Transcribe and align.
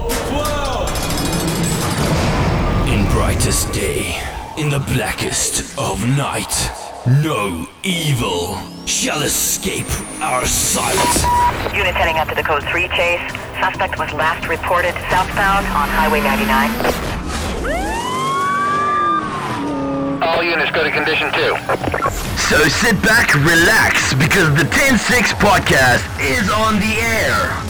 Hope 0.00 0.12
flow. 0.30 0.86
In 2.92 3.04
brightest 3.12 3.72
day, 3.72 4.16
in 4.56 4.70
the 4.70 4.80
blackest 4.94 5.78
of 5.78 6.06
night, 6.16 6.70
no 7.22 7.66
evil 7.82 8.58
shall 8.86 9.22
escape 9.22 9.90
our 10.20 10.46
sight. 10.46 10.94
Unit 11.74 11.94
heading 11.94 12.16
up 12.16 12.28
to 12.28 12.34
the 12.34 12.42
code 12.42 12.64
3 12.64 12.88
chase. 12.88 13.20
Suspect 13.60 13.98
was 13.98 14.12
last 14.12 14.48
reported 14.48 14.94
southbound 15.10 15.66
on 15.66 15.88
Highway 15.88 16.20
99. 16.20 16.70
All 20.22 20.42
units 20.42 20.70
go 20.70 20.84
to 20.84 20.90
condition 20.90 21.32
two. 21.32 21.56
So 22.48 22.68
sit 22.68 23.00
back, 23.02 23.34
relax, 23.34 24.12
because 24.14 24.54
the 24.54 24.64
10-6 24.64 25.32
podcast 25.40 26.04
is 26.20 26.50
on 26.50 26.78
the 26.80 27.00
air. 27.00 27.69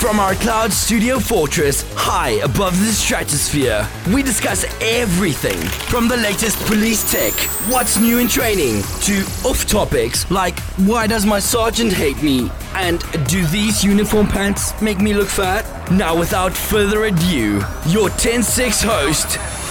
From 0.00 0.20
our 0.20 0.34
cloud 0.36 0.72
studio 0.72 1.18
fortress 1.18 1.84
high 1.94 2.38
above 2.44 2.78
the 2.78 2.92
stratosphere, 2.92 3.86
we 4.14 4.22
discuss 4.22 4.64
everything 4.80 5.58
from 5.90 6.06
the 6.06 6.16
latest 6.16 6.56
police 6.66 7.02
tech, 7.10 7.32
what's 7.68 7.98
new 7.98 8.18
in 8.18 8.28
training, 8.28 8.82
to 9.02 9.22
off 9.44 9.66
topics 9.66 10.30
like 10.30 10.60
why 10.86 11.08
does 11.08 11.26
my 11.26 11.40
sergeant 11.40 11.92
hate 11.92 12.22
me 12.22 12.48
and 12.74 13.00
do 13.26 13.44
these 13.46 13.82
uniform 13.82 14.28
pants 14.28 14.80
make 14.80 15.00
me 15.00 15.14
look 15.14 15.28
fat? 15.28 15.66
Now, 15.90 16.16
without 16.16 16.52
further 16.52 17.06
ado, 17.06 17.60
your 17.88 18.08
10 18.10 18.44
6 18.44 18.82
host, 18.82 19.26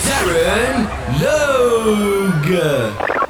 Darren 0.06 0.88
Logue. 1.22 3.27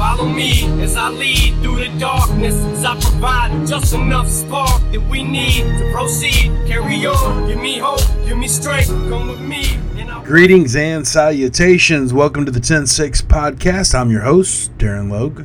Follow 0.00 0.24
me 0.30 0.64
as 0.80 0.96
I 0.96 1.10
lead 1.10 1.60
through 1.60 1.84
the 1.86 1.98
darkness 1.98 2.54
as 2.54 2.86
I 2.86 2.98
provide 2.98 3.66
just 3.66 3.92
enough 3.92 4.30
spark 4.30 4.80
that 4.92 5.06
we 5.10 5.22
need 5.22 5.64
to 5.76 5.92
proceed. 5.92 6.50
Carry 6.66 7.04
on, 7.04 7.46
give 7.46 7.58
me 7.58 7.76
hope, 7.76 8.00
give 8.26 8.38
me 8.38 8.48
strength, 8.48 8.88
come 8.88 9.28
with 9.28 9.42
me. 9.42 9.76
Greetings 10.24 10.74
and 10.74 11.06
salutations. 11.06 12.14
Welcome 12.14 12.46
to 12.46 12.50
the 12.50 12.60
10-6 12.60 13.24
podcast. 13.24 13.94
I'm 13.94 14.10
your 14.10 14.22
host, 14.22 14.72
Darren 14.78 15.10
Logue. 15.10 15.44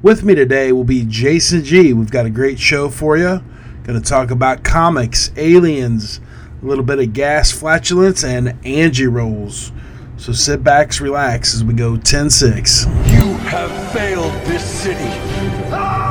With 0.00 0.24
me 0.24 0.34
today 0.34 0.72
will 0.72 0.84
be 0.84 1.04
Jason 1.04 1.62
G. 1.62 1.92
We've 1.92 2.10
got 2.10 2.24
a 2.24 2.30
great 2.30 2.58
show 2.58 2.88
for 2.88 3.18
you. 3.18 3.44
Going 3.82 4.00
to 4.00 4.08
talk 4.08 4.30
about 4.30 4.64
comics, 4.64 5.30
aliens, 5.36 6.20
a 6.62 6.64
little 6.64 6.84
bit 6.84 7.00
of 7.00 7.12
gas 7.12 7.52
flatulence, 7.52 8.24
and 8.24 8.56
Angie 8.64 9.08
rolls. 9.08 9.72
So 10.20 10.34
sit 10.34 10.62
back, 10.62 11.00
relax 11.00 11.54
as 11.54 11.64
we 11.64 11.72
go 11.72 11.96
10-6. 11.96 12.84
You 13.10 13.38
have 13.48 13.92
failed 13.94 14.34
this 14.44 14.62
city. 14.62 15.08
What 15.70 16.09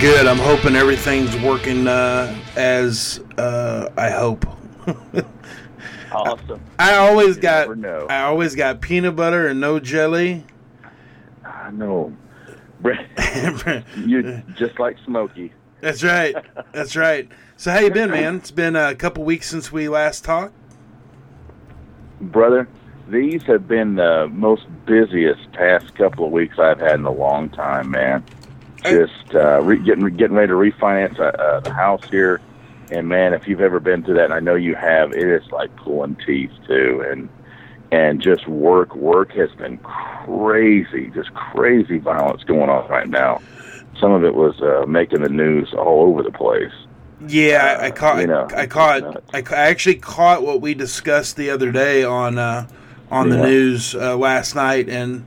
Good. 0.00 0.26
I'm 0.26 0.36
hoping 0.36 0.76
everything's 0.76 1.34
working 1.38 1.88
uh, 1.88 2.36
as 2.54 3.20
uh, 3.38 3.90
I 3.96 4.10
hope. 4.10 4.46
Awesome. 6.12 6.60
I 6.78 6.96
always 6.96 7.36
got. 7.36 7.68
I 8.10 8.22
always 8.22 8.54
got 8.54 8.80
peanut 8.80 9.16
butter 9.16 9.48
and 9.48 9.60
no 9.60 9.78
jelly. 9.78 10.44
I 11.44 11.70
know. 11.70 12.16
you 13.96 14.42
just 14.54 14.78
like 14.78 14.96
Smokey. 15.04 15.52
That's 15.80 16.02
right. 16.02 16.34
That's 16.72 16.96
right. 16.96 17.28
So 17.56 17.70
how 17.70 17.80
you 17.80 17.90
been, 17.90 18.10
man? 18.10 18.36
It's 18.36 18.50
been 18.50 18.76
a 18.76 18.94
couple 18.94 19.24
weeks 19.24 19.48
since 19.48 19.70
we 19.70 19.88
last 19.88 20.24
talked. 20.24 20.54
Brother, 22.20 22.68
these 23.08 23.42
have 23.44 23.68
been 23.68 23.96
the 23.96 24.28
most 24.32 24.66
busiest 24.86 25.52
past 25.52 25.94
couple 25.96 26.26
of 26.26 26.32
weeks 26.32 26.58
I've 26.58 26.80
had 26.80 26.94
in 26.94 27.04
a 27.04 27.12
long 27.12 27.50
time, 27.50 27.90
man. 27.90 28.24
Just 28.90 29.34
uh, 29.34 29.60
re- 29.62 29.78
getting 29.78 30.04
getting 30.16 30.36
ready 30.36 30.48
to 30.48 30.54
refinance 30.54 31.18
uh, 31.18 31.24
uh, 31.24 31.60
the 31.60 31.72
house 31.72 32.04
here, 32.10 32.40
and 32.90 33.08
man, 33.08 33.34
if 33.34 33.48
you've 33.48 33.60
ever 33.60 33.80
been 33.80 34.02
through 34.02 34.14
that, 34.14 34.26
and 34.26 34.34
I 34.34 34.40
know 34.40 34.54
you 34.54 34.74
have, 34.74 35.12
it 35.12 35.28
is 35.28 35.50
like 35.50 35.74
pulling 35.76 36.16
teeth 36.26 36.50
too, 36.66 37.04
and 37.08 37.28
and 37.92 38.20
just 38.20 38.46
work 38.48 38.94
work 38.94 39.32
has 39.32 39.50
been 39.52 39.78
crazy, 39.78 41.10
just 41.14 41.32
crazy 41.34 41.98
violence 41.98 42.44
going 42.44 42.68
on 42.70 42.88
right 42.88 43.08
now. 43.08 43.40
Some 44.00 44.12
of 44.12 44.24
it 44.24 44.34
was 44.34 44.60
uh, 44.60 44.84
making 44.86 45.22
the 45.22 45.28
news 45.28 45.72
all 45.72 46.02
over 46.02 46.22
the 46.22 46.32
place. 46.32 46.72
Yeah, 47.26 47.78
I, 47.80 47.86
I 47.86 47.90
caught. 47.90 48.20
you 48.20 48.26
know, 48.26 48.46
I, 48.54 48.66
caught. 48.66 49.22
I, 49.32 49.38
I 49.38 49.68
actually 49.70 49.96
caught 49.96 50.42
what 50.42 50.60
we 50.60 50.74
discussed 50.74 51.36
the 51.36 51.48
other 51.50 51.72
day 51.72 52.04
on 52.04 52.36
uh, 52.36 52.68
on 53.10 53.30
the 53.30 53.38
news 53.38 53.94
uh, 53.94 54.16
last 54.16 54.54
night, 54.54 54.88
and 54.88 55.24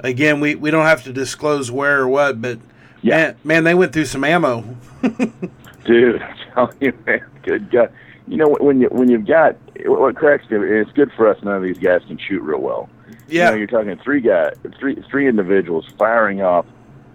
again, 0.00 0.40
we, 0.40 0.54
we 0.54 0.70
don't 0.70 0.86
have 0.86 1.04
to 1.04 1.12
disclose 1.12 1.70
where 1.70 2.00
or 2.00 2.08
what, 2.08 2.40
but 2.40 2.58
Yeah. 3.02 3.16
man, 3.16 3.36
man, 3.44 3.64
they 3.64 3.74
went 3.74 3.92
through 3.92 4.06
some 4.06 4.24
ammo. 4.24 4.62
Dude, 5.84 6.22
I'm 6.22 6.36
telling 6.54 6.76
you, 6.80 6.92
man, 7.06 7.24
good 7.42 7.70
God. 7.70 7.92
You 8.26 8.36
know 8.36 8.56
when 8.60 8.80
you 8.80 8.88
when 8.88 9.08
you've 9.08 9.26
got 9.26 9.56
what 9.86 10.14
cracks 10.16 10.50
me, 10.50 10.58
it's 10.58 10.92
good 10.92 11.10
for 11.16 11.28
us. 11.28 11.42
None 11.42 11.56
of 11.56 11.62
these 11.62 11.78
guys 11.78 12.02
can 12.06 12.18
shoot 12.18 12.42
real 12.42 12.60
well. 12.60 12.90
Yeah, 13.26 13.46
you 13.46 13.50
know, 13.50 13.56
you're 13.56 13.66
talking 13.66 13.98
three 14.04 14.20
guys, 14.20 14.54
three 14.78 15.02
three 15.10 15.28
individuals 15.28 15.86
firing 15.98 16.42
off. 16.42 16.66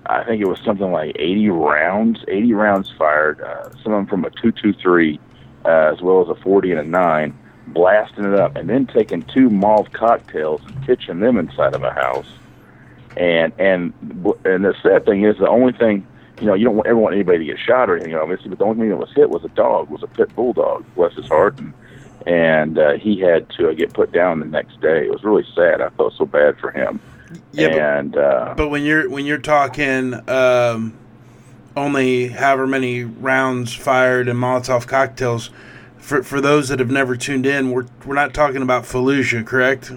I 0.06 0.24
think 0.24 0.42
it 0.42 0.48
was 0.48 0.60
something 0.66 0.92
like 0.92 1.16
80 1.18 1.50
rounds, 1.50 2.26
80 2.28 2.54
rounds 2.54 2.92
fired. 2.98 3.40
Uh, 3.42 3.70
some 3.84 3.94
of 3.94 4.00
them 4.00 4.08
from 4.08 4.26
a 4.26 4.30
223, 4.32 5.20
uh, 5.64 5.70
as 5.94 6.02
well 6.02 6.22
as 6.22 6.28
a 6.28 6.42
40 6.42 6.72
and 6.72 6.80
a 6.82 6.84
nine, 6.84 7.38
blasting 7.68 8.26
it 8.26 8.34
up, 8.34 8.56
and 8.58 8.70
then 8.70 8.86
taking 8.86 9.22
two 9.22 9.50
mauve 9.50 9.94
cocktails 9.94 10.62
and 10.66 10.84
pitching 10.84 11.20
them 11.22 11.38
inside 11.38 11.74
of 11.74 11.84
a 11.84 11.92
house. 11.92 12.28
And 13.18 13.54
and 13.60 13.94
and 14.46 14.66
the 14.66 14.74
sad 14.82 15.06
thing 15.06 15.24
is, 15.24 15.38
the 15.38 15.48
only 15.48 15.74
thing 15.74 16.06
you 16.40 16.48
know, 16.48 16.56
you 16.56 16.66
don't 16.66 16.76
want- 16.76 16.88
ever 16.88 16.98
want 16.98 17.14
anybody 17.14 17.40
to 17.40 17.46
get 17.46 17.60
shot 17.60 17.90
or 17.90 17.96
anything, 17.96 18.16
obviously, 18.16 18.50
but 18.50 18.58
the 18.60 18.66
only 18.66 18.80
thing 18.80 18.90
that 18.90 18.98
was 18.98 19.12
hit 19.16 19.30
was 19.30 19.44
a 19.46 19.50
dog, 19.50 19.90
was 19.90 20.02
a 20.04 20.08
pit 20.08 20.36
bulldog, 20.36 20.84
bless 20.96 21.14
his 21.14 21.28
heart, 21.28 21.58
and 21.60 21.74
and 22.26 22.78
uh, 22.78 22.94
he 22.94 23.20
had 23.20 23.50
to 23.50 23.70
uh, 23.70 23.74
get 23.74 23.94
put 23.94 24.12
down 24.12 24.40
the 24.40 24.46
next 24.46 24.80
day. 24.82 25.06
It 25.06 25.12
was 25.12 25.24
really 25.24 25.46
sad. 25.56 25.82
I 25.82 25.90
felt 25.90 26.14
so 26.18 26.26
bad 26.26 26.58
for 26.58 26.72
him. 26.72 27.00
yeah, 27.52 28.02
but, 28.02 28.18
uh, 28.18 28.54
but 28.56 28.70
when 28.70 28.84
you're 28.84 29.10
when 29.10 29.26
you're 29.26 29.38
talking 29.38 30.28
um, 30.30 30.98
only 31.76 32.30
however 32.30 32.66
many 32.66 33.04
rounds 33.04 33.74
fired 33.74 34.28
and 34.28 34.40
Molotov 34.40 34.88
cocktails, 34.88 35.50
for 35.98 36.24
for 36.24 36.40
those 36.40 36.70
that 36.70 36.80
have 36.80 36.92
never 36.92 37.16
tuned 37.16 37.46
in, 37.46 37.72
we're 37.72 37.86
we're 38.06 38.16
not 38.16 38.34
talking 38.34 38.62
about 38.62 38.84
Fallujah, 38.84 39.46
correct? 39.46 39.92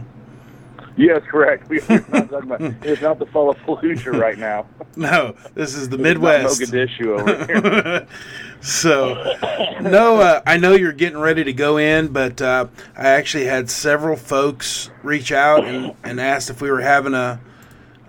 Yes, 0.97 1.23
correct. 1.31 1.69
We- 1.69 1.81
We're 1.89 2.05
not 2.09 2.31
talking 2.31 2.51
about. 2.51 2.61
It's 2.85 3.03
not 3.03 3.19
the 3.19 3.27
fall 3.27 3.51
of 3.51 3.57
Fallujah 3.59 4.19
right 4.19 4.39
now. 4.39 4.67
No, 4.99 5.37
this 5.55 5.75
is 5.75 5.91
the 5.91 5.97
It's 5.97 6.03
Midwest. 6.03 6.59
Mogadishu 6.59 7.21
over 7.21 7.45
here. 7.47 8.07
so, 8.63 9.13
no, 9.83 10.17
uh, 10.23 10.41
I 10.47 10.57
know 10.57 10.73
you're 10.73 10.93
getting 10.95 11.19
ready 11.19 11.45
to 11.45 11.53
go 11.53 11.77
in, 11.77 12.09
but 12.09 12.41
uh, 12.41 12.69
I 12.97 13.09
actually 13.09 13.45
had 13.45 13.69
several 13.69 14.17
folks 14.17 14.91
reach 15.03 15.33
out 15.33 15.67
and, 15.67 15.95
and 16.03 16.19
asked 16.19 16.49
if 16.49 16.63
we 16.63 16.71
were 16.71 16.81
having 16.81 17.13
a 17.13 17.39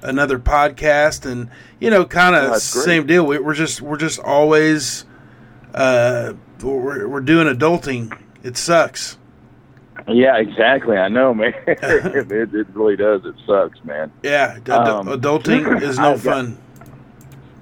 another 0.01 0.39
podcast, 0.39 1.29
and 1.29 1.49
you 1.81 1.89
know, 1.89 2.05
kind 2.05 2.35
of 2.37 2.55
same 2.61 3.05
deal. 3.05 3.25
We, 3.25 3.37
we're 3.39 3.53
just 3.53 3.81
we're 3.81 3.97
just 3.97 4.19
always 4.19 5.03
uh, 5.73 6.35
we're, 6.63 7.05
we're 7.09 7.19
doing 7.19 7.53
adulting. 7.53 8.17
It 8.43 8.55
sucks. 8.55 9.17
Yeah, 10.07 10.37
exactly. 10.37 10.97
I 10.97 11.07
know, 11.07 11.33
man. 11.33 11.53
it, 11.67 12.53
it, 12.53 12.67
really 12.73 12.95
does. 12.95 13.21
It 13.25 13.35
sucks, 13.45 13.83
man. 13.83 14.11
Yeah, 14.23 14.55
Um, 14.69 15.07
adulting 15.07 15.81
is 15.81 15.97
no 15.97 16.13
I've 16.13 16.23
got- 16.23 16.33
fun. 16.33 16.57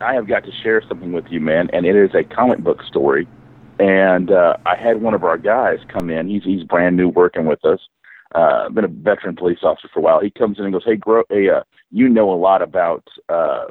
I 0.02 0.14
have 0.14 0.28
got 0.28 0.44
to 0.44 0.52
share 0.52 0.82
something 0.88 1.14
with 1.14 1.26
you, 1.30 1.40
man, 1.40 1.70
and 1.72 1.86
it 1.86 1.96
is 1.96 2.14
a 2.14 2.24
comic 2.24 2.60
book 2.60 2.84
story. 2.84 3.28
And 3.80 4.30
uh, 4.30 4.58
I 4.66 4.76
had 4.76 5.02
one 5.02 5.14
of 5.14 5.24
our 5.24 5.38
guys 5.38 5.80
come 5.88 6.10
in. 6.10 6.28
He's 6.30 6.44
he's 6.44 6.64
brand 6.64 6.98
new 6.98 7.10
working 7.10 7.46
with 7.46 7.64
us. 7.66 7.80
Uh, 8.34 8.68
been 8.70 8.84
a 8.84 8.90
veteran 8.90 9.36
police 9.36 9.60
officer 9.64 9.88
for 9.94 10.00
a 10.00 10.04
while. 10.04 10.20
He 10.22 10.30
comes 10.30 10.60
in 10.60 10.66
and 10.66 10.74
goes, 10.74 10.84
"Hey, 10.86 10.96
bro, 10.96 11.24
hey, 11.30 11.50
uh, 11.50 11.64
you 11.92 12.10
know 12.10 12.32
a 12.32 12.36
lot 12.36 12.62
about 12.62 13.08
uh, 13.30 13.66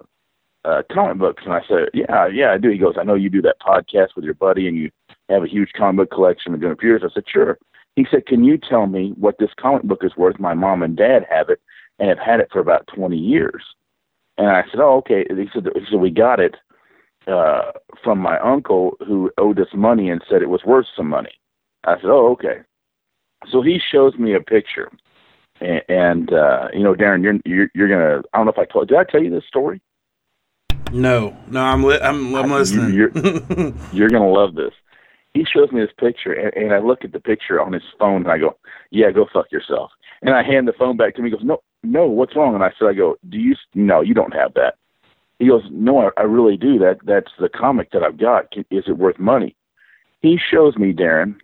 uh, 0.64 0.82
comic 0.92 1.18
books?" 1.18 1.42
And 1.44 1.52
I 1.52 1.60
said, 1.68 1.88
"Yeah, 1.92 2.26
yeah, 2.26 2.52
I 2.52 2.58
do." 2.58 2.70
He 2.70 2.78
goes, 2.78 2.94
"I 2.98 3.04
know 3.04 3.14
you 3.14 3.28
do 3.30 3.42
that 3.42 3.60
podcast 3.60 4.16
with 4.16 4.24
your 4.24 4.34
buddy, 4.34 4.66
and 4.66 4.76
you 4.76 4.90
have 5.28 5.42
a 5.42 5.48
huge 5.48 5.72
comic 5.76 6.08
book 6.08 6.14
collection 6.16 6.52
and 6.52 6.60
doing 6.60 6.76
it. 6.80 7.02
I 7.04 7.08
said, 7.12 7.24
"Sure." 7.28 7.58
He 7.96 8.06
said, 8.10 8.26
"Can 8.26 8.44
you 8.44 8.58
tell 8.58 8.86
me 8.86 9.12
what 9.16 9.38
this 9.38 9.50
comic 9.58 9.82
book 9.84 10.02
is 10.02 10.16
worth? 10.16 10.38
My 10.38 10.54
mom 10.54 10.82
and 10.82 10.96
dad 10.96 11.26
have 11.30 11.48
it, 11.48 11.60
and 11.98 12.08
have 12.08 12.18
had 12.18 12.40
it 12.40 12.48
for 12.52 12.60
about 12.60 12.86
twenty 12.86 13.18
years." 13.18 13.62
And 14.36 14.48
I 14.48 14.62
said, 14.70 14.80
"Oh, 14.80 14.96
okay." 14.98 15.24
He 15.28 15.48
said, 15.52 15.68
"He 15.74 15.84
said 15.90 16.00
we 16.00 16.10
got 16.10 16.40
it 16.40 16.56
uh, 17.26 17.72
from 18.02 18.18
my 18.18 18.38
uncle 18.40 18.96
who 19.06 19.30
owed 19.38 19.60
us 19.60 19.68
money 19.74 20.10
and 20.10 20.22
said 20.28 20.42
it 20.42 20.48
was 20.48 20.64
worth 20.64 20.86
some 20.96 21.08
money." 21.08 21.32
I 21.84 21.96
said, 21.96 22.10
"Oh, 22.10 22.32
okay." 22.32 22.60
So 23.50 23.62
he 23.62 23.78
shows 23.78 24.14
me 24.16 24.34
a 24.34 24.40
picture, 24.40 24.90
and, 25.60 25.82
and 25.88 26.32
uh, 26.32 26.68
you 26.72 26.82
know, 26.82 26.94
Darren, 26.94 27.22
you're, 27.22 27.38
you're 27.44 27.68
you're 27.74 27.88
gonna. 27.88 28.22
I 28.32 28.38
don't 28.38 28.46
know 28.46 28.52
if 28.52 28.58
I 28.58 28.64
told. 28.64 28.88
Did 28.88 28.98
I 28.98 29.04
tell 29.04 29.22
you 29.22 29.30
this 29.30 29.46
story? 29.46 29.80
No, 30.92 31.36
no, 31.48 31.60
I'm 31.60 31.82
li- 31.82 31.98
I'm, 32.00 32.34
I'm 32.36 32.50
listening. 32.50 32.94
You're, 32.94 33.10
you're 33.92 34.10
gonna 34.10 34.30
love 34.30 34.54
this. 34.54 34.72
He 35.34 35.44
shows 35.44 35.72
me 35.72 35.80
this 35.80 35.90
picture, 35.98 36.32
and, 36.32 36.54
and 36.54 36.72
I 36.72 36.78
look 36.78 37.04
at 37.04 37.12
the 37.12 37.20
picture 37.20 37.60
on 37.60 37.72
his 37.72 37.82
phone, 37.98 38.22
and 38.22 38.30
I 38.30 38.38
go, 38.38 38.56
"Yeah, 38.90 39.10
go 39.10 39.26
fuck 39.32 39.50
yourself." 39.50 39.90
And 40.22 40.34
I 40.34 40.42
hand 40.44 40.68
the 40.68 40.72
phone 40.72 40.96
back 40.96 41.14
to 41.14 41.20
him. 41.20 41.26
He 41.26 41.32
goes, 41.32 41.44
"No, 41.44 41.60
no, 41.82 42.06
what's 42.06 42.36
wrong?" 42.36 42.54
And 42.54 42.62
I 42.62 42.72
said, 42.78 42.88
"I 42.88 42.94
go, 42.94 43.16
do 43.28 43.38
you? 43.38 43.56
No, 43.74 44.00
you 44.00 44.14
don't 44.14 44.32
have 44.32 44.54
that." 44.54 44.76
He 45.40 45.48
goes, 45.48 45.64
"No, 45.70 45.98
I, 45.98 46.10
I 46.16 46.22
really 46.22 46.56
do. 46.56 46.78
That 46.78 46.98
that's 47.04 47.32
the 47.38 47.48
comic 47.48 47.90
that 47.90 48.04
I've 48.04 48.16
got. 48.16 48.46
Is 48.70 48.84
it 48.86 48.98
worth 48.98 49.18
money?" 49.18 49.56
He 50.22 50.38
shows 50.38 50.76
me 50.76 50.92
Darren, 50.92 51.36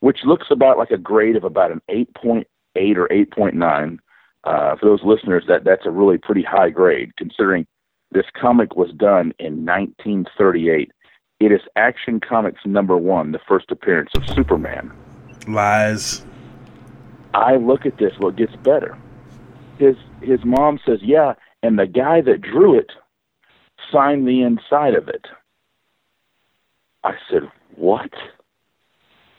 which 0.00 0.24
looks 0.24 0.46
about 0.50 0.78
like 0.78 0.92
a 0.92 0.96
grade 0.96 1.36
of 1.36 1.44
about 1.44 1.72
an 1.72 1.82
eight 1.88 2.14
point 2.14 2.46
eight 2.76 2.96
or 2.96 3.12
eight 3.12 3.32
point 3.32 3.56
nine. 3.56 3.98
Uh, 4.44 4.76
for 4.76 4.86
those 4.86 5.02
listeners, 5.02 5.44
that 5.48 5.64
that's 5.64 5.86
a 5.86 5.90
really 5.90 6.18
pretty 6.18 6.42
high 6.42 6.70
grade 6.70 7.16
considering 7.16 7.66
this 8.12 8.26
comic 8.40 8.76
was 8.76 8.92
done 8.92 9.34
in 9.38 9.66
1938. 9.66 10.92
It 11.40 11.52
is 11.52 11.60
Action 11.76 12.18
Comics 12.18 12.60
number 12.66 12.96
one, 12.96 13.30
the 13.30 13.38
first 13.46 13.70
appearance 13.70 14.10
of 14.16 14.28
Superman. 14.28 14.90
Lies. 15.46 16.24
I 17.32 17.56
look 17.56 17.86
at 17.86 17.98
this. 17.98 18.12
Well, 18.18 18.30
it 18.30 18.36
gets 18.36 18.56
better. 18.56 18.98
His 19.78 19.94
his 20.20 20.44
mom 20.44 20.80
says, 20.84 20.98
"Yeah," 21.00 21.34
and 21.62 21.78
the 21.78 21.86
guy 21.86 22.20
that 22.22 22.40
drew 22.40 22.76
it 22.76 22.90
signed 23.92 24.26
the 24.26 24.42
inside 24.42 24.94
of 24.94 25.08
it. 25.08 25.28
I 27.04 27.14
said, 27.30 27.42
"What?" 27.76 28.10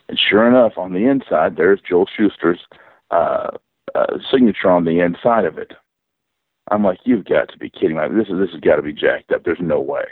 And 0.08 0.18
sure 0.18 0.48
enough, 0.48 0.78
on 0.78 0.94
the 0.94 1.06
inside, 1.06 1.58
there's 1.58 1.82
Joel 1.82 2.08
Shuster's 2.08 2.66
uh, 3.12 3.52
uh, 3.94 4.18
signature 4.32 4.70
on 4.70 4.86
the 4.86 5.02
inside 5.02 5.44
of 5.44 5.58
it. 5.58 5.74
I'm 6.72 6.86
like, 6.86 7.00
"You've 7.04 7.26
got 7.26 7.50
to 7.50 7.58
be 7.58 7.70
kidding 7.70 7.98
me! 7.98 8.04
This 8.12 8.30
is 8.30 8.40
this 8.40 8.52
has 8.52 8.62
got 8.62 8.78
to 8.78 8.82
be 8.82 8.94
jacked 8.94 9.34
up. 9.34 9.44
There's 9.44 9.60
no 9.60 9.82
way." 9.82 10.06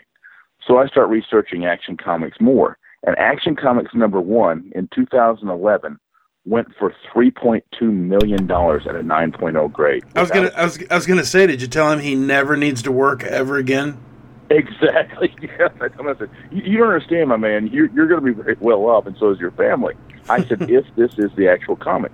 So 0.67 0.77
I 0.77 0.87
start 0.87 1.09
researching 1.09 1.65
Action 1.65 1.95
Comics 1.95 2.41
more, 2.41 2.77
and 3.03 3.17
Action 3.17 3.55
Comics 3.55 3.93
number 3.93 4.19
one 4.19 4.69
in 4.75 4.89
2011 4.93 5.97
went 6.45 6.67
for 6.77 6.93
3.2 7.13 7.81
million 7.81 8.47
dollars 8.47 8.83
at 8.87 8.95
a 8.95 8.99
9.0 8.99 9.71
grade. 9.71 10.03
I 10.15 10.21
was 10.21 10.29
gonna 10.29 10.51
I 10.55 10.65
was, 10.65 10.79
I 10.91 10.95
was 10.95 11.05
gonna 11.05 11.25
say, 11.25 11.47
did 11.47 11.61
you 11.61 11.67
tell 11.67 11.91
him 11.91 11.99
he 11.99 12.15
never 12.15 12.55
needs 12.57 12.81
to 12.83 12.91
work 12.91 13.23
ever 13.23 13.57
again? 13.57 13.97
Exactly. 14.49 15.33
Yeah. 15.41 15.69
I 15.81 15.87
told 15.87 15.99
him, 16.01 16.07
I 16.09 16.19
said, 16.19 16.29
you, 16.51 16.61
you 16.63 16.77
don't 16.77 16.87
understand, 16.87 17.29
my 17.29 17.37
man. 17.37 17.67
You're 17.67 17.89
you're 17.91 18.07
going 18.07 18.23
to 18.23 18.25
be 18.25 18.33
very 18.33 18.55
well 18.59 18.85
off, 18.85 19.07
and 19.07 19.15
so 19.17 19.31
is 19.31 19.39
your 19.39 19.51
family. 19.51 19.95
I 20.29 20.43
said, 20.43 20.61
if 20.69 20.85
this 20.95 21.11
is 21.17 21.31
the 21.35 21.47
actual 21.47 21.75
comic, 21.75 22.11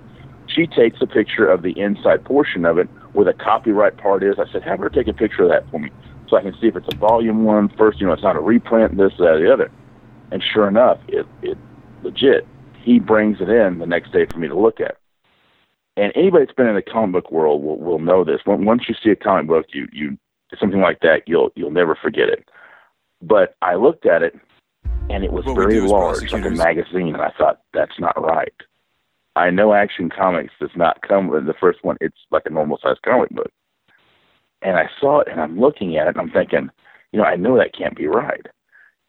she 0.48 0.68
takes 0.68 1.02
a 1.02 1.08
picture 1.08 1.46
of 1.46 1.62
the 1.62 1.78
inside 1.80 2.24
portion 2.24 2.66
of 2.66 2.78
it 2.78 2.88
where 3.14 3.26
the 3.26 3.34
copyright 3.34 3.98
part 3.98 4.24
is. 4.24 4.36
I 4.40 4.50
said, 4.52 4.64
have 4.64 4.80
her 4.80 4.90
take 4.90 5.08
a 5.08 5.14
picture 5.14 5.44
of 5.44 5.50
that 5.50 5.70
for 5.70 5.80
me, 5.80 5.90
so 6.34 6.40
I 6.40 6.42
can 6.42 6.60
see 6.60 6.68
if 6.68 6.76
it's 6.76 6.88
a 6.92 6.98
volume 6.98 7.44
one 7.44 7.70
first. 7.78 8.02
You 8.02 8.08
know, 8.08 8.14
it's 8.14 8.24
not 8.24 8.36
a 8.36 8.40
reprint. 8.40 8.98
This, 8.98 9.14
that, 9.20 9.38
the 9.40 9.54
other. 9.54 9.72
And 10.32 10.42
sure 10.44 10.68
enough, 10.68 10.98
it 11.08 11.28
it 11.44 11.58
legit. 12.02 12.48
He 12.84 13.00
brings 13.00 13.38
it 13.40 13.50
in 13.50 13.78
the 13.78 13.86
next 13.86 14.12
day 14.12 14.26
for 14.26 14.40
me 14.40 14.48
to 14.48 14.60
look 14.60 14.80
at. 14.80 14.98
And 15.96 16.12
anybody 16.16 16.46
that's 16.46 16.56
been 16.56 16.68
in 16.68 16.76
the 16.76 16.82
comic 16.82 17.14
book 17.14 17.32
world 17.32 17.64
will, 17.64 17.78
will 17.78 18.00
know 18.00 18.24
this. 18.24 18.40
Once 18.48 18.84
you 18.90 18.96
see 19.04 19.12
a 19.12 19.16
comic 19.16 19.48
book, 19.48 19.68
you 19.74 19.88
you 19.92 20.18
something 20.60 20.82
like 20.82 21.02
that, 21.02 21.22
you'll 21.28 21.52
you'll 21.56 21.72
never 21.72 21.96
forget 21.96 22.30
it. 22.30 22.50
But 23.22 23.56
I 23.62 23.76
looked 23.76 24.08
at 24.08 24.24
it, 24.24 24.36
and 25.12 25.24
it 25.24 25.32
was 25.32 25.46
What 25.46 25.56
very 25.56 25.82
large, 25.82 26.32
like 26.32 26.46
a 26.46 26.50
magazine, 26.50 27.14
and 27.14 27.22
I 27.22 27.32
thought 27.38 27.62
that's 27.74 28.00
not 28.00 28.20
right. 28.20 28.54
I 29.36 29.52
know 29.52 29.74
Action 29.74 30.10
Comics 30.10 30.54
does 30.60 30.76
not 30.76 31.02
come 31.08 31.28
with 31.28 31.46
the 31.46 31.54
first 31.54 31.84
one; 31.84 31.98
it's 32.02 32.18
like 32.32 32.44
a 32.48 32.50
normal 32.50 32.80
sized 32.82 33.04
comic 33.04 33.30
book. 33.30 33.52
And 34.64 34.78
I 34.78 34.90
saw 35.00 35.20
it, 35.20 35.28
and 35.30 35.42
I'm 35.42 35.60
looking 35.60 35.98
at 35.98 36.08
it, 36.08 36.16
and 36.16 36.22
I'm 36.22 36.32
thinking, 36.32 36.70
you 37.12 37.20
know, 37.20 37.26
I 37.26 37.36
know 37.36 37.58
that 37.58 37.76
can't 37.78 37.96
be 37.96 38.08
right. 38.08 38.46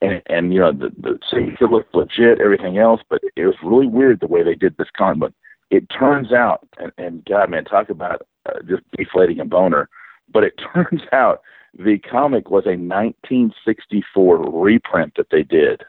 And 0.01 0.23
and 0.27 0.53
you 0.53 0.61
know, 0.61 0.73
the 0.73 0.91
the 0.99 1.19
signature 1.31 1.69
looked 1.69 1.95
legit, 1.95 2.41
everything 2.41 2.79
else, 2.79 3.01
but 3.09 3.21
it 3.37 3.47
was 3.47 3.55
really 3.63 3.87
weird 3.87 4.21
the 4.21 4.27
way 4.27 4.43
they 4.43 4.55
did 4.55 4.77
this 4.77 4.89
comic 4.97 5.21
book. 5.21 5.33
It 5.71 5.89
turns 5.89 6.33
out, 6.33 6.67
and, 6.79 6.93
and 6.99 7.25
God, 7.25 7.51
man, 7.51 7.65
talk 7.65 7.89
about 7.89 8.23
uh, 8.47 8.61
just 8.69 8.83
deflating 8.97 9.41
a 9.41 9.45
boner. 9.45 9.89
But 10.31 10.45
it 10.45 10.61
turns 10.75 11.03
out 11.13 11.41
the 11.79 11.99
comic 11.99 12.51
was 12.51 12.67
a 12.67 12.77
1964 12.77 14.51
reprint 14.51 15.15
that 15.17 15.31
they 15.31 15.43
did, 15.43 15.83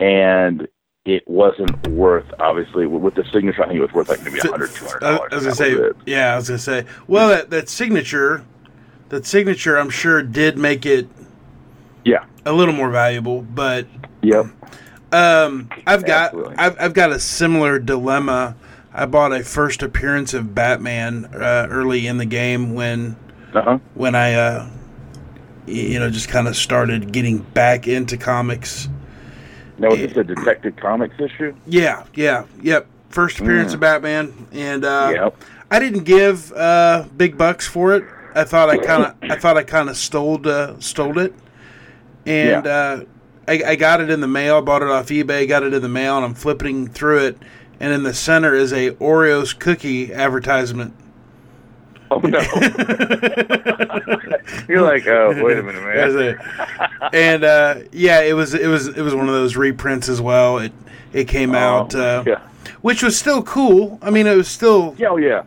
and 0.00 0.68
it 1.06 1.22
wasn't 1.26 1.86
worth 1.88 2.26
obviously 2.40 2.86
with 2.86 3.14
the 3.14 3.24
signature. 3.32 3.62
I 3.62 3.68
think 3.68 3.78
it 3.78 3.82
was 3.82 3.92
worth 3.92 4.08
like 4.08 4.22
maybe 4.24 4.40
a 4.40 4.42
hundred, 4.42 4.72
two 4.72 4.84
hundred 4.84 5.04
I, 5.04 5.16
dollars. 5.16 5.28
I 5.32 5.34
was 5.36 5.44
gonna 5.44 5.54
say, 5.54 5.90
yeah, 6.04 6.32
I 6.32 6.36
was 6.36 6.48
gonna 6.48 6.58
say. 6.58 6.84
Well, 7.06 7.28
that 7.28 7.50
that 7.50 7.68
signature, 7.68 8.44
that 9.08 9.26
signature, 9.26 9.76
I'm 9.78 9.90
sure 9.90 10.22
did 10.22 10.58
make 10.58 10.84
it 10.86 11.08
Yeah. 12.04 12.24
a 12.44 12.52
little 12.52 12.74
more 12.74 12.90
valuable. 12.90 13.42
But 13.42 13.86
Yep. 14.22 14.46
um, 15.12 15.68
I've 15.86 16.04
got 16.04 16.34
I've, 16.58 16.76
I've 16.80 16.92
got 16.94 17.10
a 17.12 17.18
similar 17.20 17.78
dilemma. 17.78 18.56
I 18.92 19.06
bought 19.06 19.32
a 19.32 19.44
first 19.44 19.82
appearance 19.82 20.32
of 20.34 20.54
Batman 20.54 21.26
uh, 21.34 21.66
early 21.70 22.06
in 22.06 22.18
the 22.18 22.24
game 22.24 22.74
when 22.74 23.16
Uh 23.54 23.62
huh. 23.62 23.78
when 23.94 24.14
I 24.14 24.34
uh, 24.34 24.68
you 25.66 25.98
know 25.98 26.10
just 26.10 26.28
kind 26.28 26.48
of 26.48 26.56
started 26.56 27.12
getting 27.12 27.38
back 27.38 27.86
into 27.86 28.16
comics. 28.16 28.88
Now 29.78 29.90
was 29.90 29.98
this 30.00 30.16
a 30.16 30.24
Detective 30.24 30.76
Comics 30.76 31.14
issue? 31.20 31.54
Yeah, 31.66 32.04
yeah, 32.14 32.44
yep. 32.62 32.86
First 33.10 33.38
appearance 33.40 33.74
of 33.74 33.80
Batman, 33.80 34.32
and 34.52 34.84
uh, 34.84 35.10
Yep. 35.14 35.42
I 35.70 35.78
didn't 35.78 36.04
give 36.04 36.50
uh, 36.52 37.04
big 37.16 37.36
bucks 37.36 37.66
for 37.66 37.94
it. 37.94 38.04
I 38.36 38.44
thought 38.44 38.70
I 38.70 38.78
kind 38.78 39.04
of, 39.04 39.14
I 39.22 39.36
thought 39.36 39.56
I 39.56 39.64
kind 39.64 39.88
of 39.88 39.96
stole, 39.96 40.46
uh, 40.48 40.78
stole 40.78 41.18
it, 41.18 41.34
and 42.26 42.64
Yeah. 42.64 42.72
uh, 42.72 43.00
I, 43.48 43.62
I 43.64 43.76
got 43.76 44.00
it 44.00 44.10
in 44.10 44.20
the 44.20 44.26
mail. 44.28 44.60
Bought 44.62 44.82
it 44.82 44.88
off 44.88 45.08
eBay. 45.08 45.48
Got 45.48 45.62
it 45.62 45.72
in 45.72 45.82
the 45.82 45.88
mail, 45.88 46.16
and 46.16 46.24
I'm 46.24 46.34
flipping 46.34 46.88
through 46.88 47.26
it, 47.26 47.38
and 47.80 47.92
in 47.92 48.02
the 48.02 48.14
center 48.14 48.54
is 48.54 48.72
a 48.72 48.90
Oreos 48.92 49.56
cookie 49.58 50.12
advertisement. 50.12 50.94
Oh 52.10 52.18
no! 52.20 52.38
You're 54.68 54.82
like, 54.82 55.06
oh, 55.06 55.42
wait 55.44 55.58
a 55.58 55.62
minute, 55.62 55.82
man. 55.82 57.10
and 57.12 57.44
uh, 57.44 57.76
yeah, 57.92 58.20
it 58.20 58.34
was 58.34 58.54
it 58.54 58.66
was 58.68 58.88
it 58.88 59.00
was 59.02 59.14
one 59.14 59.28
of 59.28 59.34
those 59.34 59.56
reprints 59.56 60.08
as 60.08 60.20
well. 60.20 60.58
It 60.58 60.72
it 61.12 61.28
came 61.28 61.54
out, 61.54 61.94
uh, 61.94 62.22
Oh, 62.26 62.30
yeah. 62.30 62.40
which 62.82 63.02
was 63.02 63.18
still 63.18 63.42
cool. 63.42 63.98
I 64.02 64.10
mean, 64.10 64.26
it 64.26 64.36
was 64.36 64.48
still 64.48 64.94
Yeah, 64.98 65.08
oh, 65.08 65.16
yeah. 65.16 65.42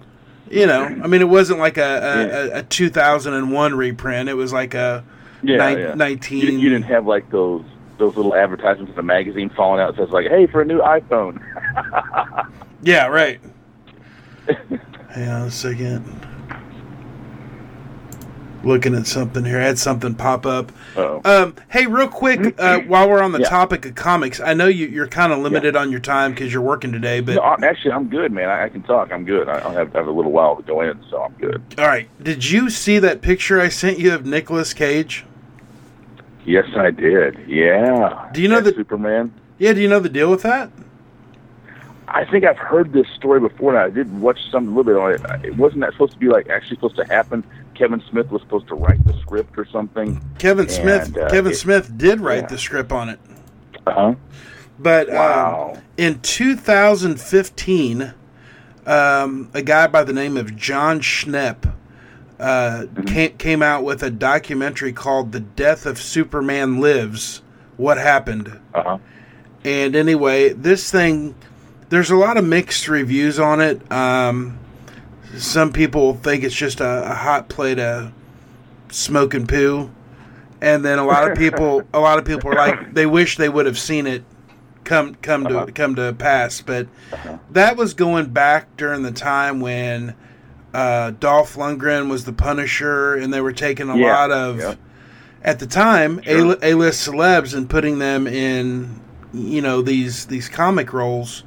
You 0.50 0.66
know, 0.66 0.84
I 0.84 1.07
mean, 1.07 1.22
it 1.22 1.30
wasn't 1.30 1.60
like 1.60 1.78
a 1.78 2.51
a, 2.54 2.57
a, 2.57 2.60
a 2.60 2.63
2001 2.63 3.75
reprint. 3.75 4.30
It 4.30 4.34
was 4.36 4.51
like 4.54 4.74
a 4.74 5.03
Yeah, 5.44 5.58
nine- 5.58 5.77
yeah. 5.79 5.94
19. 5.96 6.39
You, 6.41 6.51
you 6.58 6.70
didn't 6.70 6.86
have 6.86 7.06
like 7.06 7.29
those 7.32 7.63
those 7.98 8.15
little 8.15 8.34
advertisements 8.36 8.89
in 8.91 8.96
the 8.96 9.03
magazine 9.03 9.50
falling 9.50 9.82
out 9.82 9.96
that 9.96 10.06
says 10.06 10.12
like, 10.13 10.27
"Hey, 10.27 10.48
for 10.48 10.62
a 10.62 10.65
new 10.65 10.79
iPhone." 10.79 11.41
yeah, 12.82 13.08
right. 13.08 13.39
Hang 15.10 15.29
on 15.29 15.41
a 15.44 15.51
second. 15.51 16.03
Looking 18.63 18.94
at 18.94 19.08
something 19.08 19.46
here. 19.46 19.58
I 19.60 19.63
had 19.63 19.80
something 19.80 20.16
pop 20.16 20.46
up. 20.46 20.72
Um, 20.98 21.56
hey, 21.70 21.86
real 21.86 22.10
quick, 22.10 22.56
uh, 22.60 22.80
while 22.82 23.10
we're 23.10 23.22
on 23.24 23.32
the 23.32 23.39
Yeah. 23.39 23.48
topic 23.50 23.86
of 23.86 23.96
comics, 23.96 24.42
I 24.42 24.54
know 24.54 24.68
you, 24.68 24.86
you're 24.88 25.08
kind 25.08 25.32
of 25.32 25.39
limited 25.39 25.78
on 25.78 25.92
your 25.92 26.01
time 26.01 26.32
because 26.34 26.51
you're 26.51 26.62
working 26.62 26.92
today, 26.92 27.22
but 27.22 27.36
No, 27.36 27.56
actually, 27.66 27.92
I'm 27.94 28.10
good, 28.10 28.34
man. 28.34 28.50
I, 28.50 28.66
I 28.66 28.70
can 28.70 28.82
talk. 28.84 29.13
I'm 29.13 29.24
good. 29.24 29.48
I, 29.48 29.60
I'll 29.60 29.72
have, 29.72 29.94
have 29.94 30.08
a 30.08 30.12
little 30.12 30.34
while 30.34 30.58
to 30.58 30.62
go 30.63 30.82
in, 30.82 31.00
so 31.10 31.22
I'm 31.24 31.32
good. 31.36 31.62
all 31.78 31.88
right. 31.88 32.10
Did 32.22 32.50
you 32.50 32.70
see 32.70 33.00
that 33.00 33.22
picture 33.22 33.62
I 33.62 33.70
sent 33.70 33.98
you 33.98 34.13
of 34.13 34.25
Nicolas 34.25 34.74
Cage? 34.74 35.25
Yes, 36.46 36.66
I 36.75 36.92
did. 36.92 37.38
Yeah. 37.48 38.30
Do 38.34 38.42
you 38.42 38.50
know 38.50 38.56
That 38.56 38.72
that- 38.72 38.75
Superman? 38.75 39.32
Yeah, 39.58 39.72
do 39.74 39.82
you 39.82 39.88
know 39.88 40.00
the 40.00 40.10
deal 40.10 40.30
with 40.30 40.42
that? 40.44 40.70
I 42.10 42.25
think 42.25 42.44
I've 42.44 42.58
heard 42.58 42.92
this 42.92 43.08
story 43.16 43.39
before, 43.39 43.75
and 43.75 43.80
I 43.80 43.89
did 43.89 44.20
watch 44.20 44.39
some 44.51 44.68
a 44.68 44.72
little 44.72 44.84
bit 44.84 44.96
on 44.98 45.12
it. 45.13 45.46
It 45.46 45.58
wasn't 45.58 45.82
that 45.82 45.92
supposed 45.94 46.13
to 46.13 46.18
be 46.20 46.28
like 46.28 46.50
actually 46.50 46.75
supposed 46.78 46.96
to 46.96 47.06
happen. 47.06 47.44
Kevin 47.79 48.03
Smith 48.12 48.29
was 48.29 48.41
supposed 48.41 48.67
to 48.67 48.75
write 48.75 49.03
the 49.07 49.13
script 49.21 49.57
or 49.57 49.65
something. 49.65 50.21
Kevin 50.38 50.67
Smith. 50.67 51.17
Uh, 51.17 51.29
Kevin 51.29 51.53
it- 51.53 51.55
Smith 51.55 51.98
did 51.98 52.19
write 52.19 52.41
yeah. 52.43 52.48
the 52.48 52.57
script 52.57 52.91
on 52.91 53.07
it. 53.07 53.19
Uh 53.88 53.93
huh. 53.93 54.15
But 54.77 55.09
Wow. 55.09 55.74
um, 55.75 55.81
in 55.98 56.19
2015, 56.19 58.13
um, 58.86 59.50
a 59.53 59.62
guy 59.62 59.88
by 59.88 60.03
the 60.03 60.13
name 60.13 60.36
of 60.38 60.55
Jon 60.57 61.00
Schnepp 61.00 61.74
uh, 62.39 62.86
came, 63.05 63.38
came 63.38 63.62
out 63.63 63.83
with 63.83 64.03
a 64.03 64.09
documentary 64.12 64.91
called 64.93 65.31
"The 65.31 65.39
Death 65.39 65.86
of 65.86 65.98
Superman 65.98 66.79
Lives: 66.81 67.41
What 67.77 67.98
Happened." 67.98 68.59
Uh 68.74 68.83
huh. 68.83 68.98
And 69.63 69.95
anyway, 69.95 70.50
this 70.53 70.91
thing, 70.91 71.36
there's 71.89 72.12
a 72.12 72.15
lot 72.15 72.38
of 72.38 72.45
mixed 72.45 72.88
reviews 72.89 73.39
on 73.39 73.59
it. 73.62 73.89
Um, 73.91 74.57
some 75.38 75.71
people 75.71 76.15
think 76.15 76.43
it's 76.43 76.55
just 76.55 76.79
a, 76.81 77.12
a 77.12 77.13
hot 77.13 77.50
plate 77.50 77.79
of 77.79 78.12
smoke 78.89 79.33
and 79.33 79.48
poo, 79.48 79.91
and 80.62 80.83
then 80.83 81.00
a 81.00 81.05
lot 81.05 81.29
of 81.31 81.38
people, 81.38 81.83
a 81.93 82.00
lot 82.00 82.17
of 82.19 82.25
people 82.25 82.50
are 82.51 82.55
like, 82.55 82.93
they 82.93 83.05
wish 83.05 83.38
they 83.38 83.50
would 83.50 83.65
have 83.65 83.77
seen 83.79 84.07
it 84.07 84.24
come 84.83 85.13
come 85.15 85.45
Uh-huh. 85.45 85.65
to 85.67 85.71
come 85.71 85.95
to 85.95 86.13
pass. 86.13 86.62
But 86.62 86.88
that 87.51 87.77
was 87.77 87.93
going 87.93 88.27
back 88.27 88.75
during 88.77 89.03
the 89.03 89.12
time 89.12 89.59
when 89.59 90.15
uh, 90.74 91.12
Dolph 91.19 91.55
Lundgren 91.55 92.09
was 92.09 92.25
the 92.25 92.33
Punisher, 92.33 93.15
and 93.15 93.33
they 93.33 93.41
were 93.41 93.53
taking 93.53 93.89
a 93.89 93.98
Yeah, 93.98 94.13
lot 94.15 94.31
of 94.31 94.59
yeah. 94.59 94.75
at 95.43 95.59
the 95.59 95.67
time 95.67 96.21
Sure. 96.24 96.57
a 96.62 96.74
list 96.74 97.07
celebs 97.07 97.55
and 97.55 97.69
putting 97.69 98.00
them 98.00 98.25
in 98.27 99.00
you 99.33 99.62
know 99.62 99.81
these 99.83 100.25
these 100.25 100.50
comic 100.50 100.91
roles. 100.93 101.43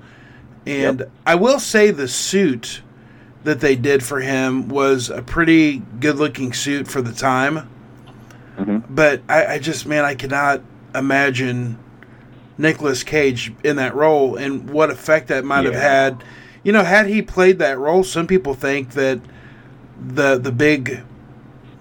And 0.64 1.00
Yep. 1.00 1.10
I 1.26 1.34
will 1.34 1.58
say 1.58 1.90
the 1.90 2.06
suit 2.06 2.82
that 3.44 3.60
they 3.60 3.76
did 3.76 4.02
for 4.02 4.20
him 4.20 4.68
was 4.68 5.10
a 5.10 5.22
pretty 5.22 5.82
good 6.00 6.16
looking 6.16 6.52
suit 6.52 6.86
for 6.88 7.02
the 7.02 7.12
time. 7.12 7.68
Mhm. 8.58 8.82
But 8.88 9.22
I, 9.28 9.46
I 9.54 9.58
just 9.58 9.86
man, 9.86 10.04
I 10.04 10.14
cannot 10.14 10.60
imagine 10.94 11.78
Nicolas 12.58 13.02
Cage 13.02 13.52
in 13.64 13.76
that 13.76 13.94
role 13.94 14.36
and 14.36 14.68
what 14.70 14.90
effect 14.90 15.28
that 15.28 15.44
might 15.44 15.64
have 15.64 15.74
had. 15.74 16.24
You 16.62 16.72
know, 16.72 16.84
had 16.84 17.06
he 17.06 17.22
played 17.22 17.58
that 17.58 17.78
role, 17.78 18.04
some 18.04 18.26
people 18.26 18.54
think 18.54 18.90
that 18.90 19.20
the 20.06 20.38
the 20.38 20.52
big 20.52 21.00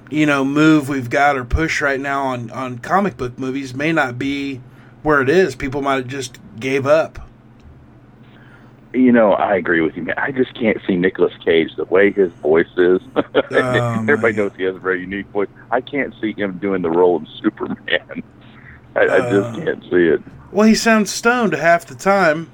you 0.10 0.26
know 0.26 0.44
move 0.44 0.90
we've 0.90 1.10
got 1.10 1.38
or 1.38 1.46
push 1.46 1.82
right 1.82 2.00
now 2.00 2.24
on 2.24 2.50
on 2.52 2.80
comic 2.80 3.18
book 3.18 3.38
movies 3.38 3.74
may 3.76 3.92
not 3.92 4.18
be 4.18 4.62
where 5.04 5.22
it 5.22 5.30
is. 5.30 5.56
People 5.56 5.82
might 5.82 5.96
have 5.96 6.08
just 6.08 6.40
gave 6.60 6.88
up. 6.88 7.28
You 8.94 9.12
know, 9.14 9.32
I 9.34 9.56
agree 9.56 9.80
with 9.82 9.96
you, 9.96 10.04
man. 10.04 10.16
I 10.18 10.32
just 10.32 10.54
can't 10.54 10.78
see 10.86 10.98
Nicolas 10.98 11.34
Cage 11.46 11.76
the 11.78 11.86
way 11.86 12.12
his 12.12 12.32
voice 12.34 12.68
is. 12.76 13.00
Everybody 13.52 14.34
knows 14.36 14.52
he 14.58 14.64
has 14.64 14.76
a 14.76 14.80
very 14.80 15.00
unique 15.02 15.28
voice. 15.28 15.48
I 15.72 15.80
can't 15.80 16.14
see 16.20 16.34
him 16.34 16.58
doing 16.58 16.82
the 16.82 16.90
role 16.90 17.16
of 17.18 17.28
Superman. 17.42 17.78
I, 18.96 19.00
I 19.00 19.06
Uh, 19.06 19.32
just 19.32 19.64
can't 19.64 19.84
see 19.84 20.08
it. 20.08 20.22
Well, 20.52 20.68
he 20.68 20.76
sounds 20.76 21.10
stoned 21.10 21.54
half 21.54 21.86
the 21.86 21.96
time. 21.96 22.50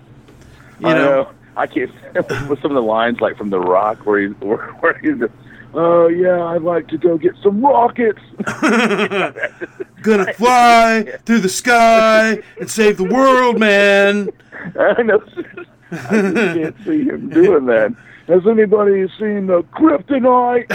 You 0.79 0.89
I 0.89 0.93
know, 0.93 1.05
know. 1.23 1.29
I 1.55 1.65
can't 1.65 1.91
with 2.47 2.61
some 2.61 2.69
of 2.69 2.75
the 2.75 2.83
lines 2.83 3.19
like 3.19 3.35
from 3.35 3.49
The 3.49 3.59
Rock 3.59 4.05
where 4.05 4.19
he's 4.27 4.35
where, 4.39 4.67
where 4.73 4.95
he's 4.99 5.17
just, 5.17 5.33
oh 5.73 6.07
yeah, 6.07 6.43
I'd 6.45 6.61
like 6.61 6.87
to 6.89 6.99
go 6.99 7.17
get 7.17 7.33
some 7.41 7.65
rockets. 7.65 8.21
gonna 10.03 10.33
fly 10.33 11.17
through 11.25 11.39
the 11.39 11.49
sky 11.49 12.43
and 12.59 12.69
save 12.69 12.97
the 12.97 13.03
world, 13.05 13.59
man. 13.59 14.29
I 14.79 15.01
know. 15.01 15.23
I 15.91 15.95
just 15.95 16.35
can't 16.35 16.75
see 16.85 17.03
him 17.05 17.29
doing 17.29 17.65
that. 17.67 17.93
Has 18.27 18.45
anybody 18.45 19.07
seen 19.17 19.47
the 19.47 19.63
Kryptonite? 19.73 20.67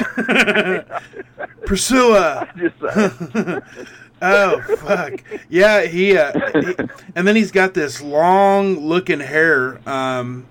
Priscilla. 1.66 2.48
just, 2.56 2.82
uh, 2.82 3.60
Oh 4.24 4.60
fuck. 4.78 5.14
Yeah, 5.48 5.82
he, 5.86 6.16
uh, 6.16 6.32
he 6.60 6.74
and 7.16 7.26
then 7.26 7.34
he's 7.34 7.50
got 7.50 7.74
this 7.74 8.00
long 8.00 8.78
looking 8.78 9.18
hair 9.18 9.80
um 9.88 10.46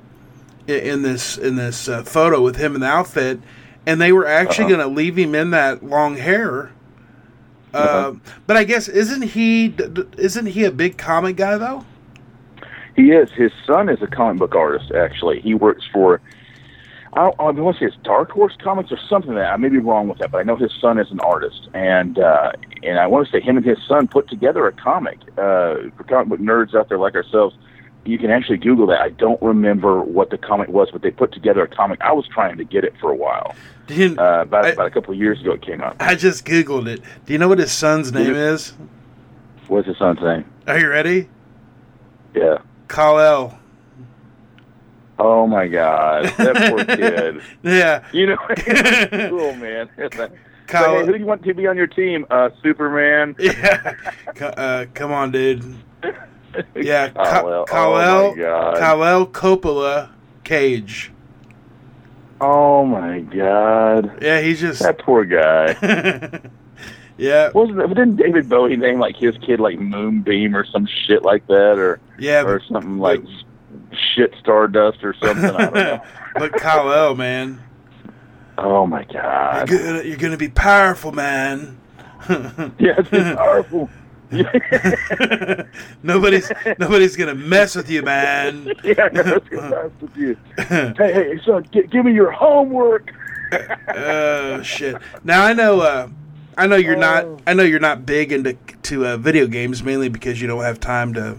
i- 0.68 0.74
in 0.74 1.02
this 1.04 1.38
in 1.38 1.56
this 1.56 1.88
uh, 1.88 2.04
photo 2.04 2.42
with 2.42 2.58
him 2.58 2.76
in 2.76 2.82
the 2.82 2.88
outfit 2.88 3.40
and 3.86 4.02
they 4.02 4.12
were 4.12 4.28
actually 4.28 4.66
Uh-huh. 4.66 4.76
going 4.76 4.90
to 4.90 4.94
leave 4.94 5.18
him 5.18 5.34
in 5.36 5.52
that 5.52 5.84
long 5.84 6.18
hair. 6.18 6.72
Uh, 7.74 7.78
Uh-huh. 7.78 8.14
but 8.46 8.58
I 8.58 8.66
guess 8.66 8.90
isn't 8.90 9.22
he 9.22 9.74
isn't 10.18 10.48
he 10.48 10.66
a 10.66 10.72
big 10.72 10.98
comic 10.98 11.38
guy 11.38 11.58
though? 11.58 11.86
He 13.02 13.12
is. 13.12 13.32
His 13.32 13.52
son 13.66 13.90
is 13.90 14.00
a 14.02 14.08
comic 14.08 14.38
book 14.40 14.54
artist. 14.56 14.92
Actually, 14.92 15.42
he 15.42 15.54
works 15.56 15.84
for. 15.92 16.22
I 17.14 17.22
don't. 17.24 17.36
I 17.40 17.50
want 17.50 17.78
to 17.78 17.80
say 17.84 17.88
it's 17.88 17.98
Dark 18.04 18.30
Horse 18.30 18.56
Comics 18.64 18.92
or 18.92 19.00
something 19.10 19.34
like 19.34 19.44
that. 19.44 19.52
I 19.54 19.58
may 19.58 19.70
be 19.70 19.80
wrong 19.80 20.08
with 20.08 20.20
that, 20.20 20.30
but 20.32 20.38
I 20.38 20.44
know 20.44 20.56
his 20.56 20.72
son 20.80 21.00
is 21.00 21.10
an 21.10 21.20
artist, 21.22 21.68
and 21.74 22.20
uh, 22.20 22.52
and 22.84 23.00
I 23.00 23.08
want 23.08 23.26
to 23.28 23.32
say 23.32 23.42
him 23.42 23.58
and 23.58 23.66
his 23.66 23.80
son 23.88 24.08
put 24.08 24.30
together 24.30 24.68
a 24.68 24.72
comic 24.72 25.18
uh, 25.32 25.90
for 25.98 26.04
comic 26.08 26.30
book 26.30 26.40
nerds 26.40 26.76
out 26.76 26.90
there 26.90 27.00
like 27.00 27.16
ourselves. 27.16 27.56
You 28.06 28.18
can 28.20 28.30
actually 28.32 28.58
Google 28.58 28.86
that. 28.88 29.02
I 29.02 29.10
don't 29.10 29.42
remember 29.42 30.02
what 30.02 30.30
the 30.30 30.38
comic 30.38 30.70
was, 30.70 30.90
but 30.92 31.02
they 31.02 31.12
put 31.12 31.32
together 31.34 31.64
a 31.64 31.68
comic. 31.68 32.00
I 32.02 32.14
was 32.14 32.28
trying 32.28 32.58
to 32.58 32.64
get 32.64 32.84
it 32.84 32.94
for 33.02 33.12
a 33.12 33.16
while. 33.16 33.56
You- 33.90 34.16
Uh, 34.18 34.42
about 34.44 34.66
I- 34.66 34.70
about 34.70 34.88
a 34.88 34.92
couple 34.92 35.12
of 35.14 35.20
years 35.20 35.42
ago, 35.42 35.52
it 35.54 35.62
came 35.64 35.82
out. 35.82 35.96
I 36.00 36.14
just 36.16 36.46
googled 36.46 36.88
it. 36.88 37.02
Do 37.26 37.34
you 37.34 37.40
know 37.40 37.48
what 37.48 37.58
his 37.60 37.72
son's 37.72 38.14
name 38.14 38.36
is? 38.36 38.74
What's 39.68 39.88
his 39.88 39.98
son's 39.98 40.22
name? 40.22 40.46
Are 40.68 40.80
you 40.80 40.88
ready? 40.88 41.30
Yeah. 42.34 42.60
Kal-El. 42.92 43.58
Oh 45.18 45.48
my 45.48 45.68
God, 45.68 46.26
that 46.38 46.70
poor 46.72 46.84
kid. 46.98 47.42
Yeah. 47.64 48.04
You 48.12 48.28
know, 48.28 48.38
cool 49.30 49.54
man. 49.56 49.90
Like, 50.74 50.86
hey, 50.86 51.06
who 51.06 51.12
do 51.12 51.18
you 51.20 51.26
want 51.26 51.44
to 51.44 51.54
be 51.54 51.68
on 51.68 51.76
your 51.76 51.88
team? 51.88 52.26
Uh, 52.30 52.50
Superman. 52.64 53.36
Yeah. 53.38 53.94
Uh, 54.40 54.86
come 54.94 55.12
on, 55.12 55.32
dude. 55.32 55.64
Yeah. 56.76 57.10
Ka- 57.10 57.42
well, 57.44 57.66
Kal-El. 57.66 58.36
my 58.36 58.42
God. 58.42 58.78
Kal-El 58.78 59.28
Coppola 59.28 60.10
Cage. 60.46 61.12
Oh 62.40 62.86
my 62.86 63.20
God, 63.20 64.18
Yeah, 64.24 64.40
he's 64.42 64.62
just. 64.62 64.82
that 64.82 64.98
poor 65.00 65.26
guy. 65.26 65.74
Yeah. 67.22 67.50
Wasn't 67.54 67.80
it, 67.80 67.88
didn't 67.90 68.16
David 68.18 68.50
Bowie 68.50 68.76
name 68.76 69.00
like 69.00 69.16
his 69.16 69.38
kid 69.38 69.60
like 69.60 69.80
Moonbeam 69.80 70.56
or 70.56 70.66
some 70.66 70.88
shit 71.06 71.24
like 71.24 71.46
that, 71.48 71.78
or 71.78 72.00
Yeah. 72.18 72.44
or 72.44 72.60
But, 72.60 72.68
something 72.68 72.98
like 72.98 73.22
shit 74.16 74.34
Stardust 74.40 75.04
or 75.04 75.14
something? 75.14 75.46
I 75.46 75.58
don't 75.66 75.74
know. 75.74 76.02
but 76.36 76.54
Kal-El, 76.54 77.16
man. 77.16 77.62
Oh 78.58 78.86
my 78.88 79.04
God. 79.06 79.70
You're 79.70 79.80
gonna, 79.84 80.04
you're 80.04 80.18
gonna 80.18 80.38
be 80.38 80.50
powerful, 80.50 81.12
man. 81.12 81.78
Yeah, 82.80 82.96
it's 83.00 83.10
powerful. 83.10 83.90
nobody's 86.04 86.52
nobody's 86.80 87.16
gonna 87.18 87.36
mess 87.36 87.76
with 87.76 87.90
you, 87.90 88.02
man. 88.02 88.72
yeah, 88.84 89.10
that's 89.10 89.48
good 89.50 89.60
times 89.60 89.92
with 90.02 90.16
you. 90.18 90.38
Hey, 90.58 90.94
hey, 91.14 91.40
son, 91.46 91.66
gi- 91.72 91.88
give 91.88 92.06
me 92.06 92.14
your 92.14 92.32
homework. 92.32 93.12
Oh 93.96 94.62
shit! 94.62 94.96
Now 95.26 95.44
I 95.44 95.52
know. 95.54 95.82
Uh, 95.82 96.08
I 96.58 96.68
know 96.68 96.76
you're 96.76 96.96
Oh. 96.98 97.00
not. 97.00 97.42
I 97.48 97.54
know 97.54 97.64
you're 97.64 97.80
not 97.80 98.06
big 98.06 98.32
into 98.32 98.54
to 98.84 99.06
uh, 99.06 99.18
video 99.18 99.48
games, 99.48 99.84
mainly 99.84 100.10
because 100.10 100.42
you 100.42 100.48
don't 100.48 100.64
have 100.64 100.80
time 100.80 101.14
to 101.16 101.38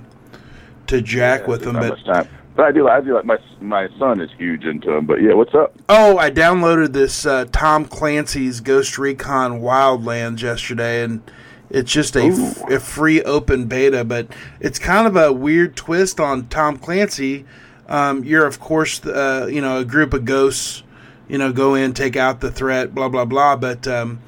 to 0.89 1.01
jack 1.03 1.47
with 1.47 1.63
them. 1.63 1.75
But 1.75 1.99
time. 2.05 2.29
But 2.55 2.67
I 2.67 2.73
do. 2.73 2.89
I 2.89 3.01
do 3.01 3.15
like 3.15 3.25
my 3.25 3.39
my 3.61 3.89
son 3.99 4.21
is 4.21 4.31
huge 4.37 4.65
into 4.65 4.91
them. 4.91 5.07
But 5.07 5.23
yeah, 5.23 5.35
what's 5.35 5.55
up? 5.55 5.75
oh, 5.89 6.19
I 6.19 6.31
downloaded 6.31 6.93
this 6.93 7.25
uh, 7.27 7.47
Tom 7.53 7.85
Clancy's 7.87 8.61
Ghost 8.61 8.99
Recon 8.99 9.61
Wildlands 9.61 10.43
yesterday, 10.43 11.03
and 11.03 11.23
it's 11.71 11.91
just 11.91 12.15
a, 12.17 12.25
f- 12.25 12.71
a 12.71 12.79
free 12.81 13.23
open 13.23 13.67
beta. 13.67 14.05
But 14.05 14.29
it's 14.61 14.79
kind 14.79 15.07
of 15.07 15.17
a 15.17 15.33
weird 15.33 15.77
twist 15.77 16.21
on 16.21 16.47
Tom 16.49 16.77
Clancy. 16.79 17.47
Um, 17.89 18.23
you're 18.25 18.47
of 18.47 18.61
course, 18.61 19.05
uh, 19.07 19.49
you 19.51 19.61
know, 19.61 19.79
a 19.79 19.85
group 19.85 20.13
of 20.15 20.25
ghosts. 20.25 20.83
You 21.29 21.39
know, 21.39 21.51
go 21.53 21.75
in, 21.75 21.95
take 21.95 22.17
out 22.17 22.41
the 22.41 22.51
threat, 22.51 22.95
blah 22.95 23.09
blah 23.09 23.25
blah. 23.25 23.57
But 23.57 23.89
um, 23.89 24.21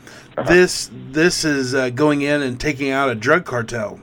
this 0.46 0.90
this 0.92 1.44
is 1.44 1.74
uh, 1.74 1.90
going 1.90 2.22
in 2.22 2.42
and 2.42 2.58
taking 2.60 2.90
out 2.90 3.10
a 3.10 3.14
drug 3.14 3.44
cartel. 3.44 4.00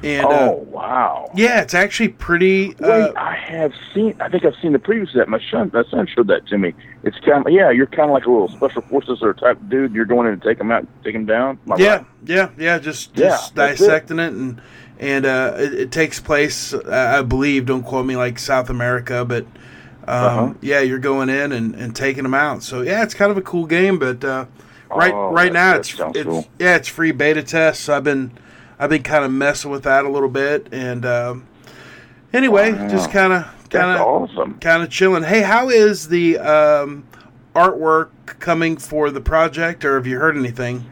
And 0.00 0.24
oh 0.26 0.30
uh, 0.30 0.52
wow. 0.70 1.30
yeah, 1.34 1.60
it's 1.60 1.74
actually 1.74 2.10
pretty. 2.10 2.68
Wait, 2.68 2.80
Uh, 2.80 3.12
I 3.16 3.34
have 3.34 3.72
seen. 3.92 4.14
I 4.20 4.28
think 4.28 4.44
I've 4.44 4.54
seen 4.62 4.72
the 4.72 4.78
previews 4.78 5.08
of 5.08 5.14
that. 5.14 5.28
My 5.28 5.40
son, 5.50 5.72
my 5.74 5.82
son 5.90 6.06
showed 6.06 6.28
that 6.28 6.46
to 6.46 6.58
me. 6.58 6.72
It's 7.02 7.18
kind 7.18 7.44
of 7.44 7.52
yeah. 7.52 7.70
You're 7.70 7.86
kind 7.86 8.08
of 8.08 8.14
like 8.14 8.24
a 8.24 8.30
little 8.30 8.48
special 8.48 8.82
forces 8.82 9.18
or 9.22 9.34
type 9.34 9.58
dude. 9.68 9.92
You're 9.92 10.04
going 10.04 10.32
in 10.32 10.38
to 10.38 10.46
take 10.48 10.58
them 10.58 10.70
out, 10.70 10.86
take 11.02 11.14
them 11.14 11.26
down. 11.26 11.58
Yeah, 11.76 11.96
right? 11.96 12.06
yeah, 12.24 12.50
yeah. 12.56 12.78
Just 12.78 13.18
Yeah, 13.18 13.30
just 13.30 13.52
it. 13.52 13.56
dissecting 13.56 14.20
it. 14.20 14.32
and 14.32 14.62
and 15.00 15.26
uh, 15.26 15.54
it, 15.58 15.74
it 15.74 15.90
takes 15.92 16.20
place, 16.20 16.72
uh, 16.74 17.16
I 17.18 17.22
believe. 17.22 17.66
Don't 17.66 17.82
quote 17.82 18.06
me, 18.06 18.16
like 18.16 18.38
South 18.38 18.70
America, 18.70 19.24
but. 19.24 19.44
Um, 20.06 20.08
Uh-huh. 20.08 20.54
Yeah, 20.62 20.80
you're 20.80 21.00
going 21.00 21.28
in 21.28 21.52
and, 21.52 21.74
and 21.74 21.94
taking 21.94 22.22
them 22.22 22.32
out. 22.34 22.62
So 22.62 22.80
yeah, 22.82 23.02
it's 23.02 23.12
kind 23.14 23.30
of 23.30 23.36
a 23.36 23.42
cool 23.42 23.66
game. 23.66 23.98
But 23.98 24.24
uh, 24.24 24.46
right 24.90 25.12
Oh, 25.12 25.30
right 25.32 25.52
now 25.52 25.76
it's 25.76 25.94
it's 25.98 26.22
cool. 26.22 26.46
yeah 26.58 26.76
it's 26.76 26.88
free 26.88 27.12
beta 27.12 27.42
test. 27.42 27.82
So 27.82 27.96
I've 27.96 28.04
been 28.04 28.32
I've 28.78 28.90
been 28.90 29.02
kind 29.02 29.24
of 29.24 29.30
messing 29.32 29.70
with 29.70 29.82
that 29.84 30.04
a 30.04 30.08
little 30.08 30.28
bit. 30.28 30.68
And 30.72 31.04
um, 31.04 31.46
anyway, 32.32 32.72
Wow. 32.72 32.88
just 32.88 33.10
kind 33.10 33.32
of 33.32 33.44
kind 33.70 33.90
of 33.98 34.00
awesome. 34.00 34.58
kind 34.60 34.82
of 34.82 34.90
chilling. 34.90 35.22
Hey, 35.24 35.42
how 35.42 35.68
is 35.68 36.08
the 36.08 36.38
um, 36.38 37.04
artwork 37.54 38.10
coming 38.38 38.76
for 38.76 39.10
the 39.10 39.20
project, 39.20 39.84
or 39.84 39.96
have 39.96 40.06
you 40.06 40.18
heard 40.18 40.36
anything? 40.36 40.84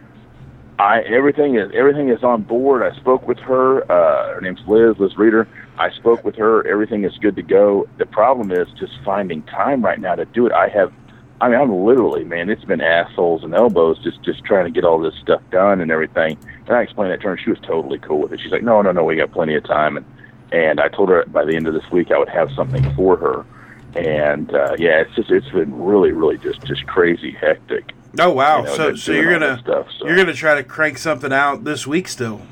I 0.78 1.00
everything 1.02 1.56
is 1.56 1.70
everything 1.74 2.10
is 2.10 2.22
on 2.22 2.42
board. 2.42 2.82
I 2.82 2.94
spoke 2.96 3.26
with 3.26 3.38
her. 3.38 3.90
Uh, 3.90 4.34
her 4.34 4.40
name's 4.42 4.60
Liz, 4.66 4.96
Liz 4.98 5.16
Reader. 5.16 5.48
I 5.78 5.90
spoke 5.90 6.22
with 6.24 6.36
her. 6.36 6.66
Everything 6.66 7.04
is 7.04 7.16
good 7.18 7.36
to 7.36 7.42
go. 7.42 7.86
The 7.98 8.06
problem 8.06 8.50
is 8.52 8.66
just 8.78 8.92
finding 9.04 9.42
time 9.44 9.82
right 9.84 9.98
now 10.00 10.14
to 10.16 10.24
do 10.26 10.46
it. 10.46 10.52
I 10.52 10.68
have, 10.68 10.92
I 11.40 11.48
mean, 11.48 11.60
I'm 11.60 11.84
literally, 11.84 12.24
man, 12.24 12.48
it's 12.48 12.64
been 12.64 12.80
assholes 12.80 13.44
and 13.44 13.54
elbows 13.54 13.98
just 14.02 14.22
just 14.22 14.42
trying 14.44 14.64
to 14.64 14.70
get 14.70 14.84
all 14.84 14.98
this 14.98 15.14
stuff 15.20 15.42
done 15.50 15.80
and 15.80 15.90
everything. 15.90 16.38
And 16.66 16.76
I 16.76 16.82
explained 16.82 17.12
that 17.12 17.20
to 17.22 17.28
her. 17.28 17.38
She 17.38 17.50
was 17.50 17.58
totally 17.60 17.98
cool 17.98 18.20
with 18.20 18.32
it. 18.32 18.40
She's 18.40 18.52
like, 18.52 18.62
no, 18.62 18.80
no, 18.80 18.92
no, 18.92 19.04
we 19.04 19.16
got 19.16 19.32
plenty 19.32 19.54
of 19.54 19.64
time. 19.64 19.96
And 19.96 20.06
and 20.52 20.80
I 20.80 20.88
told 20.88 21.08
her 21.10 21.24
by 21.26 21.44
the 21.44 21.54
end 21.54 21.66
of 21.66 21.74
this 21.74 21.90
week 21.90 22.10
I 22.10 22.18
would 22.18 22.28
have 22.28 22.50
something 22.52 22.82
for 22.94 23.16
her. 23.16 23.44
And 23.94 24.54
uh, 24.54 24.76
yeah, 24.78 25.00
it's 25.00 25.14
just 25.14 25.30
it's 25.30 25.48
been 25.50 25.78
really, 25.82 26.12
really 26.12 26.38
just 26.38 26.62
just 26.64 26.86
crazy 26.86 27.32
hectic. 27.32 27.92
Oh 28.18 28.30
wow! 28.30 28.60
You 28.60 28.64
know, 28.64 28.76
so 28.76 28.94
so 28.94 29.12
you're 29.12 29.30
gonna 29.30 29.58
stuff, 29.62 29.88
so. 29.98 30.06
you're 30.06 30.16
gonna 30.16 30.32
try 30.32 30.54
to 30.54 30.64
crank 30.64 30.96
something 30.96 31.32
out 31.32 31.64
this 31.64 31.86
week 31.86 32.08
still. 32.08 32.42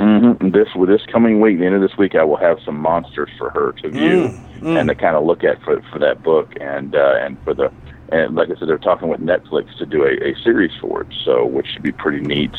Mm-hmm. 0.00 0.50
this 0.50 0.68
with 0.74 0.88
this 0.88 1.02
coming 1.12 1.40
week, 1.40 1.58
the 1.58 1.66
end 1.66 1.76
of 1.76 1.80
this 1.80 1.96
week, 1.96 2.16
I 2.16 2.24
will 2.24 2.38
have 2.38 2.58
some 2.64 2.76
monsters 2.76 3.30
for 3.38 3.50
her 3.50 3.72
to 3.82 3.88
view 3.90 4.36
Mm, 4.62 4.78
and 4.78 4.88
to 4.88 4.94
kind 4.94 5.16
of 5.16 5.24
look 5.24 5.42
at 5.42 5.60
for 5.64 5.82
for 5.92 5.98
that 5.98 6.22
book 6.22 6.52
and 6.60 6.94
uh, 6.94 7.16
and 7.20 7.36
for 7.42 7.52
the 7.52 7.72
and 8.12 8.34
like 8.34 8.50
I 8.50 8.54
said, 8.56 8.68
they're 8.68 8.78
talking 8.78 9.08
with 9.08 9.20
Netflix 9.20 9.76
to 9.78 9.86
do 9.86 10.04
a, 10.04 10.12
a 10.30 10.34
series 10.42 10.72
for 10.80 11.02
it, 11.02 11.08
so 11.24 11.44
which 11.44 11.66
should 11.66 11.82
be 11.82 11.92
pretty 11.92 12.20
neat. 12.20 12.54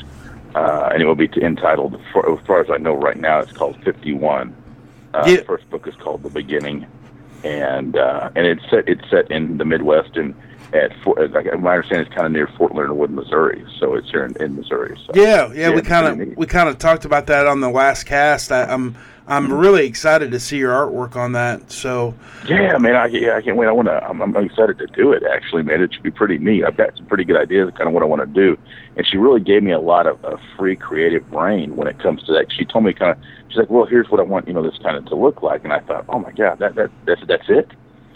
Uh, 0.55 0.89
and 0.91 1.01
it 1.01 1.05
will 1.05 1.15
be 1.15 1.29
entitled, 1.41 1.99
for, 2.11 2.31
as 2.31 2.45
far 2.45 2.61
as 2.61 2.69
I 2.69 2.77
know 2.77 2.93
right 2.93 3.17
now, 3.17 3.39
it's 3.39 3.51
called 3.51 3.81
Fifty 3.83 4.13
One. 4.13 4.55
Uh, 5.13 5.23
Yeah. 5.27 5.37
The 5.37 5.43
first 5.45 5.69
book 5.69 5.87
is 5.87 5.95
called 5.95 6.23
The 6.23 6.29
Beginning, 6.29 6.85
and 7.43 7.95
uh, 7.95 8.29
and 8.35 8.45
it's 8.45 8.63
set 8.69 8.87
it's 8.87 9.07
set 9.09 9.31
in 9.31 9.57
the 9.57 9.65
Midwest 9.65 10.17
and 10.17 10.35
at 10.73 10.91
Fort, 11.03 11.31
like 11.31 11.45
my 11.59 11.75
understanding, 11.75 12.07
it's 12.07 12.15
kind 12.15 12.25
of 12.25 12.31
near 12.31 12.47
Fort 12.57 12.73
Leonard 12.73 12.97
Wood, 12.97 13.11
Missouri. 13.11 13.63
So 13.79 13.93
it's 13.95 14.09
here 14.09 14.25
in, 14.25 14.35
in 14.41 14.55
Missouri. 14.55 14.97
So. 15.05 15.11
Yeah, 15.13 15.51
yeah, 15.53 15.69
we 15.69 15.81
kind 15.81 16.21
of 16.21 16.37
we 16.37 16.45
kind 16.47 16.67
of 16.67 16.77
talked 16.79 17.05
about 17.05 17.27
that 17.27 17.47
on 17.47 17.59
the 17.59 17.69
last 17.69 18.05
cast. 18.05 18.51
I, 18.51 18.63
I'm 18.63 18.95
I'm 19.27 19.51
really 19.51 19.85
excited 19.85 20.31
to 20.31 20.39
see 20.39 20.57
your 20.57 20.73
artwork 20.73 21.15
on 21.15 21.31
that. 21.31 21.71
So 21.71 22.13
Yeah, 22.45 22.77
man, 22.77 22.95
I, 22.95 23.05
yeah, 23.05 23.37
I 23.37 23.41
can't 23.41 23.55
wait. 23.55 23.67
I 23.67 23.71
want 23.71 23.87
to. 23.87 24.03
I'm, 24.03 24.21
I'm 24.21 24.35
excited 24.35 24.77
to 24.79 24.87
do 24.87 25.13
it. 25.13 25.23
Actually, 25.23 25.63
man, 25.63 25.81
it 25.81 25.93
should 25.93 26.03
be 26.03 26.11
pretty 26.11 26.37
neat. 26.37 26.65
I've 26.65 26.75
got 26.75 26.95
some 26.97 27.05
pretty 27.05 27.23
good 27.23 27.37
ideas, 27.37 27.69
of 27.69 27.75
kind 27.75 27.87
of 27.87 27.93
what 27.93 28.03
I 28.03 28.05
want 28.05 28.21
to 28.21 28.27
do, 28.27 28.57
and 28.97 29.07
she 29.07 29.17
really 29.17 29.39
gave 29.39 29.63
me 29.63 29.71
a 29.71 29.79
lot 29.79 30.07
of, 30.07 30.23
of 30.25 30.39
free 30.57 30.75
creative 30.75 31.29
brain 31.31 31.75
when 31.75 31.87
it 31.87 31.99
comes 31.99 32.21
to 32.23 32.33
that. 32.33 32.51
She 32.51 32.65
told 32.65 32.83
me 32.83 32.93
kind 32.93 33.11
of, 33.11 33.17
she's 33.47 33.57
like, 33.57 33.69
well, 33.69 33.85
here's 33.85 34.09
what 34.09 34.19
I 34.19 34.23
want, 34.23 34.47
you 34.47 34.53
know, 34.53 34.61
this 34.61 34.77
kind 34.83 34.97
of 34.97 35.05
to 35.05 35.15
look 35.15 35.41
like, 35.41 35.63
and 35.63 35.71
I 35.71 35.79
thought, 35.79 36.05
oh 36.09 36.19
my 36.19 36.31
god, 36.31 36.59
that 36.59 36.75
that 36.75 36.91
that's 37.05 37.21
that's 37.25 37.49
it. 37.49 37.71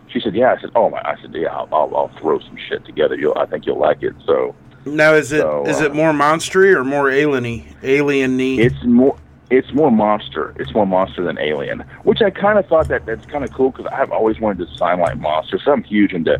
She 0.10 0.20
said, 0.20 0.36
yeah. 0.36 0.54
I 0.58 0.62
said, 0.62 0.72
oh 0.76 0.90
my. 0.90 1.00
I 1.00 1.16
said, 1.22 1.34
yeah, 1.34 1.50
I'll 1.50 1.70
I'll, 1.72 1.96
I'll 1.96 2.20
throw 2.20 2.40
some 2.40 2.58
shit 2.68 2.86
together. 2.86 3.16
You'll, 3.16 3.38
I 3.38 3.46
think 3.46 3.66
you'll 3.66 3.80
like 3.80 4.04
it. 4.04 4.16
So 4.26 4.56
now 4.86 5.14
is 5.14 5.32
it 5.32 5.46
is 5.68 5.78
So, 5.78 5.86
it 5.86 5.92
uh, 5.92 5.94
more 5.94 6.12
monstery 6.12 6.74
or 6.74 6.84
more 6.84 7.06
alieny? 7.06 7.66
Alieny. 7.82 8.60
It's 8.60 8.84
more. 8.84 9.18
It's 9.50 9.72
more 9.74 9.92
monster. 9.92 10.54
It's 10.58 10.74
more 10.74 10.86
monster 10.86 11.24
than 11.24 11.38
alien, 11.40 11.80
which 12.04 12.22
I 12.22 12.30
kind 12.30 12.60
of 12.60 12.66
thought 12.68 12.88
that 12.90 13.06
that's 13.06 13.26
kind 13.28 13.44
of 13.44 13.54
cool 13.54 13.72
because 13.72 13.86
I've 13.94 14.12
always 14.12 14.40
wanted 14.40 14.60
to 14.60 14.66
design 14.66 15.00
like 15.00 15.18
monsters. 15.18 15.62
So 15.64 15.72
I'm 15.72 15.84
huge 15.84 16.14
into, 16.14 16.38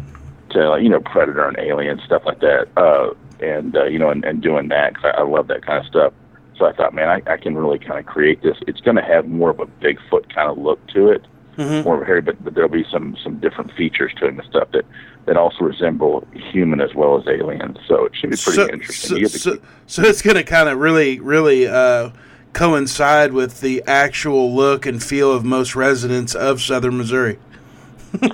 to 0.52 0.70
like, 0.70 0.84
you 0.84 0.90
know, 0.90 1.00
predator 1.00 1.48
and 1.48 1.58
alien 1.58 2.02
stuff 2.06 2.24
like 2.26 2.40
that. 2.42 2.68
Uh, 2.76 3.14
and 3.40 3.78
uh, 3.78 3.86
you 3.86 3.98
know, 4.00 4.10
and, 4.10 4.26
and 4.26 4.42
doing 4.42 4.68
that 4.70 4.96
'cause 4.96 5.06
I, 5.16 5.22
I 5.22 5.24
love 5.24 5.48
that 5.48 5.66
kind 5.66 5.80
of 5.80 5.86
stuff. 5.86 6.14
So 6.58 6.66
I 6.66 6.74
thought, 6.74 6.94
man, 6.94 7.08
I, 7.08 7.22
I 7.32 7.38
can 7.38 7.56
really 7.56 7.78
kind 7.80 8.00
of 8.00 8.06
create 8.08 8.42
this. 8.42 8.58
It's 8.68 8.82
going 8.82 8.98
to 8.98 9.04
have 9.04 9.28
more 9.28 9.52
of 9.52 9.60
a 9.60 9.68
Bigfoot 9.68 10.34
kind 10.34 10.50
of 10.50 10.58
look 10.58 10.86
to 10.88 11.10
it, 11.12 11.24
Mhm. 11.58 11.86
more 11.86 11.96
of 11.98 12.02
a 12.02 12.06
hairy, 12.06 12.22
but, 12.22 12.44
but 12.44 12.56
there'll 12.56 12.70
be 12.70 12.86
some 12.92 13.16
some 13.24 13.38
different 13.40 13.72
features 13.74 14.12
to 14.18 14.26
it 14.26 14.34
and 14.34 14.44
stuff 14.50 14.70
that 14.74 14.84
that 15.26 15.38
also 15.38 15.64
resemble 15.66 16.28
human 16.34 16.82
as 16.82 16.94
well 16.96 17.20
as 17.20 17.28
aliens. 17.28 17.78
So 17.88 18.06
it 18.06 18.16
should 18.16 18.32
be 18.32 18.38
pretty 18.38 18.56
so, 18.58 18.70
interesting. 18.70 19.10
so, 19.10 19.16
You 19.16 19.22
get 19.24 19.32
to 19.32 19.40
so, 19.40 19.58
so 19.88 20.02
it's 20.04 20.22
going 20.22 20.36
to 20.38 20.44
kind 20.44 20.68
of 20.70 20.78
really, 20.80 21.20
really 21.20 21.68
uh, 21.68 22.10
coincide 22.54 23.34
with 23.34 23.62
the 23.62 23.84
actual 23.88 24.54
look 24.56 24.86
and 24.86 25.02
feel 25.04 25.32
of 25.32 25.44
most 25.46 25.76
residents 25.76 26.36
of 26.36 26.62
Southern 26.62 26.98
Missouri. 26.98 27.40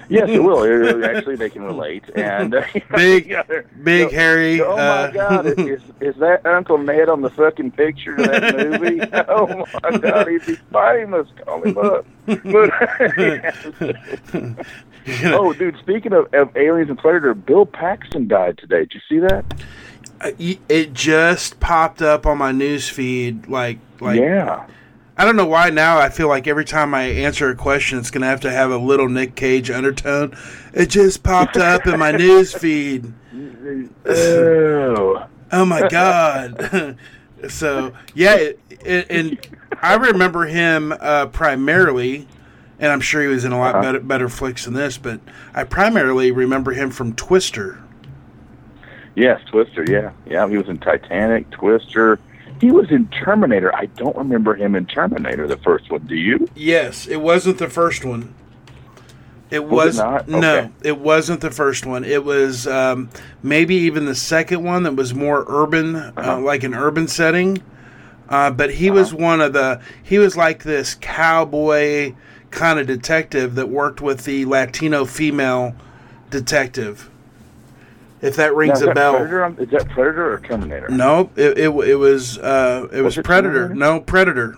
Yes, 0.07 0.29
it 0.29 0.41
will. 0.41 0.63
It- 0.63 1.03
Actually, 1.03 1.35
they 1.35 1.49
can 1.49 1.63
relate. 1.63 2.03
And 2.15 2.53
uh, 2.53 2.63
Big, 2.95 3.25
yeah, 3.25 3.41
big, 3.83 4.09
so- 4.09 4.15
hairy. 4.15 4.61
Oh 4.61 4.73
uh, 4.73 5.07
my 5.07 5.11
God! 5.13 5.45
Is 5.47 5.81
is 5.99 6.15
that 6.17 6.45
Uncle 6.45 6.77
Ned 6.77 7.09
on 7.09 7.21
the 7.21 7.31
fucking 7.31 7.71
picture 7.71 8.15
of 8.15 8.25
that 8.27 8.55
movie? 8.55 9.01
oh 9.27 9.65
my 9.83 9.97
God, 9.97 10.27
he'd 10.27 10.45
be 10.45 10.55
famous. 10.71 11.27
Call 11.43 11.63
him 11.63 11.77
up. 11.79 12.05
But, 12.27 12.71
oh, 15.33 15.53
dude! 15.53 15.77
Speaking 15.79 16.13
of, 16.13 16.31
of 16.33 16.55
aliens 16.55 16.89
and 16.89 16.99
predator, 16.99 17.33
Bill 17.33 17.65
Paxton 17.65 18.27
died 18.27 18.59
today. 18.59 18.81
Did 18.81 18.93
you 18.93 19.01
see 19.09 19.19
that? 19.19 19.43
It 20.39 20.93
just 20.93 21.59
popped 21.59 22.01
up 22.01 22.25
on 22.25 22.37
my 22.37 22.51
news 22.51 22.87
feed 22.89 23.47
like 23.47 23.79
like 23.99 24.19
yeah. 24.19 24.65
I 25.15 25.25
don't 25.25 25.35
know 25.35 25.45
why 25.45 25.69
now 25.69 25.99
I 25.99 26.09
feel 26.09 26.27
like 26.27 26.47
every 26.47 26.65
time 26.65 26.93
I 26.95 27.03
answer 27.03 27.49
a 27.49 27.55
question 27.55 27.99
it's 27.99 28.09
gonna 28.09 28.25
have 28.25 28.41
to 28.41 28.51
have 28.51 28.71
a 28.71 28.77
little 28.77 29.07
Nick 29.09 29.35
Cage 29.35 29.69
undertone. 29.69 30.35
It 30.73 30.89
just 30.89 31.21
popped 31.23 31.57
up 31.57 31.85
in 31.85 31.99
my 31.99 32.11
news 32.11 32.53
feed. 32.57 33.13
Oh. 34.05 35.27
Oh 35.51 35.65
my 35.65 35.87
god. 35.87 36.97
so 37.49 37.93
yeah, 38.15 38.35
it, 38.35 38.59
it, 38.69 39.07
and 39.09 39.37
I 39.81 39.95
remember 39.95 40.45
him 40.45 40.93
uh, 40.99 41.27
primarily, 41.27 42.27
and 42.79 42.91
I'm 42.91 43.01
sure 43.01 43.21
he 43.21 43.27
was 43.27 43.45
in 43.45 43.51
a 43.51 43.59
lot 43.59 43.75
Uh-huh. 43.75 43.83
better 43.83 43.99
better 43.99 44.29
flicks 44.29 44.65
than 44.65 44.73
this, 44.73 44.97
but 44.97 45.19
I 45.53 45.63
primarily 45.63 46.31
remember 46.31 46.71
him 46.71 46.89
from 46.89 47.13
Twister. 47.13 47.82
Yes, 49.15 49.41
Twister. 49.45 49.85
Yeah, 49.87 50.11
yeah. 50.25 50.47
He 50.47 50.57
was 50.57 50.67
in 50.69 50.77
Titanic, 50.79 51.49
Twister. 51.51 52.19
He 52.59 52.71
was 52.71 52.89
in 52.91 53.07
Terminator. 53.09 53.75
I 53.75 53.87
don't 53.87 54.15
remember 54.15 54.55
him 54.55 54.75
in 54.75 54.85
Terminator, 54.85 55.47
the 55.47 55.57
first 55.57 55.91
one. 55.91 56.01
Do 56.07 56.15
you? 56.15 56.47
Yes, 56.55 57.07
it 57.07 57.17
wasn't 57.21 57.57
the 57.57 57.69
first 57.69 58.05
one. 58.05 58.33
It 59.51 59.65
Was 59.65 59.97
was, 59.97 59.99
it 59.99 60.01
not? 60.01 60.27
no, 60.27 60.71
it 60.83 60.97
wasn't 60.97 61.41
the 61.41 61.51
first 61.51 61.85
one. 61.85 62.03
It 62.03 62.23
was 62.23 62.65
um, 62.65 63.09
maybe 63.43 63.75
even 63.75 64.05
the 64.05 64.15
second 64.15 64.63
one 64.63 64.81
that 64.83 64.95
was 64.95 65.13
more 65.13 65.45
urban, 65.47 65.95
uh 65.95 66.11
Uh-huh. 66.17 66.39
like 66.39 66.63
an 66.63 66.73
urban 66.73 67.07
setting. 67.07 67.61
Uh, 68.29 68.49
but 68.49 68.71
he 68.73 68.89
was 68.89 69.13
one 69.13 69.41
of 69.41 69.53
the. 69.53 69.79
He 70.01 70.17
was 70.17 70.35
like 70.35 70.63
this 70.63 70.95
cowboy 71.01 72.13
kind 72.49 72.79
of 72.79 72.87
detective 72.87 73.53
that 73.55 73.69
worked 73.69 74.01
with 74.01 74.23
the 74.23 74.45
Latino 74.45 75.05
female 75.05 75.75
detective. 76.31 77.09
If 78.23 78.35
that 78.37 78.51
Now, 78.51 78.57
rings 78.57 78.77
is 78.77 78.83
a 78.83 78.85
that 78.87 78.95
bell. 78.95 79.17
Predator? 79.17 79.61
Is 79.61 79.69
that 79.71 79.89
Predator 79.89 80.33
or 80.33 80.39
Terminator? 80.39 80.89
No, 80.89 81.29
it, 81.35 81.57
it 81.57 81.69
it 81.69 81.95
was 81.95 82.37
uh, 82.39 82.87
it 82.91 83.01
was, 83.01 83.17
it 83.17 83.25
Predator. 83.25 83.67
Terminator? 83.67 83.75
No, 83.79 83.99
Predator. 83.99 84.57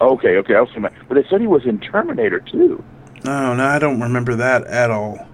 Okay, 0.00 0.36
okay. 0.36 0.54
I 0.56 0.60
was 0.60 0.70
thinking, 0.74 0.90
but 1.08 1.14
they 1.14 1.24
said 1.30 1.40
he 1.40 1.46
was 1.46 1.64
in 1.64 1.78
Terminator 1.80 2.40
too. 2.40 2.82
No, 3.24 3.54
no, 3.54 3.64
I 3.64 3.78
don't 3.78 4.00
remember 4.00 4.34
that 4.34 4.64
at 4.64 4.90
all. 4.90 5.26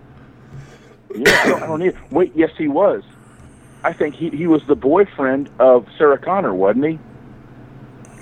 Yeah, 1.15 1.31
I 1.43 1.49
don't, 1.49 1.63
I 1.63 1.67
don't 1.67 1.83
either. 1.83 2.01
Wait, 2.11 2.33
yes, 2.35 2.51
he 2.57 2.69
was. 2.69 3.03
I 3.83 3.93
think 3.93 4.15
he 4.15 4.31
he 4.31 4.47
was 4.47 4.63
the 4.67 4.77
boyfriend 4.77 5.51
of 5.59 5.87
Sarah 5.99 6.19
Connor, 6.19 6.55
wasn't 6.55 6.85
he? 6.87 6.99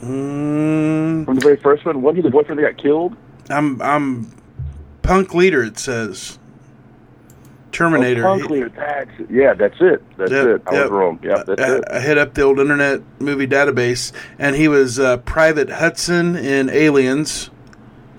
Mm, 0.03 1.25
From 1.27 1.35
the 1.35 1.41
very 1.43 1.57
first 1.59 1.85
one, 1.85 2.01
wasn't 2.01 2.19
he 2.19 2.23
the 2.23 2.31
boyfriend 2.31 2.59
that 2.59 2.63
got 2.77 2.83
killed? 2.83 3.15
I'm 3.51 3.81
I'm 3.83 4.33
punk 5.03 5.35
leader. 5.35 5.63
It 5.63 5.79
says 5.79 6.39
Terminator. 7.73 8.27
Oh, 8.27 8.39
That's 8.77 9.11
yeah, 9.31 9.55
that's 9.55 9.77
it. 9.81 10.03
That's 10.17 10.31
Yep, 10.33 10.47
it. 10.47 10.63
I 10.67 10.73
yep. 10.75 10.83
was 10.85 10.91
wrong. 10.91 11.21
Yeah, 11.23 11.43
that's 11.47 11.61
I, 11.63 11.77
it. 11.77 11.85
I 11.91 12.01
hit 12.01 12.19
up 12.19 12.35
the 12.35 12.43
old 12.43 12.59
internet 12.59 13.01
movie 13.21 13.47
database, 13.47 14.13
and 14.39 14.57
he 14.57 14.69
was 14.69 14.99
uh, 14.99 15.19
Private 15.19 15.71
Hudson 15.71 16.37
in 16.37 16.69
Aliens. 16.71 17.51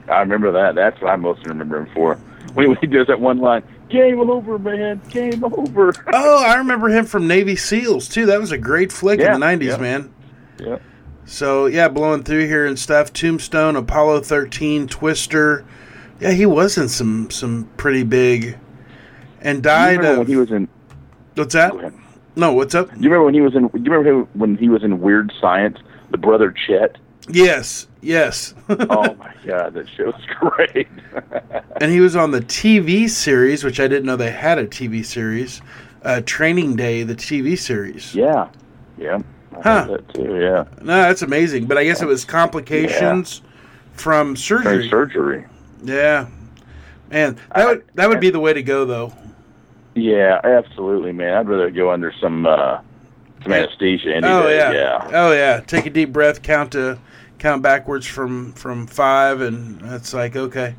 I 0.09 0.19
remember 0.19 0.51
that. 0.53 0.75
That's 0.75 0.99
what 1.01 1.11
I 1.11 1.15
mostly 1.15 1.47
remember 1.49 1.79
him 1.81 1.89
for. 1.93 2.15
When 2.53 2.65
he, 2.65 2.67
when 2.69 2.77
he 2.81 2.87
does 2.87 3.07
that 3.07 3.19
one 3.19 3.39
line, 3.39 3.63
"Game 3.89 4.19
over, 4.19 4.57
man. 4.59 5.01
Game 5.09 5.43
over." 5.43 5.93
Oh, 6.13 6.43
I 6.45 6.55
remember 6.55 6.89
him 6.89 7.05
from 7.05 7.27
Navy 7.27 7.55
SEALs 7.55 8.07
too. 8.09 8.25
That 8.25 8.39
was 8.39 8.51
a 8.51 8.57
great 8.57 8.91
flick 8.91 9.19
Yeah, 9.19 9.33
in 9.35 9.39
the 9.39 9.45
'90s, 9.45 9.63
yeah. 9.63 9.77
man. 9.77 10.13
yeah. 10.59 10.77
So 11.25 11.65
yeah, 11.67 11.87
blowing 11.87 12.23
through 12.23 12.47
here 12.47 12.65
and 12.65 12.77
stuff. 12.77 13.13
Tombstone, 13.13 13.75
Apollo 13.75 14.21
13, 14.21 14.87
Twister. 14.87 15.63
Yeah, 16.19 16.31
he 16.31 16.45
was 16.45 16.77
in 16.77 16.89
some 16.89 17.29
some 17.29 17.69
pretty 17.77 18.03
big, 18.03 18.57
and 19.41 19.61
died 19.63 20.03
of 20.05 20.19
when 20.19 20.27
he 20.27 20.35
was 20.35 20.51
in? 20.51 20.67
what's 21.35 21.53
that? 21.53 21.73
No, 22.35 22.53
what's 22.53 22.73
up? 22.75 22.89
Do 22.89 22.95
you 22.97 23.03
remember 23.09 23.25
when 23.25 23.33
he 23.33 23.41
was 23.41 23.55
in? 23.55 23.67
Do 23.67 23.79
you 23.81 23.91
remember 23.91 24.27
when 24.33 24.55
he 24.57 24.69
was 24.69 24.83
in 24.83 25.01
Weird 25.01 25.31
Science? 25.41 25.77
The 26.11 26.17
brother 26.17 26.51
Chet. 26.51 26.97
Yes, 27.29 27.87
yes. 28.01 28.53
Oh 28.69 29.13
my 29.15 29.33
god, 29.45 29.73
that 29.75 29.87
show's 29.95 30.13
great. 30.39 30.87
and 31.79 31.91
he 31.91 31.99
was 31.99 32.15
on 32.15 32.31
the 32.31 32.41
TV 32.41 33.09
series, 33.09 33.63
which 33.63 33.79
I 33.79 33.87
didn't 33.87 34.05
know 34.05 34.15
they 34.15 34.31
had 34.31 34.57
a 34.57 34.65
TV 34.67 35.05
series. 35.05 35.61
Uh, 36.03 36.21
Training 36.25 36.75
Day, 36.75 37.03
the 37.03 37.15
TV 37.15 37.57
series. 37.57 38.15
yeah, 38.15 38.49
yeah. 38.97 39.19
I 39.53 39.61
Huh. 39.61 39.83
that 39.91 40.13
too. 40.13 40.39
Yeah. 40.41 40.63
No, 40.81 41.01
that's 41.03 41.21
amazing. 41.21 41.65
But 41.67 41.77
I 41.77 41.83
guess 41.83 42.01
it 42.01 42.07
was 42.07 42.25
complications 42.25 43.41
from 43.93 44.35
surgery. 44.35 44.73
During 44.77 44.89
surgery. 44.89 45.45
Yeah, 45.83 46.27
man, 47.11 47.35
that 47.35 47.41
I- 47.51 47.65
would 47.65 47.83
that 47.95 48.09
would 48.09 48.19
be 48.19 48.29
the 48.31 48.39
way 48.39 48.53
to 48.53 48.63
go, 48.63 48.85
though. 48.85 49.13
Yeah, 49.95 50.39
absolutely, 50.43 51.11
man. 51.11 51.33
I'd 51.33 51.47
rather 51.49 51.69
go 51.69 51.91
under 51.91 52.13
some 52.21 52.45
uh, 52.45 52.79
some 53.43 53.51
anesthesia 53.51 54.15
any 54.15 54.27
Oh 54.27 54.43
day. 54.43 54.57
yeah. 54.57 54.71
yeah. 54.71 55.09
oh 55.13 55.31
yeah. 55.33 55.59
Take 55.61 55.85
a 55.85 55.89
deep 55.89 56.11
breath, 56.13 56.41
count 56.41 56.71
to 56.73 56.99
count 57.39 57.61
backwards 57.61 58.05
from 58.05 58.53
from 58.53 58.87
five, 58.87 59.41
and 59.41 59.79
that's 59.81 60.13
like 60.13 60.35
okay. 60.35 60.75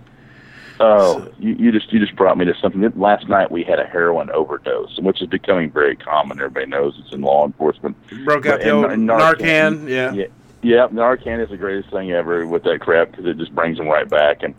Oh, 0.81 1.29
you, 1.39 1.53
you 1.59 1.71
just 1.73 1.93
you 1.93 2.01
just 2.01 2.17
brought 2.17 2.37
me 2.39 2.45
to 2.47 2.55
something. 2.61 2.81
Last 2.99 3.29
night 3.29 3.51
we 3.51 3.63
had 3.63 3.79
a 3.79 3.87
heroin 3.87 4.31
overdose, 4.31 4.99
which 4.99 5.21
is 5.23 5.29
becoming 5.29 5.71
very 5.71 5.95
common. 5.95 6.39
Everybody 6.41 6.67
knows 6.67 6.99
it's 7.05 7.13
in 7.15 7.21
law 7.21 7.47
enforcement. 7.47 7.97
Broke 8.25 8.47
out 8.47 8.59
But- 8.59 8.65
the 8.65 8.71
old 8.71 8.85
and 8.87 9.09
Narcan. 9.09 9.89
Yeah. 9.89 10.13
yeah, 10.13 10.27
yeah. 10.63 10.89
Narcan 10.89 11.41
is 11.43 11.51
the 11.51 11.57
greatest 11.57 11.91
thing 11.91 12.11
ever 12.13 12.47
with 12.47 12.65
that 12.65 12.81
crap 12.81 13.11
because 13.11 13.27
it 13.27 13.37
just 13.39 13.55
brings 13.55 13.77
them 13.79 13.87
right 13.87 14.09
back. 14.09 14.43
And 14.43 14.55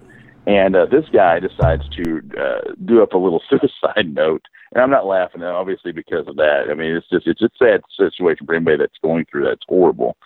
and 0.47 0.75
uh, 0.75 0.85
this 0.85 1.05
guy 1.13 1.39
decides 1.39 1.87
to 1.89 2.21
uh, 2.39 2.73
do 2.85 3.01
up 3.03 3.13
a 3.13 3.17
little 3.17 3.41
suicide 3.49 4.13
note, 4.13 4.45
and 4.73 4.81
I'm 4.83 4.89
not 4.91 5.05
laughing, 5.05 5.43
obviously, 5.43 5.91
because 5.91 6.27
of 6.27 6.35
that. 6.37 6.65
I 6.69 6.73
mean, 6.73 6.95
it's 6.95 7.09
just 7.09 7.27
it's 7.27 7.41
a 7.41 7.49
sad 7.57 7.81
situation 7.97 8.45
for 8.45 8.55
anybody 8.55 8.77
that's 8.77 8.97
going 9.03 9.25
through 9.31 9.45
that. 9.45 9.53
It's 9.53 9.65
horrible. 9.67 10.17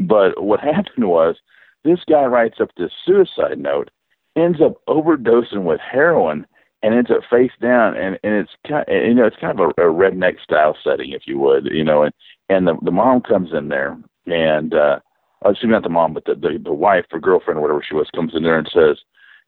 But 0.00 0.42
what 0.42 0.60
happened 0.74 1.08
was 1.08 1.36
This 1.84 2.00
guy 2.08 2.24
writes 2.24 2.56
up 2.60 2.70
this 2.76 2.92
suicide 3.04 3.58
note, 3.58 3.90
ends 4.36 4.60
up 4.60 4.74
overdosing 4.88 5.64
with 5.64 5.80
heroin, 5.80 6.46
and 6.82 6.94
ends 6.94 7.10
up 7.10 7.22
face 7.30 7.52
down. 7.60 7.96
And 7.96 8.18
and 8.24 8.34
it's 8.34 8.52
kind, 8.68 8.84
you 8.88 9.14
know, 9.14 9.26
it's 9.26 9.36
kind 9.40 9.58
of 9.58 9.72
a, 9.78 9.82
a 9.82 9.92
redneck 9.92 10.40
style 10.42 10.76
setting, 10.84 11.12
if 11.12 11.22
you 11.26 11.38
would, 11.38 11.66
you 11.66 11.84
know. 11.84 12.02
And 12.02 12.14
and 12.48 12.66
the 12.66 12.76
the 12.82 12.90
mom 12.90 13.20
comes 13.22 13.50
in 13.52 13.68
there, 13.68 13.96
and 14.26 14.74
uh, 14.74 15.00
oh, 15.44 15.50
excuse 15.50 15.68
me, 15.68 15.72
not 15.72 15.82
the 15.84 15.88
mom, 15.90 16.14
but 16.14 16.24
the, 16.24 16.34
the 16.34 16.58
the 16.62 16.72
wife 16.72 17.06
or 17.12 17.20
girlfriend 17.20 17.58
or 17.58 17.62
whatever 17.62 17.84
she 17.86 17.94
was 17.94 18.08
comes 18.14 18.32
in 18.34 18.42
there 18.42 18.58
and 18.58 18.70
says, 18.72 18.98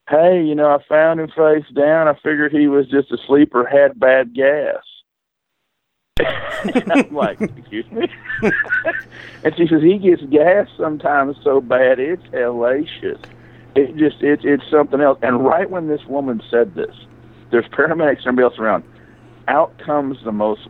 "Hey, 0.08 0.42
you 0.42 0.54
know, 0.54 0.70
I 0.70 0.82
found 0.88 1.20
him 1.20 1.28
face 1.28 1.64
down. 1.74 2.08
I 2.08 2.14
figured 2.14 2.52
he 2.52 2.66
was 2.68 2.86
just 2.88 3.12
asleep 3.12 3.54
or 3.54 3.66
had 3.66 3.98
bad 3.98 4.34
gas." 4.34 4.82
I'm 6.20 7.14
like, 7.14 7.40
excuse 7.40 7.90
me? 7.92 8.08
and 9.44 9.54
she 9.56 9.66
says, 9.68 9.82
he 9.82 9.98
gets 9.98 10.22
gas 10.24 10.66
sometimes 10.76 11.36
so 11.44 11.60
bad, 11.60 12.00
it's 12.00 12.22
hellacious. 12.24 13.22
It 13.76 13.96
just, 13.96 14.20
it, 14.22 14.40
it's 14.44 14.64
something 14.70 15.00
else. 15.00 15.18
And 15.22 15.44
right 15.44 15.70
when 15.70 15.86
this 15.86 16.04
woman 16.06 16.42
said 16.50 16.74
this, 16.74 16.94
there's 17.52 17.66
paramedics 17.66 18.18
and 18.26 18.38
everybody 18.38 18.42
else 18.44 18.58
around. 18.58 18.84
Out 19.46 19.78
comes 19.78 20.18
the 20.24 20.32
most 20.32 20.62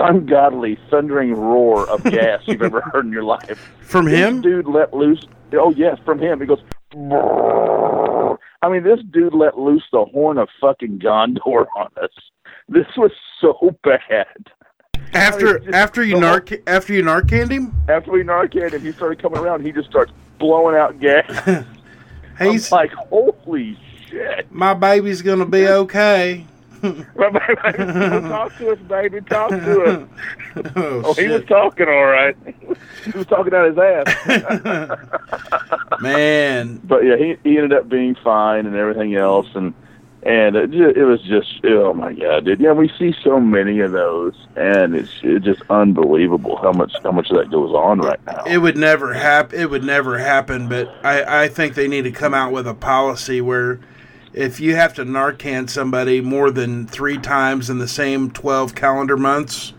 ungodly 0.00 0.78
thundering 0.90 1.34
roar 1.34 1.88
of 1.88 2.02
gas 2.02 2.42
you've 2.46 2.62
ever 2.62 2.80
heard 2.80 3.04
in 3.06 3.12
your 3.12 3.22
life. 3.24 3.72
From 3.82 4.06
This 4.06 4.18
him? 4.18 4.40
dude 4.40 4.66
let 4.66 4.92
loose. 4.92 5.24
Oh 5.52 5.70
yes, 5.70 5.96
from 6.04 6.18
him. 6.18 6.40
He 6.40 6.46
goes. 6.46 6.58
"Brrr." 6.92 8.05
I 8.66 8.68
mean, 8.68 8.82
this 8.82 8.98
dude 9.12 9.32
let 9.32 9.56
loose 9.56 9.84
the 9.92 10.04
horn 10.06 10.38
of 10.38 10.48
fucking 10.60 10.98
Gondor 10.98 11.66
on 11.76 11.88
us. 12.02 12.10
This 12.68 12.86
was 12.96 13.12
so 13.40 13.76
bad. 13.84 14.26
After 15.14 15.60
just- 15.60 15.72
after 15.72 16.02
you 16.02 16.18
the 16.18 16.26
whole- 16.26 16.40
narc 16.40 16.62
after 16.66 16.92
you 16.92 17.04
narcaned 17.04 17.52
him? 17.52 17.72
After 17.88 18.10
we 18.10 18.24
narcan 18.24 18.72
him, 18.72 18.80
he 18.82 18.90
started 18.90 19.22
coming 19.22 19.38
around. 19.38 19.64
He 19.64 19.70
just 19.70 19.88
starts 19.88 20.10
blowing 20.38 20.74
out 20.76 20.98
gas. 20.98 21.64
Hey, 22.38 22.50
I'm 22.50 22.60
like, 22.70 22.92
holy 22.92 23.78
shit! 24.10 24.52
my 24.52 24.74
baby's 24.74 25.22
gonna 25.22 25.46
be 25.46 25.66
okay. 25.66 26.44
talk 28.28 28.56
to 28.58 28.70
us, 28.70 28.78
baby. 28.88 29.20
Talk 29.22 29.50
to 29.50 29.82
us. 29.84 30.08
Oh, 30.74 31.02
Oh, 31.04 31.12
he 31.14 31.28
was 31.28 31.44
talking 31.44 31.86
all 31.86 32.06
right. 32.06 32.34
he 33.04 33.10
was 33.10 33.26
talking 33.26 33.52
out 33.52 33.66
his 33.66 33.76
ass. 33.78 34.06
Man, 36.00 36.80
but 36.84 37.04
yeah, 37.04 37.16
he 37.16 37.36
he 37.44 37.56
ended 37.58 37.72
up 37.74 37.88
being 37.90 38.14
fine 38.24 38.64
and 38.66 38.74
everything 38.74 39.14
else, 39.16 39.46
and 39.54 39.74
and 40.22 40.56
it, 40.56 40.74
it 40.74 41.04
was 41.04 41.20
just 41.22 41.60
oh 41.64 41.92
my 41.92 42.12
god, 42.14 42.46
dude. 42.46 42.60
Yeah, 42.60 42.72
we 42.72 42.90
see 42.98 43.14
so 43.22 43.38
many 43.38 43.80
of 43.80 43.92
those, 43.92 44.34
and 44.56 44.94
it's 44.94 45.12
it's 45.22 45.44
just 45.44 45.62
unbelievable 45.68 46.56
how 46.62 46.72
much 46.72 46.92
how 47.02 47.12
much 47.12 47.30
of 47.30 47.36
that 47.36 47.50
goes 47.50 47.72
on 47.74 47.98
right 48.00 48.20
now. 48.26 48.42
it 48.46 48.58
would 48.58 48.76
never 48.78 49.12
happen. 49.14 49.60
It 49.60 49.70
would 49.70 49.84
never 49.84 50.18
happen. 50.18 50.68
But 50.68 50.88
I, 51.04 51.44
I 51.44 51.48
think 51.48 51.74
they 51.74 51.86
need 51.88 52.02
to 52.04 52.12
come 52.12 52.32
out 52.34 52.50
with 52.52 52.66
a 52.66 52.74
policy 52.74 53.40
where, 53.42 53.78
if 54.36 54.60
you 54.60 54.76
have 54.76 54.92
to 54.94 55.04
Narcan 55.04 55.68
somebody 55.68 56.20
more 56.20 56.50
than 56.50 56.86
three 56.86 57.16
times 57.16 57.70
in 57.70 57.78
the 57.78 57.88
same 57.88 58.30
twelve 58.30 58.74
calendar 58.74 59.16
months, 59.16 59.72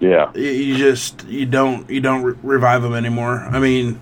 yeah, 0.00 0.32
you, 0.34 0.76
just 0.76 1.24
you 1.26 1.46
don't 1.46 1.88
you 1.88 2.00
don't 2.00 2.22
re- 2.22 2.38
revive 2.42 2.82
them 2.82 2.92
anymore. 2.92 3.38
I 3.38 3.60
mean, 3.60 4.00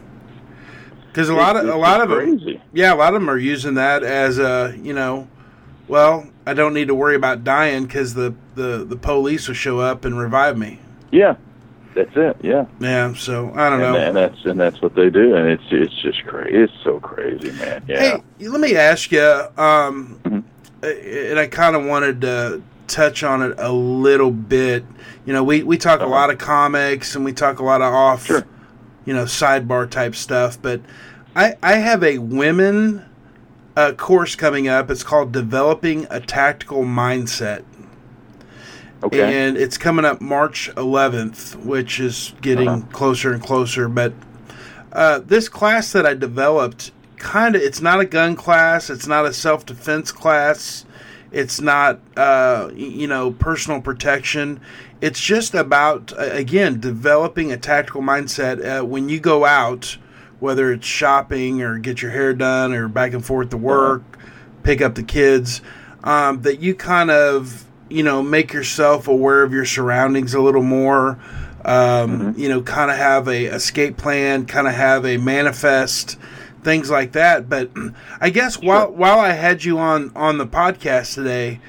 because 1.09 1.29
a 1.29 1.35
lot 1.35 1.57
of 1.57 1.69
a 1.69 1.77
lot 1.77 2.01
of 2.01 2.09
them, 2.09 2.61
yeah, 2.73 2.93
a 2.93 2.97
lot 2.97 3.15
of 3.15 3.21
them 3.21 3.29
are 3.29 3.39
using 3.39 3.75
that 3.75 4.03
as 4.03 4.39
a 4.39 4.75
you 4.83 4.95
know, 4.95 5.29
well, 5.87 6.27
I 6.47 6.55
don't 6.55 6.73
need 6.73 6.89
to 6.89 6.95
worry 6.95 7.15
about 7.15 7.45
dying 7.45 7.85
because 7.85 8.15
the 8.15 8.35
the 8.55 8.83
the 8.85 8.97
police 8.97 9.47
will 9.47 9.55
show 9.55 9.79
up 9.79 10.07
and 10.07 10.19
revive 10.19 10.57
me. 10.57 10.81
Yeah, 11.13 11.37
that's 11.97 12.17
it. 12.17 12.37
Yeah, 12.43 12.67
Yeah, 12.79 13.15
so 13.15 13.51
I 13.57 13.69
don't 13.71 13.81
and, 13.83 13.93
know. 13.93 13.97
and 13.99 14.17
that's 14.17 14.45
and 14.45 14.61
that's 14.61 14.81
what 14.81 14.95
they 14.95 15.11
do, 15.11 15.35
and 15.35 15.49
it's 15.49 15.65
it's 15.71 15.95
just 16.03 16.25
crazy. 16.27 16.57
It's 16.57 16.73
so 16.85 17.01
crazy, 17.01 17.51
man. 17.53 17.83
Yeah. 17.89 18.21
Hey, 18.39 18.47
let 18.49 18.61
me 18.61 18.77
ask 18.77 19.11
you, 19.11 19.23
um, 19.59 20.21
Mhm. 20.25 20.43
and 20.83 21.39
I 21.41 21.47
kind 21.49 21.75
of 21.75 21.85
wanted 21.85 22.21
to 22.21 22.63
touch 22.87 23.25
on 23.25 23.43
it 23.43 23.55
a 23.59 23.73
little 23.73 24.31
bit. 24.31 24.85
You 25.25 25.33
know, 25.33 25.43
we, 25.43 25.65
we 25.65 25.77
talk 25.77 25.99
a 25.99 26.05
Uh-huh. 26.05 26.13
lot 26.13 26.31
of 26.31 26.39
comics 26.39 27.17
and 27.17 27.25
we 27.25 27.33
talk 27.33 27.59
a 27.59 27.65
lot 27.65 27.83
of 27.83 27.93
off, 27.93 28.27
Sure. 28.27 28.45
you 29.05 29.13
know, 29.13 29.25
sidebar 29.25 29.91
type 29.91 30.15
stuff, 30.15 30.57
but 30.63 30.81
I, 31.35 31.57
I 31.65 31.75
have 31.75 32.05
a 32.05 32.19
women 32.19 33.03
uh, 33.77 33.93
course 33.93 34.37
coming 34.37 34.69
up. 34.69 34.91
It's 34.91 35.03
called 35.03 35.33
Developing 35.33 36.07
a 36.11 36.21
Tactical 36.21 36.85
Mindset. 36.85 37.63
Okay. 39.03 39.47
And 39.47 39.57
it's 39.57 39.77
coming 39.79 40.05
up 40.05 40.21
March 40.21 40.71
11th, 40.77 41.57
which 41.65 42.01
is 42.01 42.33
getting 42.41 42.69
Uh-huh. 42.69 42.87
closer 42.93 43.33
and 43.33 43.43
closer. 43.43 43.89
But 43.89 44.13
uh, 44.93 45.21
this 45.25 45.49
class 45.49 45.93
that 45.93 46.07
I 46.07 46.15
developed, 46.15 46.93
kind 47.19 47.55
of, 47.55 47.63
it's 47.63 47.83
not 47.83 48.01
a 48.01 48.05
gun 48.07 48.35
class. 48.37 48.89
It's 48.89 49.07
not 49.07 49.27
a 49.27 49.33
self 49.33 49.67
defense 49.67 50.11
class. 50.13 50.87
It's 51.31 51.61
not, 51.61 52.01
uh, 52.17 52.71
you 52.75 53.07
know, 53.07 53.33
personal 53.33 53.81
protection. 53.83 54.61
It's 55.03 55.21
just 55.21 55.55
about, 55.55 56.15
again, 56.17 56.81
developing 56.81 57.53
a 57.53 57.59
tactical 57.59 58.01
mindset 58.01 58.65
uh, 58.81 58.85
when 58.85 59.11
you 59.11 59.21
go 59.21 59.45
out, 59.45 59.99
whether 60.41 60.73
it's 60.73 60.87
shopping 60.87 61.61
or 61.61 61.77
get 61.79 62.01
your 62.01 62.13
hair 62.13 62.33
done 62.33 62.73
or 62.73 62.89
back 62.89 63.13
and 63.13 63.23
forth 63.23 63.51
to 63.51 63.59
work, 63.59 64.03
pick 64.63 64.81
up 64.81 64.95
the 64.95 65.03
kids, 65.03 65.61
um, 66.05 66.41
that 66.43 66.61
you 66.61 66.75
kind 66.75 67.11
of, 67.11 67.66
you 67.89 68.03
know, 68.03 68.23
make 68.23 68.53
yourself 68.53 69.09
aware 69.09 69.43
of 69.43 69.53
your 69.53 69.65
surroundings 69.65 70.35
a 70.35 70.41
little 70.41 70.63
more. 70.63 71.19
Um, 71.65 72.35
You 72.37 72.49
know, 72.49 72.63
kind 72.63 72.91
of 72.91 72.97
have 72.97 73.27
a 73.29 73.47
escape 73.47 73.97
plan, 73.97 74.47
kind 74.47 74.69
of 74.69 74.75
have 74.75 75.05
a 75.05 75.17
manifest, 75.17 76.17
things 76.63 76.91
like 76.91 77.13
that. 77.13 77.49
But 77.49 77.71
I 78.21 78.31
guess 78.31 78.61
while 78.61 78.91
while 78.93 79.19
I 79.19 79.33
had 79.33 79.65
you 79.65 79.79
on 79.79 80.13
on 80.15 80.39
the 80.39 80.47
podcast 80.47 81.15
today, 81.15 81.61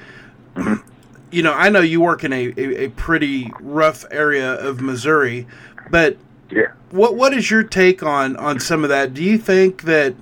you 1.30 1.42
know, 1.42 1.52
I 1.52 1.68
know 1.68 1.80
you 1.80 2.00
work 2.00 2.24
in 2.24 2.32
a, 2.32 2.52
a, 2.56 2.84
a 2.84 2.88
pretty 2.90 3.50
rough 3.60 4.04
area 4.10 4.54
of 4.54 4.80
Missouri, 4.80 5.46
but 5.90 6.16
yeah. 6.50 6.72
what 6.90 7.16
what 7.16 7.34
is 7.34 7.50
your 7.50 7.62
take 7.62 8.02
on 8.02 8.36
on 8.36 8.60
some 8.60 8.84
of 8.84 8.90
that? 8.90 9.14
Do 9.14 9.22
you 9.22 9.36
think 9.38 9.82
that 9.82 10.14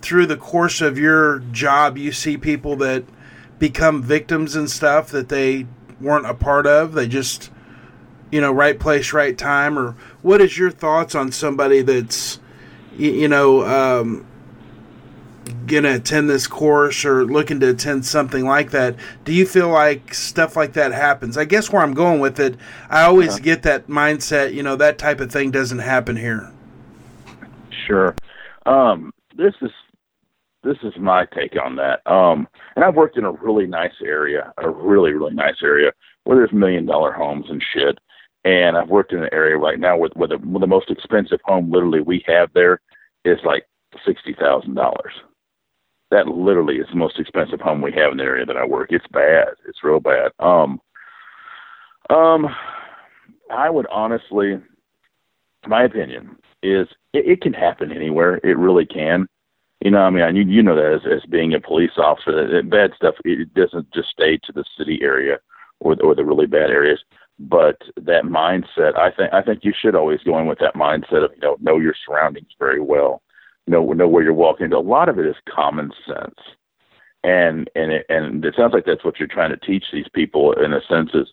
through 0.00 0.26
the 0.26 0.36
course 0.36 0.80
of 0.80 0.98
your 0.98 1.40
job 1.52 1.98
you 1.98 2.12
see 2.12 2.36
people 2.38 2.76
that 2.76 3.04
become 3.62 4.02
victims 4.02 4.56
and 4.56 4.68
stuff 4.68 5.08
that 5.12 5.28
they 5.28 5.64
weren't 6.00 6.26
a 6.26 6.34
part 6.34 6.66
of? 6.66 6.94
They 6.94 7.06
just 7.06 7.48
you 8.32 8.40
know, 8.40 8.50
right 8.50 8.80
place, 8.80 9.12
right 9.12 9.38
time 9.38 9.78
or 9.78 9.92
what 10.22 10.40
is 10.40 10.58
your 10.58 10.70
thoughts 10.70 11.14
on 11.14 11.30
somebody 11.30 11.80
that's 11.80 12.40
you 12.96 13.28
know, 13.28 13.64
um 13.64 14.26
going 15.66 15.84
to 15.84 15.94
attend 15.94 16.28
this 16.28 16.46
course 16.46 17.04
or 17.04 17.24
looking 17.24 17.60
to 17.60 17.70
attend 17.70 18.04
something 18.04 18.44
like 18.44 18.70
that, 18.72 18.96
do 19.24 19.32
you 19.32 19.46
feel 19.46 19.68
like 19.68 20.12
stuff 20.12 20.56
like 20.56 20.72
that 20.72 20.92
happens? 20.92 21.36
I 21.36 21.44
guess 21.44 21.70
where 21.70 21.82
I'm 21.82 21.94
going 21.94 22.20
with 22.20 22.40
it, 22.40 22.56
I 22.90 23.02
always 23.02 23.38
get 23.38 23.62
that 23.62 23.86
mindset, 23.86 24.54
you 24.54 24.62
know, 24.62 24.76
that 24.76 24.98
type 24.98 25.20
of 25.20 25.30
thing 25.30 25.50
doesn't 25.50 25.80
happen 25.80 26.16
here. 26.16 26.50
Sure. 27.86 28.14
Um, 28.66 29.12
this 29.36 29.54
is 29.62 29.70
this 30.62 30.76
is 30.82 30.92
my 30.98 31.26
take 31.26 31.56
on 31.62 31.76
that. 31.76 32.06
Um, 32.10 32.48
and 32.76 32.84
I've 32.84 32.94
worked 32.94 33.18
in 33.18 33.24
a 33.24 33.32
really 33.32 33.66
nice 33.66 33.94
area, 34.04 34.52
a 34.58 34.70
really 34.70 35.12
really 35.12 35.34
nice 35.34 35.62
area 35.62 35.92
where 36.24 36.36
there's 36.36 36.52
million 36.52 36.86
dollar 36.86 37.12
homes 37.12 37.46
and 37.48 37.62
shit. 37.72 37.98
And 38.44 38.76
I've 38.76 38.88
worked 38.88 39.12
in 39.12 39.22
an 39.22 39.28
area 39.32 39.56
right 39.56 39.78
now 39.78 39.96
where, 39.96 40.10
where 40.14 40.28
the 40.28 40.38
where 40.38 40.60
the 40.60 40.66
most 40.66 40.90
expensive 40.90 41.40
home 41.44 41.70
literally 41.70 42.00
we 42.00 42.24
have 42.26 42.50
there 42.54 42.80
is 43.24 43.38
like 43.44 43.66
sixty 44.06 44.34
thousand 44.34 44.74
dollars. 44.74 45.12
That 46.10 46.28
literally 46.28 46.76
is 46.76 46.88
the 46.90 46.96
most 46.96 47.18
expensive 47.18 47.60
home 47.60 47.80
we 47.80 47.92
have 47.92 48.12
in 48.12 48.18
the 48.18 48.24
area 48.24 48.44
that 48.44 48.56
I 48.56 48.66
work. 48.66 48.88
It's 48.92 49.06
bad. 49.12 49.48
It's 49.66 49.82
real 49.82 50.00
bad. 50.00 50.32
Um, 50.40 50.80
um, 52.10 52.46
I 53.50 53.70
would 53.70 53.86
honestly, 53.86 54.60
my 55.66 55.84
opinion 55.84 56.36
is 56.62 56.88
it, 57.12 57.26
it 57.26 57.40
can 57.40 57.52
happen 57.52 57.92
anywhere. 57.92 58.40
It 58.44 58.58
really 58.58 58.86
can. 58.86 59.26
You 59.84 59.90
know, 59.90 60.02
I 60.02 60.10
mean, 60.10 60.22
I, 60.22 60.30
you, 60.30 60.42
you 60.42 60.62
know 60.62 60.76
that 60.76 60.94
as, 60.94 61.22
as 61.22 61.28
being 61.28 61.54
a 61.54 61.60
police 61.60 61.92
officer, 61.96 62.32
that, 62.32 62.52
that 62.52 62.70
bad 62.70 62.90
stuff 62.94 63.16
it 63.24 63.52
doesn't 63.54 63.92
just 63.92 64.10
stay 64.10 64.38
to 64.44 64.52
the 64.52 64.64
city 64.78 65.00
area 65.02 65.38
or 65.80 65.96
the, 65.96 66.02
or 66.02 66.14
the 66.14 66.24
really 66.24 66.46
bad 66.46 66.70
areas. 66.70 67.00
But 67.38 67.82
that 67.96 68.24
mindset, 68.24 68.96
I 68.96 69.10
think, 69.10 69.32
I 69.32 69.42
think 69.42 69.64
you 69.64 69.72
should 69.76 69.96
always 69.96 70.20
go 70.20 70.38
in 70.38 70.46
with 70.46 70.60
that 70.60 70.74
mindset 70.74 71.24
of 71.24 71.32
you 71.34 71.40
know 71.40 71.56
know 71.60 71.78
your 71.78 71.94
surroundings 72.06 72.52
very 72.58 72.80
well, 72.80 73.22
know 73.66 73.92
know 73.92 74.06
where 74.06 74.22
you're 74.22 74.32
walking. 74.32 74.72
A 74.72 74.78
lot 74.78 75.08
of 75.08 75.18
it 75.18 75.26
is 75.26 75.34
common 75.52 75.90
sense, 76.06 76.38
and 77.24 77.68
and 77.74 77.90
it, 77.90 78.06
and 78.08 78.44
it 78.44 78.54
sounds 78.56 78.74
like 78.74 78.84
that's 78.84 79.04
what 79.04 79.18
you're 79.18 79.26
trying 79.26 79.50
to 79.50 79.56
teach 79.56 79.86
these 79.92 80.08
people 80.14 80.52
in 80.52 80.72
a 80.72 80.80
sense 80.88 81.10
is 81.14 81.32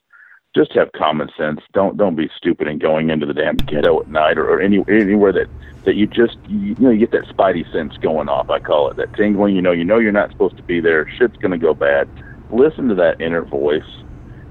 just 0.56 0.74
have 0.74 0.92
common 0.94 1.30
sense. 1.38 1.62
Don't 1.74 1.98
don't 1.98 2.16
be 2.16 2.30
stupid 2.38 2.68
and 2.68 2.82
going 2.82 3.10
into 3.10 3.26
the 3.26 3.34
damn 3.34 3.56
ghetto 3.56 4.02
at 4.02 4.08
night 4.08 4.38
or, 4.38 4.50
or 4.50 4.62
any 4.62 4.84
anywhere 4.88 5.32
that 5.34 5.48
that 5.86 5.96
you 5.96 6.08
just 6.08 6.38
you, 6.48 6.60
you 6.60 6.76
know 6.80 6.90
you 6.90 7.00
get 7.06 7.12
that 7.12 7.26
spidey 7.36 7.72
sense 7.72 7.96
going 7.98 8.30
off. 8.30 8.50
I 8.50 8.60
call 8.60 8.90
it 8.90 8.98
that 8.98 9.14
tingling. 9.16 9.56
You 9.56 9.62
know 9.62 9.72
you 9.72 9.86
know 9.86 10.00
you're 10.00 10.12
not 10.12 10.32
supposed 10.32 10.58
to 10.58 10.64
be 10.64 10.80
there. 10.80 11.10
Shit's 11.18 11.38
gonna 11.38 11.58
go 11.58 11.74
bad. 11.74 12.10
Listen 12.52 12.88
to 12.90 12.96
that 12.96 13.22
inner 13.22 13.44
voice, 13.44 13.84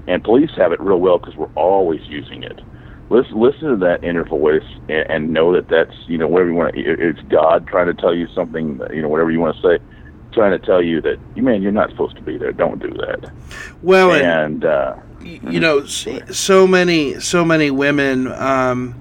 and 0.07 0.23
police 0.23 0.51
have 0.55 0.71
it 0.71 0.79
real 0.79 0.99
well 0.99 1.19
because 1.19 1.35
we're 1.35 1.53
always 1.55 2.01
using 2.07 2.43
it. 2.43 2.61
listen 3.09 3.37
listen 3.37 3.69
to 3.69 3.75
that 3.75 4.01
inner 4.01 4.23
voice 4.23 4.63
and, 4.87 5.09
and 5.09 5.33
know 5.33 5.53
that 5.53 5.67
that's 5.67 5.95
you 6.07 6.17
know 6.17 6.27
whatever 6.27 6.49
you 6.49 6.55
want. 6.55 6.75
To, 6.75 6.81
it's 6.81 7.21
God 7.29 7.67
trying 7.67 7.87
to 7.87 7.93
tell 7.93 8.15
you 8.15 8.27
something. 8.33 8.79
You 8.93 9.01
know 9.01 9.09
whatever 9.09 9.31
you 9.31 9.41
want 9.41 9.57
to 9.57 9.61
say, 9.61 9.83
trying 10.31 10.57
to 10.57 10.65
tell 10.65 10.81
you 10.81 11.01
that 11.01 11.19
you 11.35 11.43
man 11.43 11.61
you're 11.61 11.73
not 11.73 11.89
supposed 11.89 12.15
to 12.15 12.21
be 12.21 12.37
there. 12.37 12.53
Don't 12.53 12.79
do 12.79 12.91
that. 12.91 13.33
Well, 13.81 14.13
and, 14.13 14.23
And 14.23 14.65
uh, 14.65 14.95
you 15.21 15.59
know, 15.59 15.85
so 15.85 16.65
many, 16.67 17.19
so 17.19 17.43
many 17.45 17.71
women 17.71 18.27
um, 18.31 18.95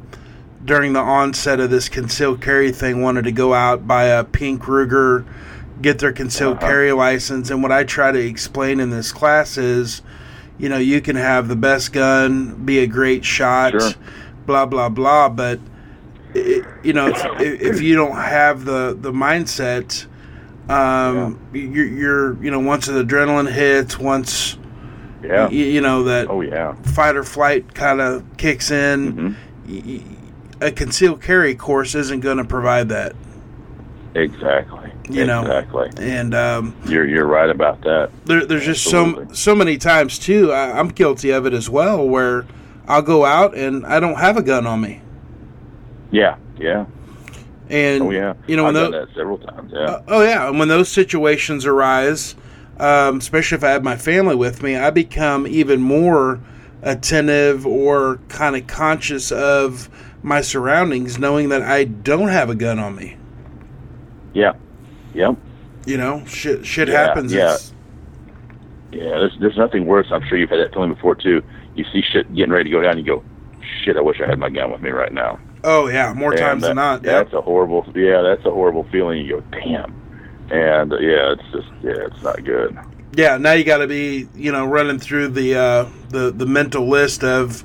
during 0.65 0.93
the 0.93 1.01
onset 1.01 1.61
of 1.61 1.71
this 1.71 1.89
concealed 1.89 2.41
carry 2.43 2.73
thing 2.73 3.01
wanted 3.03 3.25
to 3.25 3.33
go 3.33 3.55
out 3.55 3.87
buy 3.87 4.05
a 4.05 4.25
pink 4.25 4.63
Ruger, 4.65 5.25
get 5.81 5.99
their 5.99 6.13
concealed 6.13 6.59
Uh-huh. 6.59 6.67
carry 6.67 6.93
license, 6.93 7.51
and 7.51 7.63
what 7.63 7.73
I 7.73 7.85
try 7.85 8.11
to 8.13 8.19
explain 8.19 8.81
in 8.81 8.91
this 8.91 9.13
class 9.13 9.57
is, 9.57 10.03
you 10.59 10.69
know, 10.69 10.79
you 10.79 11.01
can 11.01 11.17
have 11.17 11.49
the 11.49 11.57
best 11.57 11.93
gun, 11.93 12.55
be 12.65 12.81
a 12.81 12.87
great 12.87 13.25
shot, 13.25 13.73
Sure. 13.81 13.93
blah 14.47 14.67
blah 14.67 14.89
blah, 14.89 15.29
but 15.29 15.61
i 16.35 16.63
you 16.83 16.93
know, 16.93 17.09
if, 17.09 17.41
if 17.41 17.81
you 17.81 17.95
don't 17.97 18.17
have 18.17 18.65
the 18.65 18.97
the 19.01 19.13
mindset. 19.13 20.07
Um, 20.69 21.41
you're, 21.55 21.87
you're, 21.87 22.45
you 22.45 22.51
know, 22.51 22.61
once 22.61 22.85
the 22.85 23.03
adrenaline 23.03 23.51
hits, 23.51 23.99
once 23.99 24.59
yeah. 25.23 25.49
you, 25.49 25.65
you 25.65 25.81
know 25.81 26.05
that 26.05 26.29
Oh 26.31 26.41
yeah. 26.41 26.75
fight 26.83 27.17
or 27.17 27.25
flight 27.25 27.75
kind 27.75 28.01
of 28.01 28.25
kicks 28.37 28.71
in. 28.71 29.37
Mhm. 29.69 29.85
y- 29.87 30.01
A 30.61 30.71
concealed 30.73 31.23
carry 31.23 31.55
course 31.55 31.95
isn't 31.95 32.21
going 32.21 32.39
to 32.39 32.45
provide 32.45 32.89
that, 32.89 33.15
Exactly. 34.15 34.91
You 35.11 35.25
know. 35.25 35.43
Exactly. 35.43 35.91
and 35.99 36.35
um, 36.35 36.75
You're 36.87 37.07
you're 37.07 37.27
right 37.27 37.49
about 37.49 37.81
that. 37.83 38.11
there, 38.25 38.45
there's 38.45 38.65
just 38.65 38.85
so 38.85 39.07
Absolutely. 39.07 39.35
so 39.37 39.55
many 39.55 39.79
times 39.79 40.19
too. 40.19 40.53
I, 40.53 40.79
I'm 40.79 40.89
guilty 40.89 41.31
of 41.31 41.47
it 41.47 41.53
as 41.55 41.71
well, 41.71 42.07
where 42.07 42.45
I'll 42.89 43.03
go 43.03 43.25
out 43.25 43.55
and 43.57 43.87
I 43.87 44.01
don't 44.01 44.17
have 44.17 44.37
a 44.37 44.43
gun 44.43 44.67
on 44.67 44.81
me, 44.81 45.01
Yeah. 46.11 46.37
Yeah. 46.59 46.87
and 47.71 48.03
Oh 48.05 48.11
yeah. 48.11 48.35
you 48.47 48.57
know 48.57 48.65
when 48.65 48.77
I've 48.77 48.83
tho- 48.87 48.91
done 48.91 49.07
that 49.07 49.15
several 49.15 49.39
times. 49.39 49.71
Yeah. 49.73 49.81
Uh, 49.81 50.03
oh 50.09 50.23
yeah, 50.23 50.49
and 50.49 50.59
when 50.59 50.69
those 50.69 50.89
situations 50.89 51.65
arise, 51.67 52.35
um, 52.79 53.19
especially 53.19 53.57
if 53.57 53.65
I 53.65 53.71
have 53.71 53.83
my 53.85 53.97
family 53.97 54.35
with 54.37 54.63
me, 54.63 54.77
I 54.77 54.91
become 54.91 55.47
even 55.47 55.81
more 55.81 56.41
attentive 56.83 57.67
or 57.67 58.21
kind 58.29 58.55
of 58.57 58.67
conscious 58.67 59.33
of 59.33 59.89
my 60.23 60.41
surroundings, 60.41 61.19
knowing 61.19 61.49
that 61.49 61.63
I 61.63 61.85
don't 61.85 62.29
have 62.29 62.51
a 62.51 62.55
gun 62.55 62.79
on 62.79 62.95
me. 62.97 63.17
yeah. 64.35 64.53
Yep. 65.15 65.37
You 65.87 65.97
know, 65.97 66.25
shit, 66.27 66.67
shit 66.67 66.89
Yeah, 66.89 67.07
happens. 67.07 67.33
yeah. 67.33 67.45
It's- 67.55 67.73
Yeah, 68.93 69.05
there's 69.11 69.37
there's 69.41 69.57
nothing 69.57 69.87
worse. 69.87 70.07
I'm 70.11 70.23
sure 70.29 70.37
you've 70.39 70.51
had 70.51 70.61
that 70.61 70.73
feeling 70.75 70.93
before 70.95 71.15
too. 71.15 71.43
You 71.75 71.85
see 71.93 72.03
shit 72.13 72.33
getting 72.35 72.53
ready 72.53 72.65
to 72.65 72.77
go 72.77 72.83
down, 72.83 72.99
you 72.99 73.05
go, 73.05 73.23
shit. 73.85 73.97
I 73.97 74.01
wish 74.01 74.21
I 74.21 74.27
had 74.29 74.39
my 74.39 74.51
gun 74.51 74.71
with 74.71 74.81
me 74.83 74.91
right 74.91 75.13
now. 75.13 75.39
Oh 75.65 75.89
yeah, 75.89 76.13
more 76.13 76.33
And 76.33 76.41
times 76.41 76.63
that- 76.63 76.69
than 76.69 76.77
not. 76.77 77.05
Yeah. 77.05 77.13
That's 77.23 77.33
a 77.33 77.41
horrible. 77.41 77.85
Yeah, 77.95 78.23
that's 78.23 78.45
a 78.47 78.51
horrible 78.51 78.85
feeling. 78.93 79.25
You 79.25 79.41
go, 79.41 79.59
damn. 79.59 79.95
And 80.51 80.93
uh, 80.93 80.99
yeah, 80.99 81.33
it's 81.33 81.43
just 81.53 81.69
yeah, 81.83 82.07
it's 82.07 82.23
not 82.23 82.43
good. 82.45 82.77
Yeah. 83.15 83.37
Now 83.37 83.53
you 83.53 83.65
got 83.65 83.79
to 83.79 83.87
be, 83.87 84.29
you 84.35 84.53
know, 84.53 84.65
running 84.67 84.99
through 84.99 85.29
the 85.29 85.55
uh, 85.57 85.87
the 86.11 86.31
the 86.31 86.47
mental 86.47 86.89
list 86.89 87.23
of, 87.25 87.63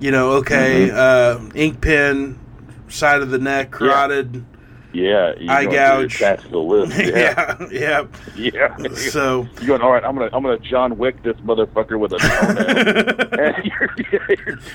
you 0.00 0.10
know, 0.10 0.32
okay, 0.32 0.88
Mm-hmm. 0.88 1.48
uh, 1.48 1.50
ink 1.54 1.80
pen, 1.80 2.38
side 2.88 3.20
of 3.22 3.30
the 3.30 3.38
neck, 3.38 3.72
carotid. 3.72 4.34
Yeah, 4.36 4.40
you 4.94 5.50
Eye 5.50 5.64
gouge. 5.66 6.16
Attached 6.16 6.42
to 6.44 6.48
the 6.48 6.58
list. 6.58 6.96
Yeah, 6.98 7.56
Yeah. 7.70 8.06
yeah. 8.36 8.76
yeah. 8.78 8.94
So. 8.94 9.48
You're 9.60 9.66
going, 9.66 9.82
all 9.82 9.92
right, 9.92 10.04
I'm 10.04 10.14
gonna 10.16 10.30
I'm 10.32 10.42
gonna 10.42 10.58
John 10.58 10.96
Wick 10.98 11.22
this 11.22 11.36
motherfucker 11.38 11.98
with 11.98 12.12
a 12.12 12.18
toenail. 12.18 13.40
and 13.40 13.64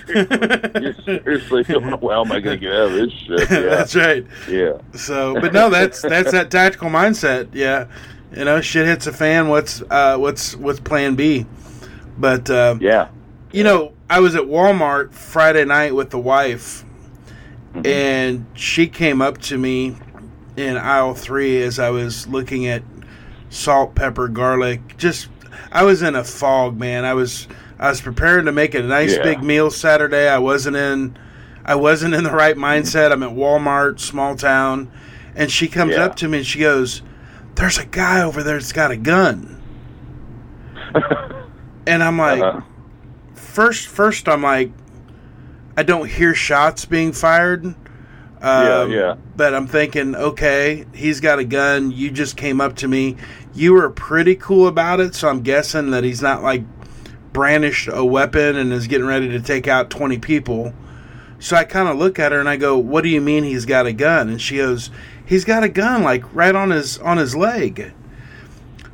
you're, 0.08 0.93
seriously 1.05 1.63
going, 1.63 1.99
well, 2.01 2.25
am 2.25 2.32
I 2.32 2.39
gonna 2.39 2.58
get 2.58 2.71
out 2.73 2.88
of 2.88 2.93
this 2.93 3.12
shit? 3.13 3.49
Yeah, 3.51 3.60
That's 3.75 3.95
right. 3.95 4.25
yeah, 4.49 4.73
So, 4.95 5.39
but 5.39 5.53
no, 5.53 5.69
that's 5.69 6.01
that's 6.01 6.32
that 6.32 6.51
tactical 6.51 6.89
mindset. 6.89 7.49
Yeah, 7.53 7.88
you 8.36 8.45
know, 8.45 8.62
shit 8.62 8.86
hits 8.86 9.08
a 9.08 9.13
fan. 9.13 9.47
What's 9.49 9.82
uh, 9.89 10.17
what's 10.17 10.55
what's 10.55 10.79
Plan 10.79 11.15
B? 11.15 11.45
But 12.17 12.49
uh, 12.49 12.77
yeah. 12.82 13.10
you 13.51 13.63
know, 13.63 13.93
I 14.10 14.19
was 14.19 14.36
at 14.36 14.43
Walmart 14.43 15.13
Friday 15.13 15.65
night 15.65 15.95
with 15.95 16.10
the 16.10 16.19
wife, 16.19 16.84
Mm-hmm. 17.69 17.86
and 17.86 18.45
she 18.55 18.88
came 18.88 19.21
up 19.21 19.38
to 19.41 19.55
me 19.55 19.95
in 20.60 20.78
aisle 20.78 21.13
three 21.13 21.62
as 21.63 21.80
I 21.80 21.89
was 21.89 22.28
looking 22.28 22.67
at 22.67 22.84
salt, 23.50 23.95
pepper, 23.95 24.28
garlic. 24.28 24.98
Just, 24.98 25.30
I 25.72 25.84
was 25.84 26.02
in 26.02 26.15
a 26.15 26.24
fog, 26.24 26.78
man. 26.78 27.06
I 27.06 27.13
was 27.13 27.48
I 27.80 27.89
was 27.89 28.02
preparing 28.02 28.45
to 28.45 28.52
make 28.52 28.76
a 28.76 28.82
nice 28.84 29.15
Yeah. 29.15 29.24
big 29.24 29.41
meal 29.43 29.72
Saturday. 29.72 30.28
I 30.28 30.38
wasn't 30.39 30.76
in. 30.76 31.17
I 31.65 31.76
wasn't 31.76 32.13
in 32.13 32.24
the 32.24 32.32
right 32.32 32.56
mindset. 32.58 33.12
I'm 33.12 33.24
at 33.24 33.30
Walmart, 33.32 34.00
small 34.00 34.36
town, 34.36 34.91
and 35.36 35.50
she 35.52 35.67
comes 35.67 35.93
Yeah. 35.95 36.04
up 36.06 36.15
to 36.17 36.28
me 36.28 36.39
and 36.39 36.48
she 36.48 36.60
goes, 36.60 37.02
"There's 37.56 37.78
a 37.78 37.86
guy 37.86 38.22
over 38.22 38.43
there 38.43 38.58
that's 38.58 38.74
got 38.74 38.91
a 38.91 38.98
gun," 38.98 39.62
and 41.88 42.04
I'm 42.04 42.17
like, 42.17 42.41
Uh-huh. 42.41 42.62
first 43.34 43.88
first 43.88 44.28
I'm 44.28 44.43
like 44.43 44.72
I 45.78 45.84
don't 45.84 46.10
hear 46.10 46.36
shots 46.36 46.84
being 46.86 47.13
fired. 47.13 47.74
Um, 48.41 48.91
Yeah, 48.91 48.97
yeah. 48.97 49.15
But 49.36 49.54
I'm 49.54 49.67
thinking, 49.67 50.15
okay, 50.15 50.86
he's 50.93 51.19
got 51.19 51.39
a 51.39 51.43
gun. 51.43 51.91
You 51.91 52.10
just 52.12 52.38
came 52.38 52.62
up 52.62 52.75
to 52.78 52.88
me. 52.88 53.17
You 53.54 53.73
were 53.73 53.89
pretty 53.89 54.36
cool 54.36 54.67
about 54.67 54.99
it, 54.99 55.15
so 55.15 55.28
I'm 55.28 55.41
guessing 55.41 55.91
that 55.91 56.04
he's 56.04 56.21
not 56.21 56.43
like 56.43 56.63
brandished 57.34 57.89
a 57.91 58.04
weapon 58.04 58.56
and 58.56 58.71
is 58.71 58.88
getting 58.88 59.08
ready 59.08 59.30
to 59.30 59.39
take 59.39 59.67
out 59.67 59.89
20 59.89 60.17
people. 60.19 60.73
So 61.39 61.56
I 61.56 61.63
kind 61.63 61.88
of 61.88 61.97
look 61.97 62.19
at 62.19 62.32
her 62.32 62.39
and 62.39 62.49
I 62.49 62.58
go, 62.58 62.78
"What 62.78 63.04
do 63.04 63.10
you 63.10 63.21
mean 63.21 63.43
he's 63.43 63.65
got 63.65 63.86
a 63.86 63.93
gun?" 63.93 64.30
And 64.30 64.41
she 64.41 64.58
goes, 64.58 64.89
"He's 65.25 65.45
got 65.45 65.63
a 65.63 65.69
gun 65.69 66.04
like 66.04 66.23
right 66.34 66.54
on 66.56 66.71
his 66.71 66.97
on 66.99 67.17
his 67.17 67.36
leg." 67.36 67.93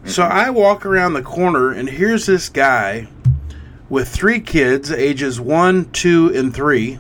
So 0.03 0.21
I 0.23 0.51
walk 0.51 0.85
around 0.85 1.13
the 1.13 1.23
corner 1.23 1.71
and 1.71 1.89
here's 1.89 2.27
this 2.27 2.49
guy 2.49 3.07
with 3.89 4.07
three 4.07 4.39
kids, 4.39 4.91
ages 4.91 5.39
one, 5.39 5.85
two, 5.91 6.31
and 6.35 6.53
three, 6.53 6.99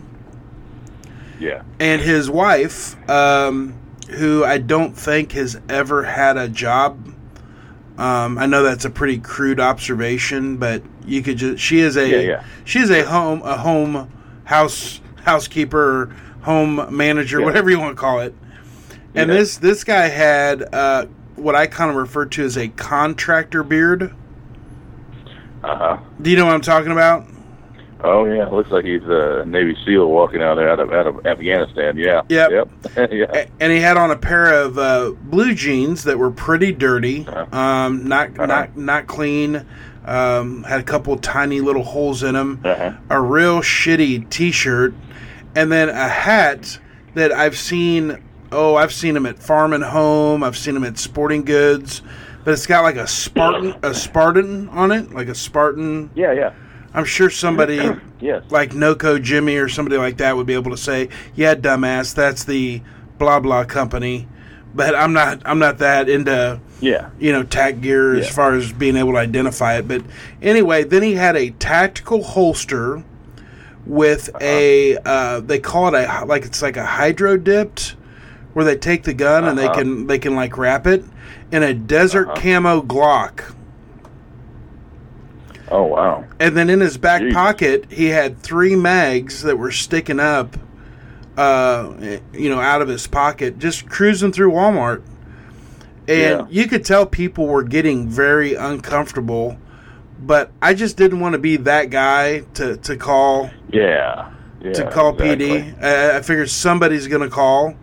Yeah. 1.39 1.63
and 1.79 2.01
his 2.01 2.29
wife, 2.29 2.95
um, 3.09 3.75
who 4.09 4.43
I 4.45 4.57
don't 4.57 4.93
think 4.93 5.31
has 5.33 5.59
ever 5.69 6.03
had 6.03 6.37
a 6.37 6.47
job. 6.47 7.13
Um, 7.97 8.37
I 8.37 8.45
know 8.45 8.63
that's 8.63 8.85
a 8.85 8.89
pretty 8.89 9.17
crude 9.19 9.59
observation, 9.59 10.57
but 10.57 10.83
you 11.05 11.21
could 11.21 11.37
just 11.37 11.63
she 11.63 11.79
is 11.79 11.95
a 11.97 12.07
Yeah, 12.07 12.17
yeah. 12.19 12.43
she 12.65 12.79
is 12.79 12.89
a 12.91 13.03
home 13.03 13.41
a 13.43 13.57
home 13.57 14.11
house 14.43 14.99
housekeeper, 15.23 16.13
home 16.41 16.87
manager, 16.95 17.39
Yeah. 17.39 17.45
whatever 17.45 17.69
you 17.69 17.79
want 17.79 17.95
to 17.95 17.99
call 17.99 18.19
it. 18.19 18.33
And 19.13 19.29
this 19.29 19.57
this 19.57 19.83
guy 19.85 20.07
had 20.07 20.73
uh, 20.73 21.05
what 21.37 21.55
I 21.55 21.67
kind 21.67 21.89
of 21.89 21.95
refer 21.95 22.25
to 22.25 22.43
as 22.43 22.57
a 22.57 22.67
contractor 22.67 23.63
beard. 23.63 24.13
Uh 25.63 25.75
huh. 25.77 25.97
Do 26.21 26.29
you 26.29 26.35
know 26.37 26.45
what 26.45 26.53
I'm 26.53 26.61
talking 26.61 26.91
about? 26.91 27.25
Oh 28.05 28.25
yeah, 28.25 28.47
looks 28.47 28.71
like 28.71 28.85
he's 28.85 29.03
a 29.03 29.43
Navy 29.45 29.75
SEAL 29.85 30.07
walking 30.07 30.41
out 30.41 30.55
there 30.55 30.69
out 30.69 30.79
of 30.79 30.91
out 30.93 31.07
of 31.07 31.25
Afghanistan. 31.25 31.97
Yeah. 31.97 32.21
Yep. 32.29 32.51
Yep. 32.51 33.11
yeah. 33.11 33.45
And 33.59 33.71
he 33.71 33.79
had 33.79 33.97
on 33.97 34.11
a 34.11 34.15
pair 34.17 34.53
of 34.61 34.77
uh, 34.77 35.11
blue 35.23 35.53
jeans 35.53 36.03
that 36.05 36.17
were 36.19 36.31
pretty 36.31 36.71
dirty, 36.71 37.25
Uh-huh. 37.27 37.57
um, 37.57 38.07
not 38.07 38.29
Uh-huh. 38.29 38.45
not 38.45 38.77
not 38.77 39.07
clean. 39.07 39.65
Um, 40.05 40.63
had 40.63 40.79
a 40.79 40.83
couple 40.83 41.17
tiny 41.17 41.61
little 41.61 41.81
holes 41.83 42.21
in 42.21 42.35
them. 42.35 42.61
Uh-huh. 42.63 42.91
A 43.09 43.19
real 43.19 43.61
shitty 43.61 44.29
T-shirt, 44.29 44.93
and 45.55 45.71
then 45.71 45.89
a 45.89 46.07
hat 46.07 46.79
that 47.15 47.31
I've 47.31 47.57
seen. 47.57 48.21
Oh, 48.51 48.75
I've 48.75 48.93
seen 48.93 49.17
him 49.17 49.25
at 49.25 49.39
Farm 49.39 49.73
and 49.73 49.83
Home. 49.83 50.43
I've 50.43 50.55
seen 50.55 50.75
him 50.75 50.83
at 50.83 50.99
Sporting 50.99 51.43
Goods, 51.43 52.03
but 52.43 52.51
it's 52.53 52.67
got 52.67 52.83
like 52.83 52.97
a 52.97 53.07
Spartan 53.07 53.73
a 53.83 53.93
Spartan 53.95 54.69
on 54.69 54.91
it, 54.91 55.11
like 55.11 55.27
a 55.27 55.33
Spartan. 55.35 56.11
Yeah. 56.13 56.31
Yeah. 56.33 56.53
I'm 56.95 57.05
sure 57.05 57.29
somebody 57.29 57.77
Yes. 58.21 58.43
like 58.49 58.71
Noco 58.71 59.21
Jimmy 59.21 59.57
or 59.57 59.67
somebody 59.69 59.97
like 59.97 60.17
that 60.17 60.35
would 60.35 60.47
be 60.47 60.53
able 60.55 60.71
to 60.71 60.77
say, 60.77 61.09
"Yeah, 61.35 61.53
dumbass, 61.55 62.15
that's 62.15 62.43
the 62.45 62.81
blah 63.19 63.39
blah 63.39 63.65
company." 63.65 64.27
But 64.73 64.95
I'm 64.95 65.13
not. 65.13 65.41
I'm 65.45 65.59
not 65.59 65.77
that 65.79 66.09
into 66.09 66.59
Yeah. 66.81 67.09
you 67.19 67.31
know 67.31 67.43
tack 67.43 67.81
gear 67.81 68.15
as 68.15 68.29
far 68.29 68.53
as 68.53 68.73
being 68.73 68.97
able 68.97 69.11
to 69.13 69.19
identify 69.19 69.77
it. 69.77 69.87
But 69.87 70.01
anyway, 70.41 70.83
then 70.83 71.03
he 71.03 71.13
had 71.13 71.35
a 71.37 71.51
tactical 71.51 72.23
holster 72.23 73.03
with 73.85 74.29
a 74.41 74.97
uh, 75.05 75.39
they 75.41 75.59
call 75.59 75.93
it 75.93 76.05
a 76.09 76.25
like 76.25 76.43
it's 76.45 76.61
like 76.61 76.75
a 76.77 76.85
hydro 76.85 77.37
dipped 77.37 77.95
where 78.53 78.65
they 78.65 78.75
take 78.75 79.03
the 79.03 79.13
gun 79.13 79.45
and 79.45 79.57
they 79.57 79.65
Uh-huh. 79.65 79.75
can 79.75 80.07
they 80.07 80.17
can 80.19 80.35
like 80.35 80.57
wrap 80.57 80.87
it 80.87 81.03
in 81.51 81.61
a 81.63 81.73
desert 81.73 82.27
Uh-huh. 82.29 82.41
camo 82.41 82.81
Glock. 82.81 83.54
Oh 85.71 85.83
wow. 85.83 86.25
And 86.39 86.55
then 86.55 86.69
in 86.69 86.79
his 86.79 86.97
back 86.97 87.21
Jesus. 87.21 87.33
pocket, 87.35 87.91
he 87.91 88.07
had 88.07 88.39
three 88.41 88.75
mags 88.75 89.41
that 89.43 89.57
were 89.57 89.71
sticking 89.71 90.19
up, 90.19 90.55
uh, 91.37 91.91
you 92.33 92.49
know, 92.49 92.59
out 92.59 92.81
of 92.81 92.87
his 92.87 93.07
pocket, 93.07 93.57
just 93.57 93.89
cruising 93.89 94.31
through 94.31 94.51
Walmart. 94.51 95.01
And 96.07 96.17
Yeah. 96.41 96.45
you 96.49 96.67
could 96.67 96.85
tell 96.85 97.05
people 97.05 97.47
were 97.47 97.63
getting 97.63 98.07
very 98.07 98.53
uncomfortable, 98.53 99.57
but 100.19 100.51
I 100.61 100.75
just 100.75 100.97
didn't 100.97 101.19
want 101.19 101.33
to 101.33 101.39
be 101.39 101.57
that 101.57 101.89
guy 101.89 102.41
to, 102.55 102.77
to 102.77 102.95
call. 102.95 103.49
Yeah. 103.71 104.29
Yeah, 104.61 104.73
to 104.73 104.89
call 104.91 105.13
exactly. 105.19 105.47
PD. 105.47 105.83
I, 105.83 106.17
I 106.17 106.21
figured 106.21 106.49
somebody's 106.49 107.07
going 107.07 107.21
to 107.21 107.29
call. 107.29 107.75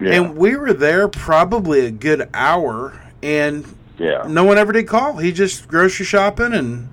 Yeah. 0.00 0.12
And 0.12 0.36
we 0.36 0.56
were 0.56 0.72
there 0.72 1.08
probably 1.08 1.86
a 1.86 1.90
good 1.90 2.28
hour, 2.34 3.00
and 3.22 3.64
yeah. 3.98 4.24
no 4.28 4.44
one 4.44 4.58
ever 4.58 4.72
did 4.72 4.86
call. 4.86 5.16
He 5.18 5.32
just 5.32 5.68
grocery 5.68 6.06
shopping 6.06 6.52
and 6.52 6.88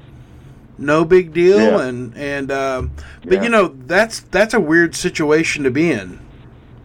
no 0.78 1.06
big 1.06 1.34
deal. 1.34 1.60
Yeah. 1.60 1.88
And 1.88 2.16
and 2.18 2.52
um, 2.52 2.92
but 3.24 3.34
Yeah. 3.34 3.44
you 3.44 3.50
know 3.50 3.76
that's 3.86 4.22
that's 4.22 4.54
a 4.54 4.60
weird 4.60 4.96
situation 4.96 5.64
to 5.64 5.72
be 5.72 5.92
in. 5.92 6.20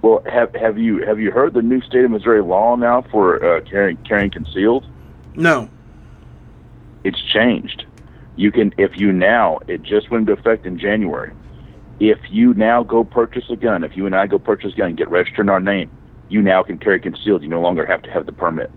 Well, 0.02 0.22
have 0.30 0.54
have 0.54 0.78
you 0.78 1.04
have 1.04 1.18
you 1.20 1.30
heard 1.30 1.54
the 1.54 1.62
new 1.62 1.80
state 1.82 2.04
of 2.04 2.10
Missouri 2.10 2.42
law 2.42 2.76
now 2.76 3.02
for 3.10 3.44
uh, 3.44 3.60
carrying 3.62 3.96
carrying 3.98 4.30
concealed? 4.30 4.86
No. 5.34 5.68
It's 7.04 7.20
changed. 7.32 7.84
You 8.36 8.52
can 8.52 8.72
if 8.78 8.98
you 8.98 9.12
now 9.12 9.58
it 9.68 9.82
just 9.82 10.10
went 10.10 10.28
into 10.28 10.40
effect 10.40 10.66
in 10.66 10.78
January. 10.78 11.32
If 11.98 12.18
you 12.30 12.54
now 12.54 12.82
go 12.82 13.04
purchase 13.04 13.44
a 13.50 13.56
gun, 13.56 13.84
if 13.84 13.94
you 13.94 14.06
and 14.06 14.16
I 14.16 14.26
go 14.26 14.38
purchase 14.38 14.72
a 14.72 14.76
gun, 14.76 14.88
and 14.88 14.96
get 14.96 15.10
registered 15.10 15.44
in 15.44 15.50
our 15.50 15.60
name, 15.60 15.90
you 16.30 16.40
now 16.40 16.62
can 16.62 16.78
carry 16.78 16.98
concealed. 16.98 17.42
You 17.42 17.48
no 17.48 17.60
longer 17.60 17.84
have 17.84 18.00
to 18.02 18.10
have 18.10 18.24
the 18.24 18.32
permit. 18.32 18.70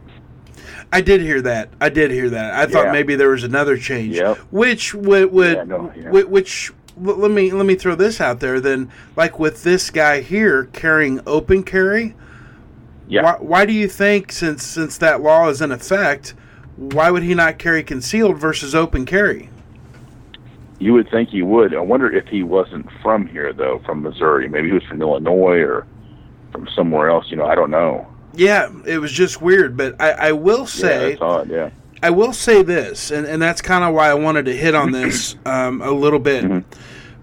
I 0.91 1.01
did 1.01 1.21
hear 1.21 1.41
that. 1.41 1.69
I 1.81 1.89
did 1.89 2.11
hear 2.11 2.29
that. 2.29 2.53
I 2.53 2.65
thought 2.65 2.85
Yeah. 2.87 2.91
maybe 2.91 3.15
there 3.15 3.29
was 3.29 3.43
another 3.43 3.77
change, 3.77 4.15
Yep. 4.15 4.37
which 4.51 4.93
would, 4.93 5.31
would 5.31 5.57
Yeah, 5.57 5.63
no, 5.63 5.91
yeah. 5.95 6.09
which 6.09 6.71
let 7.01 7.31
me 7.31 7.51
let 7.51 7.65
me 7.65 7.75
throw 7.75 7.95
this 7.95 8.21
out 8.21 8.39
there. 8.39 8.59
Then, 8.59 8.89
like 9.15 9.39
with 9.39 9.63
this 9.63 9.89
guy 9.89 10.21
here 10.21 10.69
carrying 10.73 11.19
open 11.25 11.63
carry, 11.63 12.13
Yeah. 13.07 13.23
why, 13.23 13.35
why 13.39 13.65
do 13.65 13.73
you 13.73 13.87
think 13.87 14.31
since 14.31 14.63
since 14.63 14.97
that 14.99 15.21
law 15.21 15.49
is 15.49 15.61
in 15.61 15.71
effect, 15.71 16.35
why 16.75 17.09
would 17.09 17.23
he 17.23 17.33
not 17.33 17.57
carry 17.57 17.81
concealed 17.83 18.37
versus 18.37 18.75
open 18.75 19.05
carry? 19.05 19.49
You 20.79 20.93
would 20.93 21.09
think 21.09 21.29
he 21.29 21.41
would. 21.41 21.73
I 21.73 21.79
wonder 21.79 22.11
if 22.11 22.27
he 22.27 22.43
wasn't 22.43 22.87
from 23.01 23.25
here 23.27 23.53
though, 23.53 23.79
from 23.85 24.01
Missouri. 24.03 24.47
Maybe 24.49 24.67
he 24.67 24.73
was 24.73 24.83
from 24.83 25.01
Illinois 25.01 25.59
or 25.61 25.85
from 26.51 26.67
somewhere 26.75 27.09
else. 27.09 27.25
You 27.29 27.37
know, 27.37 27.45
I 27.45 27.55
don't 27.55 27.71
know. 27.71 28.05
Yeah, 28.35 28.69
it 28.85 28.97
was 28.99 29.11
just 29.11 29.41
weird, 29.41 29.77
but 29.77 30.01
I, 30.01 30.11
I 30.11 30.31
will 30.31 30.59
yeah, 30.59 30.65
say 30.65 31.09
that's 31.11 31.21
odd. 31.21 31.49
Yeah. 31.49 31.69
I 32.01 32.09
will 32.09 32.33
say 32.33 32.63
this, 32.63 33.11
and, 33.11 33.25
and 33.25 33.41
that's 33.41 33.61
kind 33.61 33.83
of 33.83 33.93
why 33.93 34.09
I 34.09 34.13
wanted 34.15 34.45
to 34.45 34.55
hit 34.55 34.75
on 34.75 34.91
this 34.91 35.35
um, 35.45 35.81
a 35.81 35.91
little 35.91 36.19
bit. 36.19 36.43
Mhm. 36.43 36.63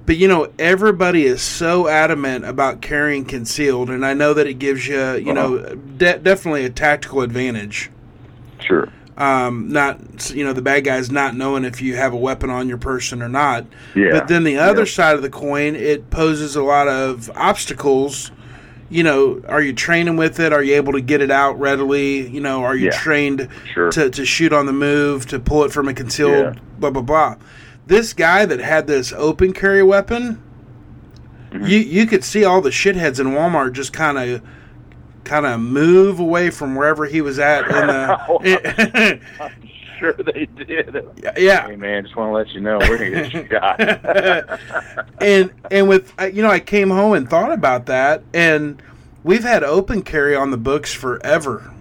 But 0.07 0.17
you 0.17 0.27
know, 0.29 0.51
everybody 0.59 1.25
is 1.27 1.43
so 1.43 1.87
adamant 1.87 2.45
about 2.45 2.81
carrying 2.81 3.25
concealed, 3.25 3.91
and 3.91 4.05
I 4.07 4.15
know 4.15 4.35
that 4.35 4.47
it 4.47 4.55
gives 4.55 4.87
you, 4.89 5.15
you 5.17 5.33
know, 5.33 5.57
Uh-huh. 5.57 5.75
de- 5.99 6.19
definitely 6.19 6.65
a 6.65 6.71
tactical 6.71 7.21
advantage. 7.21 7.91
Sure. 8.61 8.89
Um, 9.17 9.69
not 9.71 10.31
you 10.35 10.45
know 10.45 10.55
the 10.55 10.63
bad 10.63 10.85
guys 10.85 11.11
not 11.11 11.37
knowing 11.37 11.65
if 11.65 11.83
you 11.83 11.95
have 11.97 12.15
a 12.15 12.17
weapon 12.17 12.49
on 12.49 12.69
your 12.69 12.79
person 12.79 13.21
or 13.21 13.29
not. 13.29 13.67
Yeah. 13.95 14.13
But 14.13 14.29
then 14.29 14.45
the 14.45 14.57
other 14.57 14.81
Yep. 14.83 14.89
side 14.89 15.17
of 15.17 15.23
the 15.23 15.29
coin, 15.31 15.77
it 15.77 16.09
poses 16.11 16.57
a 16.57 16.63
lot 16.63 16.89
of 16.89 17.31
obstacles. 17.37 18.31
You 18.91 19.05
know, 19.05 19.41
are 19.49 19.63
you 19.63 19.73
training 19.73 20.17
with 20.17 20.41
it? 20.41 20.53
Are 20.53 20.63
you 20.63 20.75
able 20.75 20.93
to 20.95 21.01
get 21.01 21.21
it 21.23 21.31
out 21.31 21.59
readily? 21.61 22.27
You 22.29 22.41
know, 22.41 22.65
are 22.65 22.75
you 22.75 22.87
Yeah. 22.87 22.99
trained 22.99 23.49
Sure. 23.73 23.91
to, 23.93 24.11
to 24.11 24.25
shoot 24.27 24.53
on 24.53 24.67
the 24.67 24.73
move, 24.73 25.27
to 25.29 25.39
pull 25.39 25.63
it 25.65 25.71
from 25.73 25.87
a 25.89 25.95
concealed, 25.95 26.57
Yeah. 26.57 26.61
blah, 26.79 26.91
blah, 26.91 27.03
blah. 27.03 27.37
This 27.87 28.13
guy 28.13 28.45
that 28.47 28.59
had 28.61 28.87
this 28.89 29.13
open 29.17 29.53
carry 29.53 29.83
weapon, 29.85 30.43
Mm-hmm. 31.53 31.67
you, 31.67 31.79
you 31.79 32.07
could 32.07 32.23
see 32.25 32.45
all 32.45 32.61
the 32.61 32.71
shitheads 32.71 33.19
in 33.21 33.29
Walmart 33.29 33.73
just 33.73 33.93
kind 33.93 34.19
of 34.19 34.43
kind 35.25 35.45
of 35.47 35.61
move 35.61 36.19
away 36.19 36.49
from 36.51 36.75
wherever 36.75 37.07
he 37.07 37.21
was 37.21 37.39
at 37.39 37.65
in 37.67 37.87
the 37.87 39.21
Sure, 40.01 40.13
they 40.35 40.47
did. 40.47 41.05
yeah 41.39 41.67
Hey 41.69 41.77
man, 41.77 42.03
just 42.03 42.17
want 42.17 42.31
to 42.31 42.33
let 42.35 42.49
you 42.55 42.61
know 42.61 42.79
we're 42.79 42.99
gonna 42.99 43.29
get 43.29 43.49
shot. 43.51 44.61
and 45.23 45.53
and 45.71 45.89
with 45.89 46.13
you 46.33 46.43
know 46.43 46.51
I 46.51 46.59
came 46.61 46.91
home 46.91 47.13
and 47.13 47.29
thought 47.29 47.53
about 47.53 47.87
that 47.87 48.23
and 48.35 48.83
we've 49.23 49.45
had 49.45 49.63
open 49.63 50.03
carry 50.03 50.35
on 50.35 50.51
the 50.51 50.57
books 50.57 50.93
forever. 50.93 51.73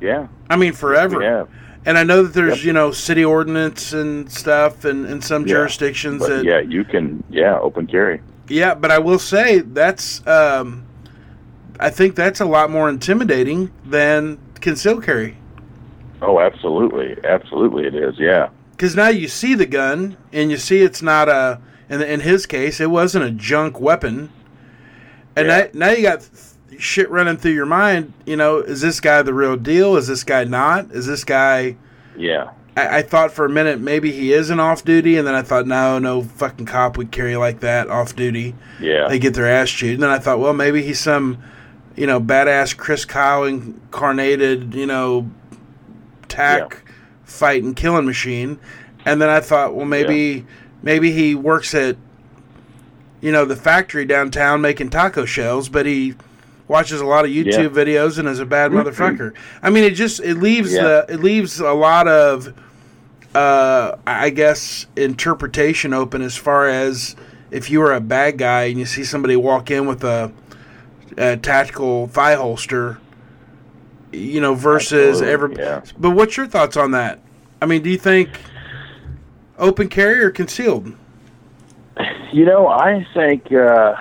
yeah, 0.00 0.28
I 0.48 0.56
mean 0.56 0.72
forever. 0.72 1.18
we 1.18 1.24
have. 1.24 1.48
And 1.86 1.96
I 1.96 2.04
know 2.04 2.22
that 2.24 2.34
there's 2.34 2.58
Yep. 2.58 2.64
you 2.66 2.72
know 2.72 2.90
city 2.92 3.24
ordinance 3.24 3.92
and 3.92 4.30
stuff 4.30 4.84
and 4.84 5.06
in 5.06 5.20
some 5.20 5.42
Yeah. 5.42 5.54
jurisdictions 5.54 6.20
But 6.20 6.28
that 6.28 6.44
yeah, 6.44 6.60
you 6.60 6.84
can. 6.84 7.22
Yeah, 7.30 7.58
open 7.58 7.86
carry. 7.86 8.20
yeah, 8.48 8.74
but 8.74 8.90
I 8.90 8.98
will 8.98 9.18
say 9.18 9.60
that's 9.60 10.24
um 10.26 10.84
I 11.80 11.90
think 11.90 12.14
that's 12.14 12.40
a 12.40 12.44
lot 12.44 12.70
more 12.70 12.88
intimidating 12.88 13.70
than 13.84 14.38
concealed 14.60 15.04
carry. 15.04 15.36
Oh, 16.22 16.40
absolutely, 16.40 17.16
absolutely, 17.24 17.86
it 17.86 17.94
is. 17.94 18.18
Yeah, 18.18 18.48
Because 18.72 18.96
now 18.96 19.08
you 19.08 19.28
see 19.28 19.54
the 19.54 19.66
gun 19.66 20.16
and 20.32 20.50
you 20.50 20.56
see 20.56 20.80
it's 20.80 21.02
not 21.02 21.28
a. 21.28 21.60
In, 21.90 22.02
in 22.02 22.20
his 22.20 22.44
case, 22.44 22.80
it 22.80 22.90
wasn't 22.90 23.24
a 23.24 23.30
junk 23.30 23.80
weapon. 23.80 24.30
And 25.36 25.46
Yeah. 25.48 25.68
now, 25.72 25.86
now 25.86 25.90
you 25.92 26.02
got 26.02 26.28
shit 26.78 27.08
running 27.10 27.36
through 27.38 27.52
your 27.52 27.64
mind. 27.66 28.12
You 28.26 28.36
know, 28.36 28.58
is 28.58 28.80
this 28.82 29.00
guy 29.00 29.22
the 29.22 29.32
real 29.32 29.56
deal? 29.56 29.96
Is 29.96 30.06
this 30.08 30.22
guy 30.24 30.44
not? 30.44 30.90
Is 30.90 31.06
this 31.06 31.24
guy? 31.24 31.76
yeah, 32.16 32.50
I, 32.76 32.98
I 32.98 33.02
thought 33.02 33.30
for 33.32 33.44
a 33.44 33.48
minute 33.48 33.80
maybe 33.80 34.10
he 34.12 34.32
isn't 34.32 34.58
off 34.60 34.84
duty, 34.84 35.16
and 35.16 35.26
then 35.26 35.34
I 35.34 35.42
thought 35.42 35.66
no, 35.66 35.98
no 35.98 36.22
fucking 36.24 36.66
cop 36.66 36.98
would 36.98 37.10
carry 37.12 37.36
like 37.36 37.60
that 37.60 37.88
off 37.88 38.14
duty. 38.16 38.54
yeah. 38.80 39.06
They 39.08 39.18
get 39.18 39.34
their 39.34 39.46
ass 39.48 39.70
chewed. 39.70 39.94
And 39.94 40.02
then 40.02 40.10
I 40.10 40.18
thought, 40.18 40.40
well, 40.40 40.52
maybe 40.52 40.82
he's 40.82 41.00
some, 41.00 41.38
you 41.96 42.06
know, 42.06 42.20
badass 42.20 42.76
Chris 42.76 43.04
Kyle 43.06 43.44
incarnated, 43.44 44.74
you 44.74 44.86
know, 44.86 45.30
tack 46.28 46.82
fighting 47.24 47.74
killing 47.74 48.06
machine. 48.06 48.58
And 49.04 49.20
then 49.20 49.28
I 49.28 49.40
thought, 49.40 49.74
well, 49.74 49.86
maybe 49.86 50.46
maybe 50.82 51.12
he 51.12 51.34
works 51.34 51.74
at, 51.74 51.96
you 53.20 53.32
know, 53.32 53.44
the 53.44 53.56
factory 53.56 54.04
downtown 54.04 54.60
making 54.60 54.90
taco 54.90 55.24
shells, 55.24 55.68
but 55.68 55.86
he 55.86 56.14
watches 56.66 57.00
a 57.00 57.06
lot 57.06 57.24
of 57.24 57.30
YouTube 57.30 57.70
videos 57.70 58.18
and 58.18 58.28
is 58.28 58.40
a 58.40 58.46
bad 58.46 58.70
motherfucker. 58.72 59.32
I 59.62 59.70
mean, 59.70 59.84
it 59.84 59.94
just 59.94 60.20
it 60.20 60.34
leaves 60.36 60.72
Yeah. 60.72 60.82
the 60.82 61.06
it 61.14 61.20
leaves 61.20 61.60
a 61.60 61.72
lot 61.72 62.06
of, 62.08 62.52
uh, 63.34 63.96
I 64.06 64.30
guess, 64.30 64.86
interpretation 64.96 65.94
open 65.94 66.22
as 66.22 66.36
far 66.36 66.68
as 66.68 67.16
if 67.50 67.70
you 67.70 67.80
were 67.80 67.94
a 67.94 68.00
bad 68.00 68.36
guy 68.38 68.64
and 68.64 68.78
you 68.78 68.84
see 68.84 69.04
somebody 69.04 69.34
walk 69.36 69.70
in 69.70 69.86
with 69.86 70.04
a, 70.04 70.30
a 71.16 71.36
tactical 71.38 72.08
thigh 72.08 72.34
holster, 72.34 72.98
you 74.12 74.40
know, 74.40 74.54
versus 74.54 75.22
every. 75.22 75.56
yeah. 75.56 75.82
But 75.98 76.10
what's 76.10 76.36
your 76.36 76.46
thoughts 76.46 76.76
on 76.76 76.92
that? 76.92 77.20
I 77.60 77.66
mean, 77.66 77.82
do 77.82 77.90
you 77.90 77.98
think 77.98 78.30
open 79.58 79.88
carry 79.88 80.22
or 80.22 80.30
concealed? 80.30 80.94
You 82.32 82.44
know, 82.44 82.68
I 82.68 83.06
think 83.14 83.52
uh, 83.52 83.94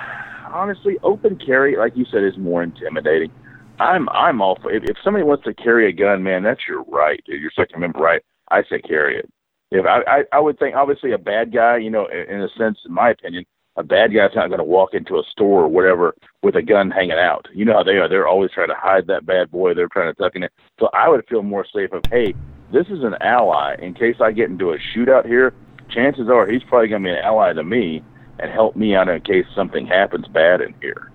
honestly, 0.51 0.97
open 1.03 1.39
carry, 1.43 1.77
like 1.77 1.95
you 1.95 2.05
said, 2.11 2.23
is 2.23 2.37
more 2.37 2.63
intimidating. 2.63 3.31
I'm 3.79 4.09
I'm 4.09 4.41
all 4.41 4.57
for 4.61 4.71
if, 4.71 4.83
if 4.83 4.97
somebody 5.03 5.23
wants 5.23 5.43
to 5.45 5.53
carry 5.53 5.89
a 5.89 5.93
gun, 5.93 6.23
man, 6.23 6.43
that's 6.43 6.61
your 6.67 6.83
right. 6.83 7.21
Dude. 7.25 7.41
Your 7.41 7.51
Second 7.55 7.77
Amendment 7.77 8.03
right. 8.03 8.21
I 8.49 8.63
say 8.69 8.79
carry 8.81 9.17
it. 9.17 9.29
If 9.71 9.85
I, 9.85 10.01
I 10.07 10.23
I 10.33 10.39
would 10.39 10.57
think 10.57 10.75
obviously 10.75 11.11
a 11.11 11.17
bad 11.17 11.53
guy, 11.53 11.77
you 11.77 11.89
know, 11.89 12.07
in 12.07 12.35
in 12.35 12.41
a 12.41 12.49
sense, 12.57 12.79
in 12.85 12.93
my 12.93 13.11
opinion, 13.11 13.45
a 13.77 13.83
bad 13.83 14.13
guy's 14.13 14.35
not 14.35 14.47
going 14.47 14.57
to 14.59 14.63
walk 14.63 14.93
into 14.93 15.15
a 15.17 15.23
store 15.31 15.63
or 15.63 15.67
whatever 15.67 16.15
with 16.41 16.55
a 16.55 16.61
gun 16.61 16.89
hanging 16.91 17.11
out. 17.17 17.47
You 17.53 17.63
know 17.65 17.73
how 17.73 17.83
they 17.83 17.97
are. 17.97 18.09
They're 18.09 18.27
always 18.27 18.51
trying 18.51 18.69
to 18.69 18.75
hide 18.75 19.07
that 19.07 19.25
bad 19.25 19.51
boy. 19.51 19.73
They're 19.75 19.87
trying 19.87 20.13
to 20.13 20.19
tuck 20.21 20.35
in 20.35 20.43
it. 20.43 20.51
So 20.79 20.89
I 20.93 21.07
would 21.09 21.25
feel 21.27 21.43
more 21.43 21.65
safe 21.73 21.91
of, 21.93 22.03
hey, 22.11 22.33
this 22.73 22.87
is 22.87 23.03
an 23.03 23.15
ally. 23.21 23.75
In 23.79 23.93
case 23.93 24.15
I 24.19 24.31
get 24.31 24.49
into 24.49 24.71
a 24.71 24.77
shootout 24.77 25.25
here, 25.25 25.53
chances 25.89 26.27
are 26.27 26.47
he's 26.47 26.63
probably 26.63 26.87
going 26.89 27.03
to 27.03 27.07
be 27.07 27.11
an 27.13 27.23
ally 27.23 27.53
to 27.53 27.63
me 27.63 28.03
and 28.39 28.51
help 28.51 28.75
me 28.75 28.95
out 28.95 29.07
in 29.09 29.21
case 29.21 29.45
something 29.55 29.85
happens 29.87 30.27
bad 30.27 30.61
in 30.61 30.73
here. 30.81 31.11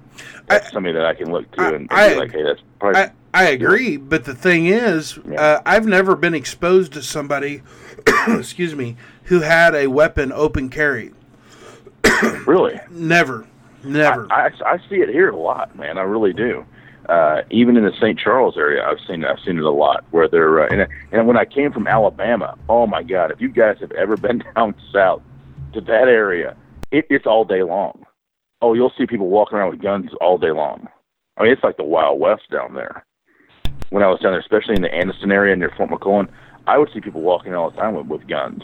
That's 0.47 0.71
somebody 0.73 0.93
that 0.95 1.05
I 1.07 1.15
can 1.15 1.33
look 1.33 1.51
to 1.53 1.63
I- 1.63 1.67
and, 1.69 1.75
and 1.75 1.89
I- 1.91 2.09
be 2.11 2.21
like, 2.21 2.33
hey, 2.33 2.43
that's 2.43 2.61
probably 2.79 3.01
I, 3.01 3.11
I 3.35 3.45
agree, 3.49 3.97
but 3.97 4.25
the 4.25 4.35
thing 4.35 4.67
is, 4.67 5.19
Yeah. 5.29 5.41
uh, 5.41 5.63
I've 5.65 5.87
never 5.87 6.15
been 6.17 6.35
exposed 6.35 6.93
to 6.93 7.03
somebody, 7.03 7.63
excuse 8.29 8.75
me, 8.75 8.97
who 9.25 9.41
had 9.41 9.75
a 9.75 9.87
weapon 9.87 10.33
open 10.33 10.69
carry. 10.69 11.13
really. 12.47 12.81
Never, 12.91 13.47
never. 13.85 14.31
I, 14.33 14.49
I, 14.49 14.73
I 14.75 14.79
see 14.89 14.97
it 14.97 15.09
here 15.09 15.31
a 15.31 15.37
lot, 15.37 15.77
man. 15.77 15.99
I 15.99 16.03
really 16.03 16.33
do. 16.33 16.65
Uh, 17.09 17.43
even 17.51 17.77
in 17.77 17.85
the 17.85 17.93
St. 18.01 18.19
Charles 18.19 18.57
area, 18.57 18.85
I've 18.85 18.99
seen 19.09 19.25
I've 19.25 19.41
seen 19.45 19.59
it 19.59 19.65
a 19.65 19.71
lot. 19.71 20.05
Where 20.13 20.29
they're 20.29 20.63
uh, 20.63 20.69
and, 20.71 20.87
and 21.11 21.27
when 21.27 21.37
I 21.37 21.45
came 21.45 21.73
from 21.73 21.87
Alabama, 21.87 22.57
oh 22.69 22.87
my 22.87 23.03
God! 23.03 23.33
If 23.33 23.41
you 23.41 23.49
guys 23.49 23.77
have 23.81 23.91
ever 23.93 24.17
been 24.17 24.43
down 24.55 24.75
south 24.93 25.23
to 25.75 25.81
that 25.81 26.09
area, 26.09 26.57
it, 26.93 27.07
it's 27.11 27.27
all 27.27 27.45
day 27.45 27.63
long. 27.63 28.07
Oh, 28.61 28.75
you'll 28.75 28.93
see 28.97 29.07
people 29.07 29.29
walking 29.29 29.59
around 29.59 29.71
with 29.71 29.83
guns 29.83 30.11
all 30.21 30.39
day 30.39 30.53
long. 30.53 30.87
I 31.37 31.43
mean, 31.43 31.53
it's 31.53 31.65
like 31.65 31.77
the 31.77 31.85
Wild 31.85 32.21
West 32.21 32.43
down 32.53 32.75
there. 32.75 33.05
When 33.91 34.05
I 34.05 34.09
was 34.09 34.21
down 34.21 34.33
there, 34.33 34.41
especially 34.41 34.77
in 34.77 34.83
the 34.83 34.89
Anniston 34.89 35.33
area 35.33 35.57
near 35.57 35.73
Fort 35.77 35.91
McClellan, 35.91 36.29
I 36.69 36.79
would 36.79 36.91
see 36.95 37.01
people 37.01 37.21
walking 37.21 37.55
all 37.55 37.71
the 37.71 37.77
time 37.77 37.95
with, 37.95 38.07
with 38.07 38.29
guns. 38.29 38.63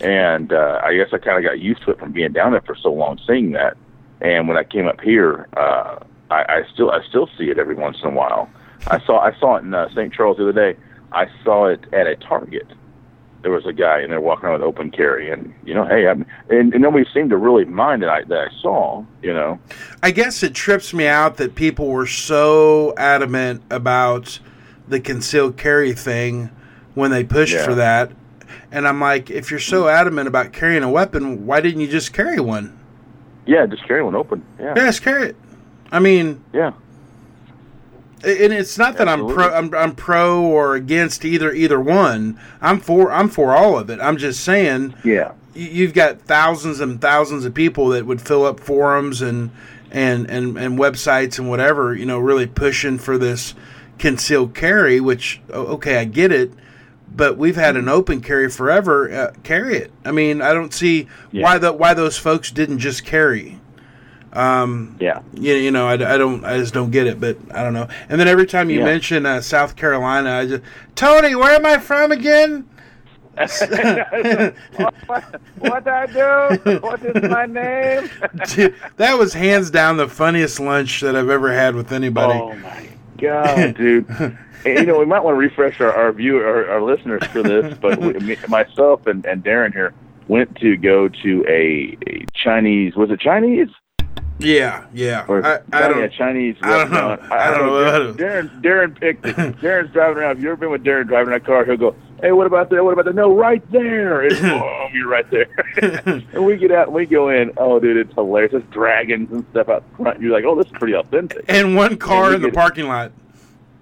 And 0.00 0.52
uh, 0.52 0.80
I 0.82 0.94
guess 0.96 1.08
I 1.12 1.18
kind 1.18 1.38
of 1.38 1.44
got 1.44 1.60
used 1.60 1.82
to 1.84 1.92
it 1.92 1.98
from 1.98 2.12
being 2.12 2.32
down 2.32 2.52
there 2.52 2.60
for 2.62 2.76
so 2.76 2.92
long, 2.92 3.18
seeing 3.26 3.52
that. 3.52 3.76
And 4.20 4.48
when 4.48 4.56
I 4.56 4.64
came 4.64 4.86
up 4.86 5.00
here, 5.00 5.48
uh, 5.56 5.98
I, 6.30 6.44
I 6.48 6.62
still 6.72 6.90
I 6.90 7.00
still 7.08 7.28
see 7.38 7.50
it 7.50 7.58
every 7.58 7.74
once 7.74 7.98
in 8.02 8.08
a 8.08 8.14
while. 8.14 8.48
I 8.86 8.98
saw 9.04 9.20
I 9.20 9.38
saw 9.38 9.56
it 9.56 9.64
in 9.64 9.74
uh, 9.74 9.88
St. 9.90 10.12
Charles 10.12 10.36
the 10.38 10.48
other 10.48 10.72
day. 10.72 10.78
I 11.12 11.26
saw 11.44 11.66
it 11.66 11.84
at 11.92 12.06
a 12.06 12.16
Target, 12.16 12.66
there 13.44 13.52
was 13.52 13.66
a 13.66 13.72
guy 13.74 14.00
in 14.00 14.08
there 14.08 14.22
walking 14.22 14.46
around 14.46 14.54
with 14.60 14.66
open 14.66 14.90
carry, 14.90 15.30
and 15.30 15.54
you 15.64 15.74
know, 15.74 15.84
hey, 15.84 16.08
I'm, 16.08 16.24
and, 16.48 16.72
and 16.72 16.82
nobody 16.82 17.04
seemed 17.12 17.28
to 17.30 17.36
really 17.36 17.66
mind 17.66 18.02
that 18.02 18.08
I 18.08 18.24
that 18.24 18.38
I 18.38 18.62
saw, 18.62 19.04
you 19.22 19.34
know. 19.34 19.60
I 20.02 20.10
guess 20.10 20.42
it 20.42 20.54
trips 20.54 20.94
me 20.94 21.06
out 21.06 21.36
that 21.36 21.54
people 21.54 21.88
were 21.88 22.06
so 22.06 22.94
adamant 22.96 23.62
about 23.70 24.40
the 24.88 24.98
concealed 24.98 25.58
carry 25.58 25.92
thing 25.92 26.50
when 26.94 27.10
they 27.10 27.22
pushed 27.22 27.54
Yeah. 27.54 27.64
for 27.66 27.74
that. 27.74 28.12
And 28.74 28.88
I'm 28.88 29.00
like, 29.00 29.30
if 29.30 29.52
you're 29.52 29.60
so 29.60 29.86
adamant 29.86 30.26
about 30.26 30.52
carrying 30.52 30.82
a 30.82 30.90
weapon, 30.90 31.46
why 31.46 31.60
didn't 31.60 31.80
you 31.80 31.86
just 31.86 32.12
carry 32.12 32.40
one? 32.40 32.76
Yeah, 33.46 33.66
just 33.66 33.86
carry 33.86 34.02
one 34.02 34.16
open. 34.16 34.44
Yeah, 34.58 34.74
Yeah, 34.76 34.86
just 34.86 35.02
carry 35.02 35.28
it. 35.28 35.36
I 35.92 36.00
mean, 36.00 36.42
yeah, 36.52 36.72
and 38.24 38.52
it's 38.52 38.76
not 38.76 38.96
that 38.96 39.08
I'm 39.08 39.28
pro 39.28 39.54
I'm, 39.54 39.72
I'm 39.74 39.94
pro 39.94 40.42
or 40.42 40.74
against 40.74 41.24
either 41.24 41.52
either 41.52 41.78
one. 41.80 42.40
I'm 42.60 42.80
for 42.80 43.12
I'm 43.12 43.28
for 43.28 43.54
all 43.54 43.78
of 43.78 43.90
it. 43.90 44.00
I'm 44.00 44.16
just 44.16 44.42
saying 44.42 44.94
yeah. 45.04 45.32
you- 45.54 45.70
you've 45.70 45.94
got 45.94 46.22
thousands 46.22 46.80
and 46.80 47.00
thousands 47.00 47.44
of 47.44 47.54
people 47.54 47.88
that 47.90 48.06
would 48.06 48.20
fill 48.20 48.44
up 48.44 48.58
forums 48.58 49.22
and 49.22 49.50
and 49.92 50.28
and 50.28 50.56
and 50.58 50.78
websites 50.78 51.38
and 51.38 51.48
whatever 51.48 51.94
you 51.94 52.06
know 52.06 52.18
really 52.18 52.46
pushing 52.46 52.98
for 52.98 53.16
this 53.18 53.54
concealed 53.98 54.52
carry 54.54 55.00
which 55.00 55.40
okay 55.50 55.98
i 55.98 56.04
get 56.04 56.32
it 56.32 56.50
but 57.16 57.36
we've 57.38 57.56
had 57.56 57.76
an 57.76 57.88
open 57.88 58.20
carry 58.20 58.50
forever 58.50 59.10
uh, 59.12 59.32
carry 59.42 59.76
it 59.76 59.92
i 60.04 60.10
mean 60.10 60.42
i 60.42 60.52
don't 60.52 60.74
see 60.74 61.08
Yeah. 61.32 61.44
why 61.44 61.58
the 61.58 61.72
why 61.72 61.94
those 61.94 62.18
folks 62.18 62.50
didn't 62.50 62.78
just 62.78 63.04
carry 63.04 63.58
Yeah, 64.34 65.20
you, 65.32 65.54
you 65.54 65.70
know 65.70 65.86
I, 65.86 65.92
I 65.94 66.18
don't 66.18 66.44
i 66.44 66.58
just 66.58 66.74
don't 66.74 66.90
get 66.90 67.06
it 67.06 67.20
but 67.20 67.36
i 67.52 67.62
don't 67.62 67.72
know 67.74 67.88
and 68.08 68.20
then 68.20 68.28
every 68.28 68.46
time 68.46 68.68
you 68.70 68.80
Yeah. 68.80 68.84
mention 68.86 69.26
uh, 69.26 69.40
south 69.40 69.76
carolina 69.76 70.38
i 70.38 70.46
just 70.46 70.62
tony 70.96 71.34
where 71.34 71.54
am 71.54 71.66
i 71.66 71.78
from 71.78 72.12
again 72.12 72.68
what 73.36 73.50
I 75.88 76.06
do? 76.06 76.78
What 76.80 77.04
is 77.04 77.20
my 77.28 77.46
name? 77.46 78.08
Dude, 78.46 78.76
that 78.96 79.18
was 79.18 79.34
hands 79.34 79.70
down 79.70 79.96
the 79.96 80.06
funniest 80.08 80.60
lunch 80.60 81.00
that 81.00 81.16
I've 81.16 81.28
ever 81.28 81.52
had 81.52 81.74
with 81.74 81.90
anybody. 81.90 82.38
Oh 82.38 82.54
my 82.54 82.88
god, 83.18 83.74
dude! 83.76 84.06
and, 84.64 84.78
you 84.78 84.86
know, 84.86 84.98
we 84.98 85.06
might 85.06 85.20
want 85.20 85.34
to 85.34 85.38
refresh 85.38 85.80
our 85.80 85.92
our 85.92 86.12
view 86.12 86.38
our, 86.38 86.68
our 86.68 86.82
listeners 86.82 87.24
for 87.26 87.42
this, 87.42 87.76
but 87.82 87.98
we, 87.98 88.12
me, 88.14 88.36
myself 88.48 89.06
and, 89.06 89.24
and 89.26 89.44
Darren 89.44 89.72
here 89.72 89.94
went 90.28 90.56
to 90.56 90.76
go 90.76 91.08
to 91.08 91.44
a, 91.48 91.96
a 92.06 92.24
Chinese. 92.34 92.96
Was 92.96 93.10
it 93.10 93.20
Chinese? 93.20 93.68
Yeah, 94.38 94.86
yeah. 94.92 95.24
Or 95.28 95.44
I, 95.44 95.60
I 95.72 95.88
don't. 95.88 96.12
Chinese. 96.12 96.56
I 96.60 96.78
don't 96.78 96.90
know. 96.90 97.08
restaurant. 97.10 97.32
I 97.32 97.50
don't 97.50 97.66
know. 97.66 98.12
Darren, 98.24 98.62
Darren 98.62 99.00
picked 99.00 99.26
it. 99.26 99.36
Darren's 99.60 99.92
driving 99.92 100.18
around. 100.18 100.32
If 100.32 100.38
you've 100.38 100.46
ever 100.48 100.56
been 100.56 100.70
with 100.70 100.84
Darren 100.84 101.06
driving 101.06 101.32
that 101.32 101.44
car, 101.44 101.64
he'll 101.64 101.76
go, 101.76 101.94
"Hey, 102.20 102.32
what 102.32 102.46
about 102.46 102.68
that? 102.70 102.84
What 102.84 102.92
about 102.92 103.04
that? 103.04 103.14
No, 103.14 103.34
right 103.34 103.62
there." 103.70 104.22
And 104.22 104.36
boom, 104.40 104.62
oh, 104.62 104.88
you're 104.92 105.08
right 105.08 105.30
there. 105.30 105.46
and 106.32 106.44
we 106.44 106.56
get 106.56 106.72
out 106.72 106.88
and 106.88 106.94
we 106.94 107.06
go 107.06 107.28
in. 107.28 107.52
Oh, 107.56 107.78
dude, 107.78 107.96
it's 107.96 108.14
hilarious. 108.14 108.52
There's 108.52 108.64
dragons 108.72 109.30
and 109.30 109.46
stuff 109.52 109.68
out 109.68 109.84
front. 109.96 110.20
You're 110.20 110.32
like, 110.32 110.44
"Oh, 110.44 110.56
this 110.56 110.66
is 110.66 110.72
pretty 110.72 110.94
authentic." 110.94 111.44
And 111.48 111.76
one 111.76 111.96
car 111.96 112.30
we 112.30 112.36
in 112.36 112.42
the 112.42 112.50
parking 112.50 112.88
lot. 112.88 113.12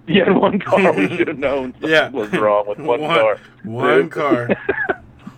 Yeah, 0.07 0.27
in 0.27 0.39
one 0.39 0.59
car. 0.59 0.91
We 0.93 1.07
should 1.15 1.27
have 1.29 1.37
known 1.39 1.71
something 1.73 1.89
Yeah. 1.89 2.09
was 2.09 2.31
wrong 2.33 2.65
with 2.67 2.79
one, 2.79 2.99
car. 2.99 3.37
One 3.63 4.01
Dude. 4.03 4.11
car. 4.11 4.49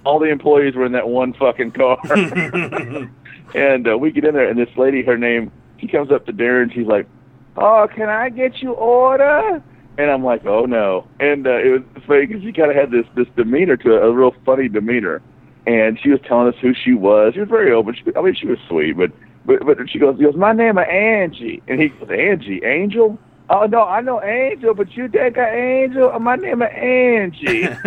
All 0.04 0.20
the 0.20 0.30
employees 0.30 0.76
were 0.76 0.86
in 0.86 0.92
that 0.94 1.08
one 1.10 1.34
fucking 1.34 1.72
car. 1.72 1.98
and 3.56 3.88
uh, 3.88 3.98
we 3.98 4.12
get 4.12 4.24
in 4.26 4.34
there, 4.34 4.48
and 4.50 4.58
this 4.60 4.70
lady, 4.78 5.04
her 5.04 5.18
name, 5.18 5.52
she 5.80 5.88
comes 5.88 6.12
up 6.12 6.26
to 6.26 6.34
Darren. 6.34 6.74
She's 6.74 6.88
like, 6.88 7.08
"Oh, 7.58 7.88
can 7.94 8.10
I 8.10 8.30
get 8.30 8.62
you 8.62 8.72
order?" 8.74 9.62
And 9.98 10.12
I'm 10.12 10.24
like, 10.24 10.46
"Oh 10.46 10.66
no!" 10.66 11.08
And 11.20 11.48
uh, 11.48 11.52
it 11.58 11.70
was 11.70 12.04
funny 12.06 12.26
because 12.26 12.44
she 12.44 12.52
kind 12.52 12.70
of 12.70 12.76
had 12.78 12.92
this 12.92 13.06
this 13.16 13.28
demeanor 13.36 13.78
to 13.78 13.96
it, 13.96 14.04
a 14.04 14.12
real 14.12 14.34
funny 14.46 14.68
demeanor. 14.68 15.22
And 15.68 16.00
she 16.00 16.10
was 16.10 16.20
telling 16.28 16.48
us 16.48 16.56
who 16.62 16.74
she 16.76 16.94
was. 16.94 17.34
She 17.34 17.40
was 17.40 17.50
very 17.50 17.72
open. 17.72 17.96
She, 17.96 18.04
I 18.16 18.22
mean, 18.22 18.36
she 18.36 18.46
was 18.48 18.60
sweet, 18.68 18.96
but 18.98 19.12
but 19.46 19.66
but 19.66 19.90
she 19.90 19.98
goes, 20.00 20.18
she 20.18 20.24
goes, 20.24 20.36
"My 20.36 20.54
name 20.54 20.78
is 20.78 20.86
Angie," 20.90 21.64
and 21.68 21.80
he 21.82 21.90
goes, 21.90 22.10
"Angie, 22.10 22.64
Angel." 22.64 23.18
Oh 23.50 23.66
no, 23.68 23.84
I 23.84 24.02
know 24.02 24.22
Angel, 24.24 24.74
but 24.74 24.96
you 24.96 25.08
take 25.08 25.38
a 25.38 25.48
Angel. 25.54 26.12
Uh, 26.12 26.20
My 26.20 26.36
name 26.36 26.62
is 26.64 26.70
Angie. 26.74 27.64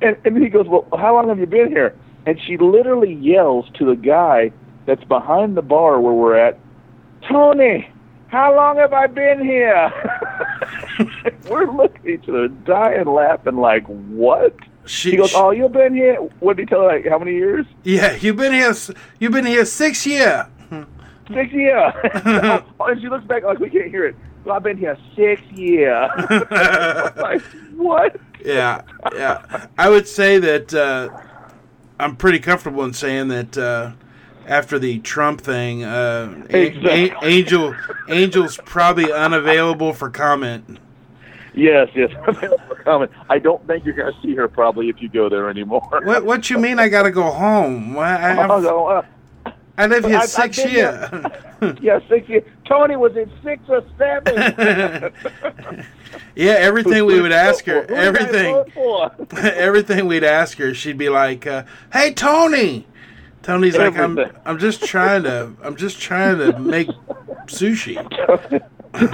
and, 0.00 0.16
and 0.24 0.42
he 0.42 0.48
goes, 0.48 0.66
Well, 0.68 0.86
how 0.96 1.14
long 1.14 1.28
have 1.28 1.38
you 1.38 1.46
been 1.46 1.68
here? 1.68 1.94
And 2.26 2.40
she 2.40 2.56
literally 2.56 3.12
yells 3.14 3.66
to 3.74 3.84
the 3.84 3.96
guy 3.96 4.52
that's 4.86 5.04
behind 5.04 5.56
the 5.56 5.62
bar 5.62 6.00
where 6.00 6.12
we're 6.14 6.36
at, 6.36 6.58
Tony, 7.28 7.88
how 8.28 8.54
long 8.56 8.76
have 8.78 8.92
I 8.92 9.06
been 9.06 9.44
here? 9.44 9.92
we're 11.50 11.70
looking 11.70 12.00
at 12.00 12.06
each 12.22 12.28
other, 12.28 12.48
dying 12.48 13.06
laughing, 13.06 13.56
like, 13.56 13.84
What? 13.86 14.54
She, 14.86 15.12
He 15.12 15.16
goes, 15.16 15.30
she- 15.30 15.36
Oh, 15.36 15.50
you've 15.50 15.72
been 15.72 15.94
here? 15.94 16.16
What 16.40 16.56
did 16.56 16.64
he 16.64 16.66
tell 16.74 16.82
her? 16.82 16.88
Like, 16.88 17.06
how 17.06 17.18
many 17.18 17.32
years? 17.32 17.66
yeah, 17.84 18.12
you've 18.16 18.36
been 18.36 18.52
here. 18.52 18.68
s- 18.70 18.90
You've 19.18 19.32
been 19.32 19.46
here 19.46 19.64
six 19.64 20.06
year. 20.06 20.46
Six 21.32 21.52
years. 21.52 21.92
oh, 22.04 22.64
and 22.80 23.00
she 23.00 23.08
looks 23.08 23.24
back 23.24 23.44
like 23.44 23.58
we 23.58 23.70
can't 23.70 23.90
hear 23.90 24.06
it. 24.06 24.16
Well, 24.44 24.56
I've 24.56 24.62
been 24.62 24.76
here 24.76 24.98
six 25.16 25.40
years. 25.52 26.10
like, 26.50 27.40
what? 27.76 28.16
Yeah, 28.44 28.82
yeah. 29.14 29.66
I 29.78 29.88
would 29.88 30.06
say 30.06 30.38
that 30.38 30.74
uh, 30.74 31.08
I'm 31.98 32.16
pretty 32.16 32.40
comfortable 32.40 32.84
in 32.84 32.92
saying 32.92 33.28
that 33.28 33.56
uh, 33.56 33.92
after 34.46 34.78
the 34.78 34.98
Trump 34.98 35.40
thing, 35.40 35.82
uh, 35.84 36.44
Exactly. 36.50 37.10
A- 37.10 37.24
Angel 37.24 37.74
Angel's 38.08 38.58
probably 38.66 39.10
unavailable 39.10 39.94
for 39.94 40.10
comment. 40.10 40.78
Yes, 41.54 41.88
yes. 41.94 42.10
for 42.24 42.74
Comment. 42.84 43.10
I 43.30 43.38
don't 43.38 43.66
think 43.66 43.86
you're 43.86 43.94
going 43.94 44.12
to 44.12 44.20
see 44.20 44.34
her 44.34 44.48
probably 44.48 44.90
if 44.90 45.00
you 45.00 45.08
go 45.08 45.30
there 45.30 45.48
anymore. 45.48 45.88
What 46.02 46.24
What 46.24 46.50
you 46.50 46.58
mean? 46.58 46.78
I 46.78 46.88
gotta 46.88 47.10
go 47.10 47.30
home? 47.30 47.96
I, 47.96 48.44
I, 49.76 49.86
live 49.86 50.04
here 50.04 50.14
I've- 50.16 50.22
I've 50.22 50.28
six 50.30 50.56
been 50.56 50.70
year. 50.70 51.32
yeah, 51.80 51.98
six 52.08 52.28
years. 52.28 52.44
Tony 52.66 52.96
was 52.96 53.16
in 53.16 53.30
six 53.42 53.62
or 53.68 53.82
seven. 53.98 54.34
yeah, 56.36 56.52
everything 56.52 57.04
we 57.06 57.20
would 57.20 57.32
ask 57.32 57.64
her, 57.64 57.80
Who 57.88 57.88
did 57.88 57.96
I 57.96 58.04
everything, 58.04 58.64
everything 59.42 60.06
we'd 60.06 60.24
ask 60.24 60.58
her, 60.58 60.74
she'd 60.74 60.98
be 60.98 61.08
like, 61.08 61.46
uh, 61.46 61.64
"Hey, 61.92 62.12
Tony." 62.12 62.86
Tony's 63.42 63.76
like, 63.76 63.96
"I'm, 63.98 64.18
I'm 64.46 64.58
just 64.58 64.84
trying 64.84 65.24
to, 65.24 65.52
I'm 65.62 65.76
just 65.76 66.00
trying 66.00 66.38
to 66.38 66.58
make 66.58 66.88
sushi." 67.46 67.96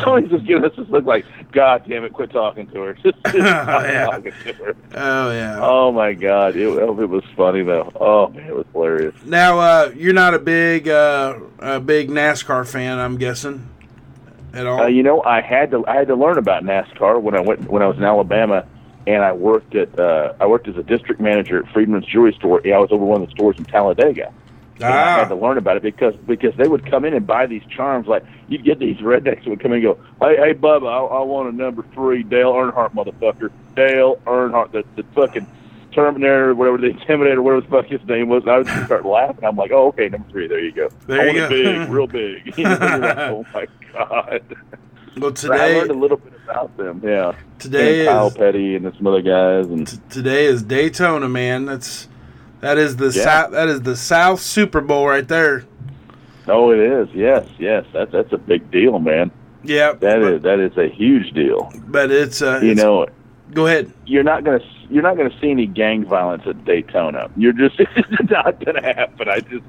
Tony's 0.01 0.31
just 0.31 0.45
giving 0.47 0.65
us 0.65 0.73
this 0.77 0.89
look 0.89 1.05
like, 1.05 1.25
God 1.53 1.85
damn 1.89 2.05
it, 2.05 2.13
quit 2.13 2.31
talking 2.31 2.67
to 2.69 2.81
her. 2.83 2.95
Just, 3.03 3.17
just 3.25 3.37
stop 3.39 3.83
Yeah. 3.85 4.19
to 4.19 4.53
her. 4.55 4.77
Oh 4.95 5.33
yeah. 5.33 5.59
Oh 5.61 5.91
my 5.93 6.13
God, 6.13 6.55
it, 6.57 6.63
it 6.69 7.09
was 7.09 7.25
funny 7.37 7.63
though. 7.63 7.91
Oh 7.99 8.29
man, 8.29 8.47
it 8.49 8.55
was 8.55 8.67
hilarious. 8.73 9.15
Now, 9.25 9.59
uh, 9.59 9.93
you're 9.97 10.13
not 10.13 10.35
a 10.35 10.39
big, 10.39 10.89
uh, 10.89 11.39
a 11.59 11.81
big 11.81 12.09
NASCAR 12.11 12.67
fan, 12.71 12.99
I'm 12.99 13.17
guessing, 13.17 13.69
at 14.53 14.67
all. 14.67 14.83
Uh, 14.83 14.87
you 14.87 15.03
know, 15.03 15.23
I 15.23 15.41
had 15.41 15.71
to 15.73 15.87
I 15.87 15.97
had 15.97 16.09
to 16.09 16.15
learn 16.17 16.39
about 16.39 16.63
NASCAR 16.65 17.21
when 17.21 17.35
I 17.35 17.41
went 17.41 17.69
when 17.71 17.83
I 17.83 17.87
was 17.87 17.97
in 17.97 18.05
Alabama, 18.05 18.67
and 19.07 19.23
I 19.23 19.33
worked 19.33 19.75
at 19.75 19.99
uh, 19.99 20.35
I 20.41 20.47
worked 20.47 20.69
as 20.69 20.77
a 20.77 20.83
district 20.83 21.21
manager 21.21 21.59
at 21.65 21.73
Friedman's 21.73 22.07
Jewelry 22.07 22.35
Store. 22.35 22.61
Yeah, 22.65 22.77
I 22.77 22.79
was 22.79 22.93
over 22.93 23.05
one 23.05 23.23
of 23.23 23.29
the 23.29 23.33
stores 23.33 23.57
in 23.59 23.65
Talladega. 23.65 24.33
And 24.83 24.95
I 24.95 25.19
had 25.19 25.29
to 25.29 25.35
ah, 25.35 25.39
learn 25.39 25.59
about 25.59 25.77
it 25.77 25.83
because 25.83 26.15
because 26.27 26.55
they 26.57 26.69
would 26.69 26.85
come 26.91 27.05
in 27.05 27.15
and 27.15 27.27
buy 27.27 27.47
these 27.47 27.63
charms. 27.69 28.07
Like 28.07 28.25
you'd 28.49 28.65
get 28.65 28.79
these 28.79 28.97
rednecks 28.99 29.45
who 29.45 29.51
would 29.51 29.61
come 29.61 29.73
in 29.73 29.85
and 29.85 29.95
go, 29.97 29.99
"Hey, 30.27 30.37
hey, 30.37 30.55
Bubba, 30.55 30.87
I, 30.89 31.17
I 31.17 31.23
want 31.23 31.53
a 31.53 31.57
number 31.57 31.85
three 31.95 32.23
Dale 32.23 32.53
Earnhardt, 32.53 32.95
motherfucker, 32.95 33.51
Dale 33.77 34.17
Earnhardt, 34.27 34.73
the 34.73 34.85
the 34.97 35.03
fucking 35.15 35.47
Terminator, 35.93 36.55
whatever 36.55 36.79
the 36.79 36.89
Intimidator, 36.95 37.43
whatever 37.43 37.61
the 37.63 37.69
fuck 37.69 37.87
his 37.87 38.01
name 38.09 38.29
was." 38.29 38.43
And 38.45 38.51
I 38.53 38.59
would 38.59 38.67
just 38.67 38.87
start 38.87 39.05
laughing. 39.05 39.45
I'm 39.45 39.57
like, 39.57 39.71
"Oh, 39.73 39.89
okay, 39.89 40.09
number 40.09 40.29
three, 40.31 40.47
there 40.49 40.61
you 40.61 40.73
go. 40.73 40.89
There 41.07 41.21
I 41.21 41.25
you 41.31 41.41
want 41.41 41.53
it 41.53 41.65
go. 41.65 41.79
big, 41.85 41.89
real 41.91 42.07
big." 42.07 42.55
You 42.59 42.65
know, 42.65 42.71
like, 42.71 43.19
oh 43.19 43.47
my 43.53 43.67
god. 43.93 44.43
well, 45.19 45.31
But 45.33 45.45
I 45.51 45.79
learned 45.79 45.91
a 45.91 45.95
little 45.95 46.17
bit 46.17 46.33
about 46.45 46.77
them. 46.77 47.01
Yeah, 47.05 47.33
today 47.59 48.01
and 48.01 48.09
Kyle 48.09 48.29
is 48.29 48.35
Petty 48.35 48.77
and 48.77 48.95
some 48.97 49.07
other 49.07 49.23
guys, 49.23 49.67
and 49.67 49.87
today 50.11 50.45
is 50.47 50.63
Daytona, 50.63 51.29
man. 51.29 51.67
That's 51.67 52.07
that 52.61 52.79
is 52.79 52.97
the 52.97 53.07
Yeah. 53.07 53.23
South, 53.23 53.51
that 53.53 53.69
is 53.69 53.83
the 53.83 53.97
South 53.97 54.41
Super 54.41 54.81
Bowl 54.81 55.07
right 55.09 55.27
there. 55.27 55.65
oh, 56.49 56.71
it 56.73 56.79
is. 56.81 57.09
Yes, 57.15 57.47
yes, 57.59 57.85
that's 57.93 58.13
that's 58.13 58.33
a 58.33 58.39
big 58.39 58.71
deal, 58.71 58.99
man. 58.99 59.31
Yeah, 59.63 59.93
That 59.93 60.21
but, 60.21 60.33
is 60.33 60.43
that 60.43 60.59
is 60.61 60.77
a 60.79 60.89
huge 60.89 61.33
deal. 61.33 61.71
But 61.89 62.11
it's, 62.11 62.41
uh, 62.43 62.61
You 62.63 62.71
it's- 62.73 62.77
know, 62.85 63.07
go 63.53 63.67
ahead. 63.67 63.93
you're 64.07 64.23
not 64.23 64.43
gonna 64.45 64.61
you're 64.89 65.03
not 65.03 65.17
gonna 65.17 65.33
see 65.41 65.51
any 65.51 65.67
gang 65.67 66.05
violence 66.05 66.43
at 66.47 66.65
Daytona. 66.65 67.29
You're 67.37 67.53
just 67.53 67.75
it's 67.79 68.31
not 68.31 68.65
gonna 68.65 68.83
happen. 68.83 69.29
I 69.29 69.41
just 69.41 69.63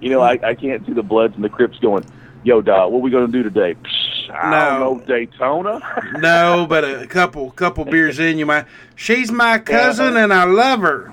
you 0.00 0.10
know 0.10 0.20
I 0.20 0.38
I 0.42 0.54
can't 0.54 0.84
see 0.86 0.92
the 0.92 1.02
Bloods 1.02 1.34
and 1.36 1.44
the 1.44 1.48
Crips 1.48 1.78
going, 1.78 2.04
yo, 2.44 2.60
dog, 2.60 2.92
what 2.92 3.02
we 3.02 3.10
gonna 3.10 3.28
do 3.28 3.42
today? 3.42 3.74
Psh, 3.82 4.30
I 4.34 4.50
don't 4.70 4.80
No. 4.80 4.94
know, 4.94 5.00
Daytona. 5.06 5.80
No, 6.18 6.66
but 6.68 6.84
a 6.84 7.06
couple 7.06 7.50
couple 7.52 7.84
beers 7.84 8.18
in, 8.18 8.36
you 8.38 8.46
might. 8.46 8.64
She's 8.96 9.30
my 9.30 9.58
cousin, 9.74 10.16
and 10.16 10.32
I 10.34 10.44
love 10.44 10.80
her. 10.80 11.12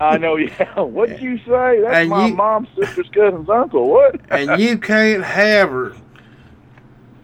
I 0.00 0.16
know. 0.18 0.36
Yeah. 0.36 0.80
What'd 0.80 1.20
you 1.20 1.38
say? 1.38 1.80
That's 1.82 1.94
And 1.96 2.08
my 2.10 2.26
you- 2.28 2.34
mom's 2.34 2.68
sister's 2.78 3.08
cousin's 3.10 3.48
uncle. 3.48 3.88
What? 3.90 4.20
and 4.30 4.60
you 4.60 4.78
can't 4.78 5.22
have 5.24 5.70
her. 5.70 5.94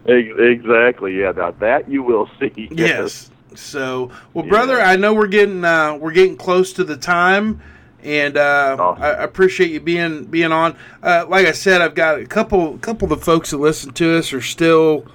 Exactly. 0.06 1.18
Yeah. 1.20 1.32
Now 1.32 1.52
that 1.52 1.88
you 1.90 2.02
will 2.02 2.28
see. 2.38 2.68
Yes, 2.70 3.30
So, 3.54 4.10
well, 4.34 4.46
brother, 4.46 4.80
I 4.80 4.96
know 4.96 5.14
we're 5.14 5.26
getting 5.28 5.64
uh, 5.64 5.96
we're 5.96 6.12
getting 6.12 6.36
close 6.36 6.72
to 6.74 6.84
the 6.84 6.96
time, 6.96 7.60
and 8.02 8.36
uh, 8.36 8.76
Awesome. 8.78 9.02
I 9.02 9.08
appreciate 9.22 9.70
you 9.70 9.80
being 9.80 10.24
being 10.24 10.52
on. 10.52 10.76
Uh, 11.02 11.24
like 11.28 11.46
I 11.46 11.52
said, 11.52 11.80
I've 11.80 11.94
got 11.94 12.18
a 12.18 12.26
couple 12.26 12.76
couple 12.78 13.10
of 13.12 13.18
the 13.18 13.24
folks 13.24 13.50
that 13.52 13.58
listen 13.58 13.92
to 13.94 14.18
us 14.18 14.32
are 14.32 14.42
still 14.42 15.06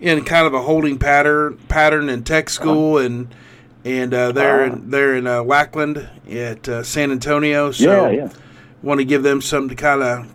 in 0.00 0.24
kind 0.24 0.46
of 0.46 0.54
a 0.54 0.62
holding 0.62 0.98
pattern 0.98 1.58
pattern 1.68 2.08
in 2.08 2.24
tech 2.24 2.50
school, 2.50 2.98
and 2.98 3.32
and 3.84 4.14
uh, 4.14 4.32
they're 4.32 4.64
in, 4.64 4.90
they're 4.90 5.16
in 5.16 5.26
uh, 5.26 5.42
Lackland 5.42 6.08
at 6.30 6.68
uh, 6.68 6.82
San 6.82 7.10
Antonio. 7.10 7.70
So 7.72 8.08
yeah, 8.10 8.24
yeah. 8.24 8.32
want 8.82 8.98
to 9.00 9.04
give 9.04 9.22
them 9.22 9.40
something 9.40 9.70
to 9.70 9.74
kind 9.74 10.02
of 10.02 10.34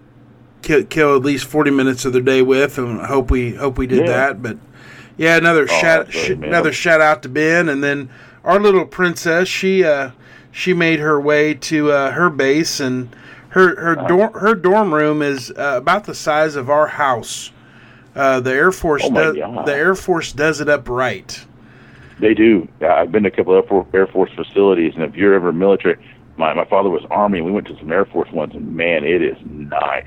kill, 0.62 0.84
kill 0.86 1.16
at 1.16 1.22
least 1.24 1.46
forty 1.46 1.72
minutes 1.72 2.06
of 2.06 2.14
their 2.14 2.22
day 2.22 2.42
with, 2.42 2.78
and 2.78 3.00
hope 3.02 3.32
we 3.32 3.54
hope 3.56 3.78
we 3.78 3.88
did 3.88 4.02
Yeah. 4.02 4.08
that. 4.08 4.42
But 4.42 4.58
yeah, 5.18 5.38
another 5.38 5.68
shout 5.68 6.10
great, 6.12 6.26
sh- 6.26 6.30
another 6.32 6.72
shout 6.74 7.02
out 7.02 7.24
to 7.24 7.30
Ben, 7.30 7.70
and 7.70 7.84
then 7.84 8.10
our 8.44 8.60
little 8.60 8.86
princess. 8.86 9.48
She 9.48 9.84
uh, 9.84 10.12
she 10.52 10.74
made 10.74 11.00
her 11.00 11.20
way 11.22 11.54
to 11.54 11.92
uh, 11.92 12.12
her 12.12 12.30
base, 12.30 12.80
and 12.80 13.16
her 13.50 13.80
her 13.80 13.98
Uh-huh. 13.98 14.08
dorm 14.08 14.34
her 14.34 14.56
dorm 14.56 14.94
room 14.94 15.22
is 15.22 15.52
uh, 15.52 15.76
about 15.78 16.04
the 16.04 16.14
size 16.16 16.56
of 16.56 16.70
our 16.70 16.88
house. 16.88 17.52
Uh, 18.16 18.40
the 18.40 18.52
Air 18.52 18.72
Force 18.72 19.04
Oh, 19.06 19.12
does 19.14 19.36
the 19.36 19.74
Air 19.74 19.94
Force 19.96 20.34
does 20.34 20.60
it 20.60 20.68
up 20.68 20.90
right. 20.90 21.40
They 22.20 22.34
do. 22.34 22.68
I've 22.82 23.12
been 23.12 23.24
to 23.24 23.30
a 23.30 23.32
couple 23.32 23.58
of 23.58 23.94
Air 23.94 24.08
Force, 24.08 24.32
facilities, 24.36 24.94
and 24.96 25.04
if 25.04 25.16
you're 25.16 25.34
ever 25.34 25.52
military, 25.52 25.98
my 26.38 26.54
my 26.54 26.66
father 26.66 26.90
was 26.90 27.04
Army, 27.12 27.40
and 27.40 27.46
we 27.46 27.52
went 27.52 27.68
to 27.68 27.78
some 27.78 27.92
Air 27.92 28.06
Force 28.06 28.32
ones, 28.32 28.56
and 28.56 28.76
man, 28.76 29.04
it 29.04 29.22
is 29.22 29.38
nice. 29.46 30.06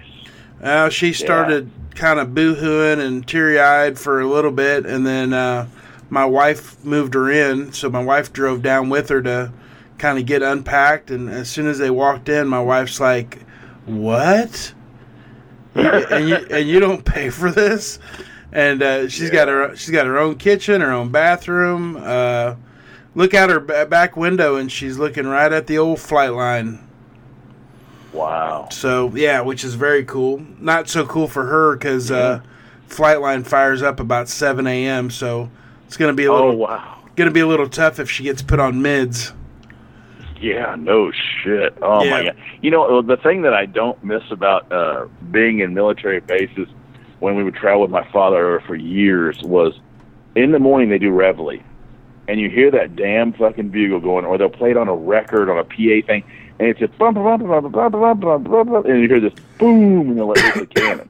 Uh, 0.62 0.88
she 0.88 1.12
started 1.12 1.70
kind 1.94 2.18
of 2.18 2.28
boohooing 2.28 2.98
and 2.98 3.26
teary 3.26 3.58
eyed 3.58 3.98
for 3.98 4.20
a 4.20 4.26
little 4.26 4.50
bit, 4.50 4.86
and 4.86 5.06
then 5.06 5.32
uh, 5.32 5.66
my 6.10 6.24
wife 6.24 6.84
moved 6.84 7.14
her 7.14 7.30
in. 7.30 7.72
So 7.72 7.88
my 7.88 8.02
wife 8.02 8.32
drove 8.32 8.62
down 8.62 8.90
with 8.90 9.08
her 9.08 9.22
to 9.22 9.52
kind 9.98 10.18
of 10.18 10.26
get 10.26 10.42
unpacked. 10.42 11.10
And 11.10 11.30
as 11.30 11.48
soon 11.48 11.66
as 11.66 11.78
they 11.78 11.90
walked 11.90 12.28
in, 12.28 12.48
my 12.48 12.60
wife's 12.60 13.00
like, 13.00 13.38
"What? 13.86 14.74
and 15.74 16.28
you 16.28 16.36
and 16.50 16.68
you 16.68 16.80
don't 16.80 17.04
pay 17.04 17.30
for 17.30 17.50
this?" 17.50 17.98
And 18.52 18.82
uh, 18.82 19.08
she's 19.08 19.30
got 19.30 19.48
her 19.48 19.76
she's 19.76 19.90
got 19.90 20.06
her 20.06 20.18
own 20.18 20.36
kitchen, 20.36 20.80
her 20.80 20.90
own 20.92 21.10
bathroom. 21.10 21.96
Uh, 21.96 22.56
look 23.14 23.32
out 23.34 23.50
her 23.50 23.60
ba- 23.60 23.86
back 23.86 24.16
window, 24.16 24.56
and 24.56 24.70
she's 24.70 24.98
looking 24.98 25.26
right 25.26 25.52
at 25.52 25.66
the 25.66 25.78
old 25.78 26.00
flight 26.00 26.32
line. 26.32 26.86
Wow. 28.12 28.68
So 28.70 29.12
yeah, 29.14 29.40
which 29.40 29.62
is 29.62 29.74
very 29.74 30.04
cool. 30.04 30.44
Not 30.58 30.88
so 30.88 31.06
cool 31.06 31.28
for 31.28 31.46
her 31.46 31.76
because 31.76 32.10
uh, 32.10 32.40
Flightline 32.88 33.46
fires 33.46 33.82
up 33.82 34.00
about 34.00 34.28
seven 34.28 34.66
a.m. 34.66 35.10
So 35.10 35.48
it's 35.86 35.96
gonna 35.96 36.12
be 36.12 36.24
a 36.24 36.32
Oh 36.32 36.34
little 36.34 36.56
wow. 36.56 36.98
gonna 37.14 37.30
be 37.30 37.40
a 37.40 37.46
little 37.46 37.68
tough 37.68 38.00
if 38.00 38.10
she 38.10 38.24
gets 38.24 38.42
put 38.42 38.58
on 38.58 38.82
mids. 38.82 39.32
Yeah, 40.40 40.74
no 40.76 41.12
shit. 41.12 41.76
Oh 41.82 42.04
my 42.10 42.24
god. 42.24 42.36
You 42.62 42.70
know 42.72 43.00
the 43.02 43.18
thing 43.18 43.42
that 43.42 43.54
I 43.54 43.66
don't 43.66 44.02
miss 44.02 44.22
about 44.30 44.72
uh, 44.72 45.06
being 45.30 45.60
in 45.60 45.72
military 45.74 46.18
bases 46.20 46.66
when 47.20 47.36
we 47.36 47.44
would 47.44 47.54
travel 47.54 47.82
with 47.82 47.90
my 47.90 48.06
father 48.10 48.62
for 48.66 48.74
years 48.74 49.40
was 49.42 49.78
in 50.34 50.52
the 50.52 50.58
morning 50.58 50.88
they 50.88 50.98
do 50.98 51.10
reveille, 51.10 51.60
and 52.28 52.40
you 52.40 52.50
hear 52.50 52.70
that 52.70 52.96
damn 52.96 53.32
fucking 53.32 53.68
bugle 53.68 54.00
going, 54.00 54.24
or 54.24 54.38
they'll 54.38 54.48
play 54.48 54.70
it 54.70 54.76
on 54.76 54.88
a 54.88 54.94
record 54.94 55.48
on 55.48 55.58
a 55.58 55.64
PA 55.64 56.06
thing, 56.06 56.24
and 56.58 56.68
it's 56.68 56.80
just 56.80 56.96
bum 56.98 57.14
bum 57.14 57.24
bum 57.24 57.40
bum 57.40 57.72
bum 57.72 57.92
bum 57.92 58.20
bum 58.20 58.42
bum 58.44 58.68
bum, 58.68 58.86
and 58.86 59.00
you 59.00 59.08
hear 59.08 59.20
this 59.20 59.34
boom, 59.58 60.10
and 60.10 60.18
they'll 60.18 60.28
let 60.28 60.56
loose 60.56 60.68
the 60.68 60.74
cannon. 60.74 61.08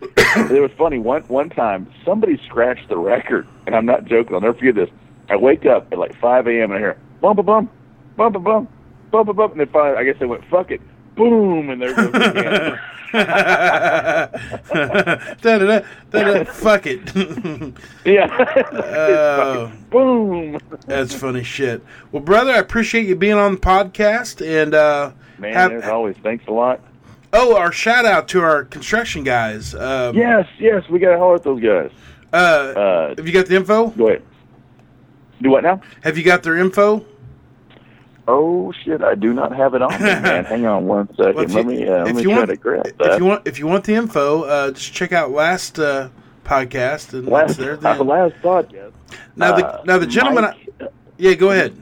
it 0.00 0.60
was 0.60 0.70
funny. 0.76 0.98
One 0.98 1.22
one 1.22 1.48
time, 1.48 1.92
somebody 2.04 2.40
scratched 2.46 2.88
the 2.88 2.96
record, 2.96 3.46
and 3.66 3.74
I'm 3.74 3.86
not 3.86 4.04
joking. 4.04 4.34
I'll 4.34 4.40
never 4.40 4.54
forget 4.54 4.74
this. 4.74 4.90
I 5.28 5.36
wake 5.36 5.64
up 5.64 5.92
at 5.92 5.98
like 5.98 6.18
5 6.20 6.46
a.m. 6.48 6.72
and 6.72 6.74
I 6.74 6.78
hear 6.78 6.98
bum 7.20 7.36
bum 7.36 7.46
bum 8.16 8.32
bum 8.32 8.42
bum 8.42 8.68
bum 9.10 9.36
bum, 9.36 9.50
and 9.52 9.60
then 9.60 9.68
finally, 9.68 9.98
I 9.98 10.04
guess 10.04 10.16
they 10.18 10.26
went 10.26 10.44
fuck 10.46 10.70
it, 10.70 10.80
boom, 11.14 11.70
and 11.70 11.80
there 11.82 11.94
goes 11.94 12.12
the 12.12 12.78
cannon. 13.12 14.32
Da-da-da, 15.42 15.80
da-da, 16.10 16.44
Fuck 16.44 16.86
it. 16.86 17.14
yeah, 18.04 18.26
Oh. 18.72 19.72
boom. 19.90 20.58
That's 20.86 21.14
funny 21.14 21.42
shit. 21.44 21.82
Well, 22.10 22.22
brother, 22.22 22.52
I 22.52 22.58
appreciate 22.58 23.06
you 23.06 23.16
being 23.16 23.34
on 23.34 23.54
the 23.54 23.60
podcast. 23.60 24.44
And 24.46 24.74
uh, 24.74 25.12
Man, 25.38 25.52
have- 25.52 25.72
as 25.72 25.84
always, 25.84 26.16
thanks 26.22 26.44
a 26.48 26.52
lot. 26.52 26.80
oh, 27.32 27.56
our 27.56 27.72
shout 27.72 28.04
out 28.06 28.28
to 28.28 28.40
our 28.40 28.64
construction 28.64 29.24
guys. 29.24 29.74
Um, 29.74 30.16
Yes, 30.16 30.46
yes, 30.58 30.88
we 30.88 30.98
gotta 30.98 31.18
holler 31.18 31.36
at 31.36 31.42
those 31.44 31.60
guys. 31.62 31.90
Uh, 32.32 32.36
Uh, 32.36 33.14
have 33.16 33.26
you 33.26 33.32
got 33.32 33.46
the 33.46 33.56
info? 33.56 33.88
go 33.88 34.08
ahead. 34.08 34.22
Do 35.42 35.50
what 35.50 35.64
now? 35.64 35.80
Have 36.02 36.16
you 36.16 36.24
got 36.24 36.42
their 36.44 36.56
info? 36.56 37.04
Oh 38.28 38.72
shit, 38.84 39.02
I 39.02 39.14
do 39.16 39.32
not 39.34 39.54
have 39.54 39.74
it 39.74 39.82
on 39.82 39.92
me, 39.94 39.98
man. 39.98 40.44
Hang 40.52 40.64
on 40.66 40.86
one 40.86 41.08
second. 41.16 41.34
Well, 41.34 41.44
let 41.46 41.50
you- 41.56 41.64
me 41.64 41.88
uh, 41.88 42.04
let 42.04 42.14
me 42.14 42.22
try 42.22 42.34
want- 42.36 42.48
to 42.50 42.56
grab 42.56 42.86
If 43.00 43.18
you 43.18 43.24
want, 43.24 43.46
if 43.48 43.58
you 43.58 43.66
want 43.66 43.84
the 43.84 43.94
info, 43.94 44.42
uh, 44.44 44.70
just 44.70 44.92
check 44.92 45.12
out 45.12 45.30
last 45.32 45.78
uh, 45.78 46.08
podcast 46.44 47.12
and 47.14 47.26
last 47.26 47.58
there. 47.58 47.74
uh, 47.74 47.76
then. 47.94 48.06
last 48.06 48.34
podcast. 48.42 48.92
Now 49.34 49.56
the 49.56 49.66
uh, 49.66 49.82
now 49.84 49.98
the 49.98 50.06
gentleman. 50.06 50.44
Mike, 50.44 50.68
uh, 50.80 50.86
yeah, 51.18 51.34
go 51.34 51.50
ahead. 51.50 51.76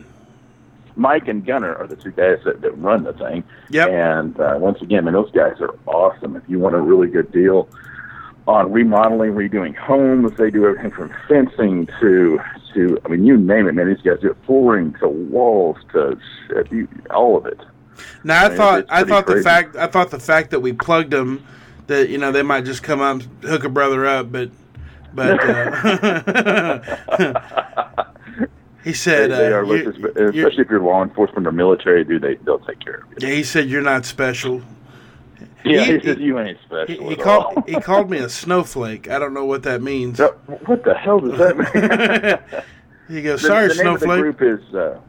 Mike 0.96 1.28
and 1.28 1.46
Gunner 1.46 1.74
are 1.74 1.86
the 1.86 1.96
two 1.96 2.10
guys 2.10 2.38
that, 2.44 2.60
that 2.60 2.72
run 2.76 3.04
the 3.04 3.12
thing. 3.14 3.42
Yep. 3.70 3.88
And 3.88 4.38
uh, 4.40 4.56
once 4.58 4.82
again, 4.82 5.04
man, 5.04 5.14
those 5.14 5.30
guys 5.30 5.60
are 5.60 5.74
awesome. 5.86 6.36
If 6.36 6.42
you 6.48 6.58
want 6.58 6.74
a 6.74 6.80
really 6.80 7.08
good 7.08 7.32
deal 7.32 7.68
on 8.50 8.72
remodeling, 8.72 9.32
redoing 9.32 9.76
homes, 9.76 10.36
they 10.36 10.50
do 10.50 10.66
everything 10.66 10.90
from 10.90 11.14
fencing 11.28 11.86
to 12.00 12.40
to 12.74 12.98
I 13.04 13.08
mean, 13.08 13.24
you 13.24 13.36
name 13.36 13.66
it, 13.68 13.74
man. 13.74 13.88
These 13.88 14.02
guys 14.02 14.20
do 14.20 14.30
it, 14.30 14.36
flooring 14.46 14.94
to 15.00 15.08
walls 15.08 15.76
to 15.92 16.18
all 17.10 17.36
of 17.36 17.46
it. 17.46 17.60
Now 18.24 18.44
I 18.44 18.48
mean, 18.48 18.56
thought 18.56 18.86
I 18.88 19.04
thought 19.04 19.26
the 19.26 19.42
fact 19.42 19.76
I 19.76 19.86
thought 19.86 20.10
the 20.10 20.20
fact 20.20 20.50
that 20.50 20.60
we 20.60 20.72
plugged 20.72 21.10
them 21.12 21.44
that 21.86 22.08
you 22.08 22.18
know 22.18 22.32
they 22.32 22.42
might 22.42 22.64
just 22.64 22.82
come 22.82 23.00
up 23.00 23.22
hook 23.42 23.64
a 23.64 23.68
brother 23.68 24.06
up, 24.06 24.30
but 24.32 24.50
but 25.12 25.42
uh, 25.42 26.80
he 28.84 28.92
said 28.92 29.30
they 29.30 29.52
uh, 29.52 29.56
are, 29.56 29.64
you- 29.64 29.88
especially 29.88 30.62
if 30.62 30.70
you're 30.70 30.80
law 30.80 31.02
enforcement 31.02 31.46
or 31.46 31.52
military, 31.52 32.04
dude. 32.04 32.22
They 32.22 32.36
they'll 32.36 32.60
take 32.60 32.80
care 32.80 33.02
of 33.02 33.10
you. 33.10 33.28
yeah, 33.28 33.34
he 33.34 33.42
said 33.42 33.68
you're 33.68 33.82
not 33.82 34.04
special. 34.04 34.62
Yeah, 35.64 35.82
He- 35.84 35.92
he, 35.98 36.00
says 36.00 36.18
you 36.18 36.38
ain't 36.38 36.58
special. 36.64 37.08
he 37.08 37.12
at 37.14 37.20
called 37.20 37.44
all. 37.56 37.62
he 37.66 37.74
called 37.74 38.10
me 38.10 38.18
a 38.18 38.28
snowflake. 38.28 39.10
I 39.10 39.18
don't 39.18 39.34
know 39.34 39.44
what 39.44 39.62
that 39.64 39.82
means. 39.82 40.18
What 40.18 40.84
the 40.84 40.94
hell 40.94 41.20
does 41.20 41.38
that 41.38 41.56
mean? 41.56 42.62
He 43.08 43.22
goes, 43.22 43.42
The- 43.42 43.48
"Sorry, 43.48 43.68
the, 43.68 43.74
name 43.74 43.86
of 43.94 44.00
the 44.00 44.06
snowflake." 44.06 44.36
group 44.38 44.42
is 44.60 44.74
uh, 44.74 45.00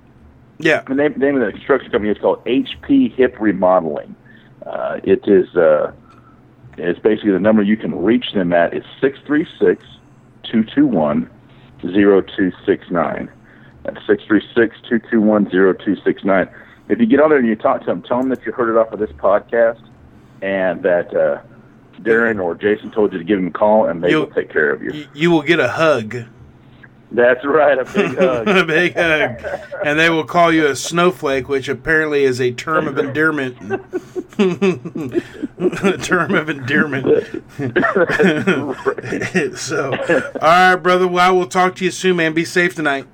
Yeah, 0.58 0.82
the 0.82 0.96
name, 0.96 1.14
name 1.18 1.40
of 1.40 1.46
the 1.46 1.52
construction 1.52 1.92
company 1.92 2.12
is 2.12 2.18
called 2.18 2.44
HP 2.46 3.14
Hip 3.16 3.36
Remodeling. 3.40 4.16
Uh, 4.66 5.00
it 5.04 5.28
is 5.28 5.56
uh, 5.56 5.92
it's 6.80 7.00
basically 7.00 7.32
the 7.32 7.40
number 7.40 7.62
you 7.62 7.78
can 7.78 7.94
reach 8.04 8.34
them 8.34 8.54
at 8.54 8.74
is 8.74 8.84
six 9.00 9.20
three 9.28 9.46
six 9.60 9.86
two 10.44 10.64
two 10.64 10.88
one 10.88 11.30
zero 11.82 12.22
two 12.22 12.52
six 12.66 12.90
nine. 12.90 13.30
That's 13.84 14.00
six 14.08 14.24
three 14.26 14.42
six 14.56 14.76
two 14.90 15.00
two 15.12 15.22
one 15.22 15.48
zero 15.52 15.74
two 15.74 15.96
six 16.04 16.24
nine. 16.24 16.50
If 16.90 17.00
you 17.00 17.06
get 17.06 17.20
on 17.22 17.30
there 17.30 17.38
and 17.40 17.48
you 17.48 17.56
talk 17.56 17.82
to 17.82 17.86
them, 17.86 18.02
tell 18.02 18.18
them 18.18 18.30
that 18.30 18.44
you 18.46 18.52
heard 18.52 18.70
it 18.76 18.78
off 18.80 18.92
of 18.92 19.00
this 19.00 19.12
podcast 19.12 19.82
and 20.42 20.82
that 20.84 21.14
uh, 21.16 21.42
Darren 22.02 22.42
or 22.44 22.56
Jason 22.56 22.92
told 22.92 23.14
you 23.14 23.20
to 23.20 23.24
give 23.24 23.40
him 23.40 23.48
a 23.48 23.52
call, 23.52 23.86
and 23.88 24.04
they 24.04 24.10
You'll- 24.12 24.26
will 24.26 24.34
take 24.34 24.52
care 24.52 24.72
of 24.72 24.82
you. 24.82 25.06
You 25.14 25.30
will 25.32 25.42
get 25.44 25.60
a 25.60 25.68
hug, 25.70 26.16
That's 27.12 27.44
right, 27.46 27.78
a 27.78 27.86
big 27.86 28.18
hug. 28.18 28.48
a 28.48 28.64
big 28.66 28.96
hug, 28.96 29.44
and 29.86 30.00
they 30.00 30.10
will 30.10 30.24
call 30.26 30.52
you 30.52 30.66
a 30.68 30.76
snowflake, 30.76 31.48
which 31.50 31.70
apparently 31.70 32.24
is 32.24 32.40
a 32.42 32.52
term 32.52 32.88
of 32.88 32.98
endearment. 32.98 33.58
a 34.40 35.98
term 36.02 36.34
of 36.34 36.50
endearment. 36.50 37.06
so, 39.58 39.92
all 39.92 40.32
right, 40.42 40.76
brother. 40.78 41.08
Well, 41.08 41.28
I 41.28 41.32
will 41.32 41.46
talk 41.48 41.76
to 41.76 41.86
you 41.86 41.92
soon, 41.92 42.16
man. 42.18 42.34
Be 42.34 42.46
safe 42.46 42.74
tonight. 42.76 43.08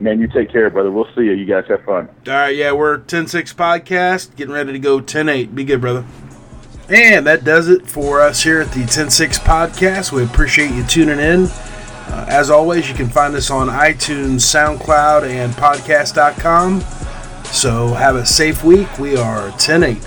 Man, 0.00 0.20
you 0.20 0.28
take 0.28 0.52
care, 0.52 0.70
brother. 0.70 0.92
We'll 0.92 1.08
see 1.16 1.22
you. 1.22 1.32
You 1.32 1.44
guys 1.44 1.64
have 1.68 1.82
fun. 1.84 2.08
All 2.28 2.32
right, 2.32 2.54
yeah, 2.54 2.70
we're 2.70 2.98
10-6 2.98 3.52
podcast, 3.56 4.36
getting 4.36 4.54
ready 4.54 4.72
to 4.72 4.78
go 4.78 5.00
10-8. 5.00 5.52
Be 5.56 5.64
good, 5.64 5.80
brother. 5.80 6.04
And 6.88 7.26
that 7.26 7.44
does 7.44 7.68
it 7.68 7.86
for 7.86 8.20
us 8.20 8.42
here 8.42 8.62
at 8.62 8.72
the 8.72 8.80
106 8.80 9.38
podcast. 9.40 10.10
We 10.10 10.24
appreciate 10.24 10.70
you 10.70 10.84
tuning 10.84 11.18
in. 11.18 11.44
Uh, 11.44 12.24
as 12.28 12.48
always, 12.48 12.88
you 12.88 12.94
can 12.94 13.08
find 13.08 13.34
us 13.34 13.50
on 13.50 13.68
iTunes, 13.68 14.40
SoundCloud, 14.40 15.28
and 15.28 15.52
podcast.com. 15.52 16.80
So 17.44 17.88
have 17.88 18.16
a 18.16 18.24
safe 18.24 18.64
week. 18.64 18.98
We 18.98 19.16
are 19.16 19.50
Ten 19.58 19.82
Eight. 19.82 20.06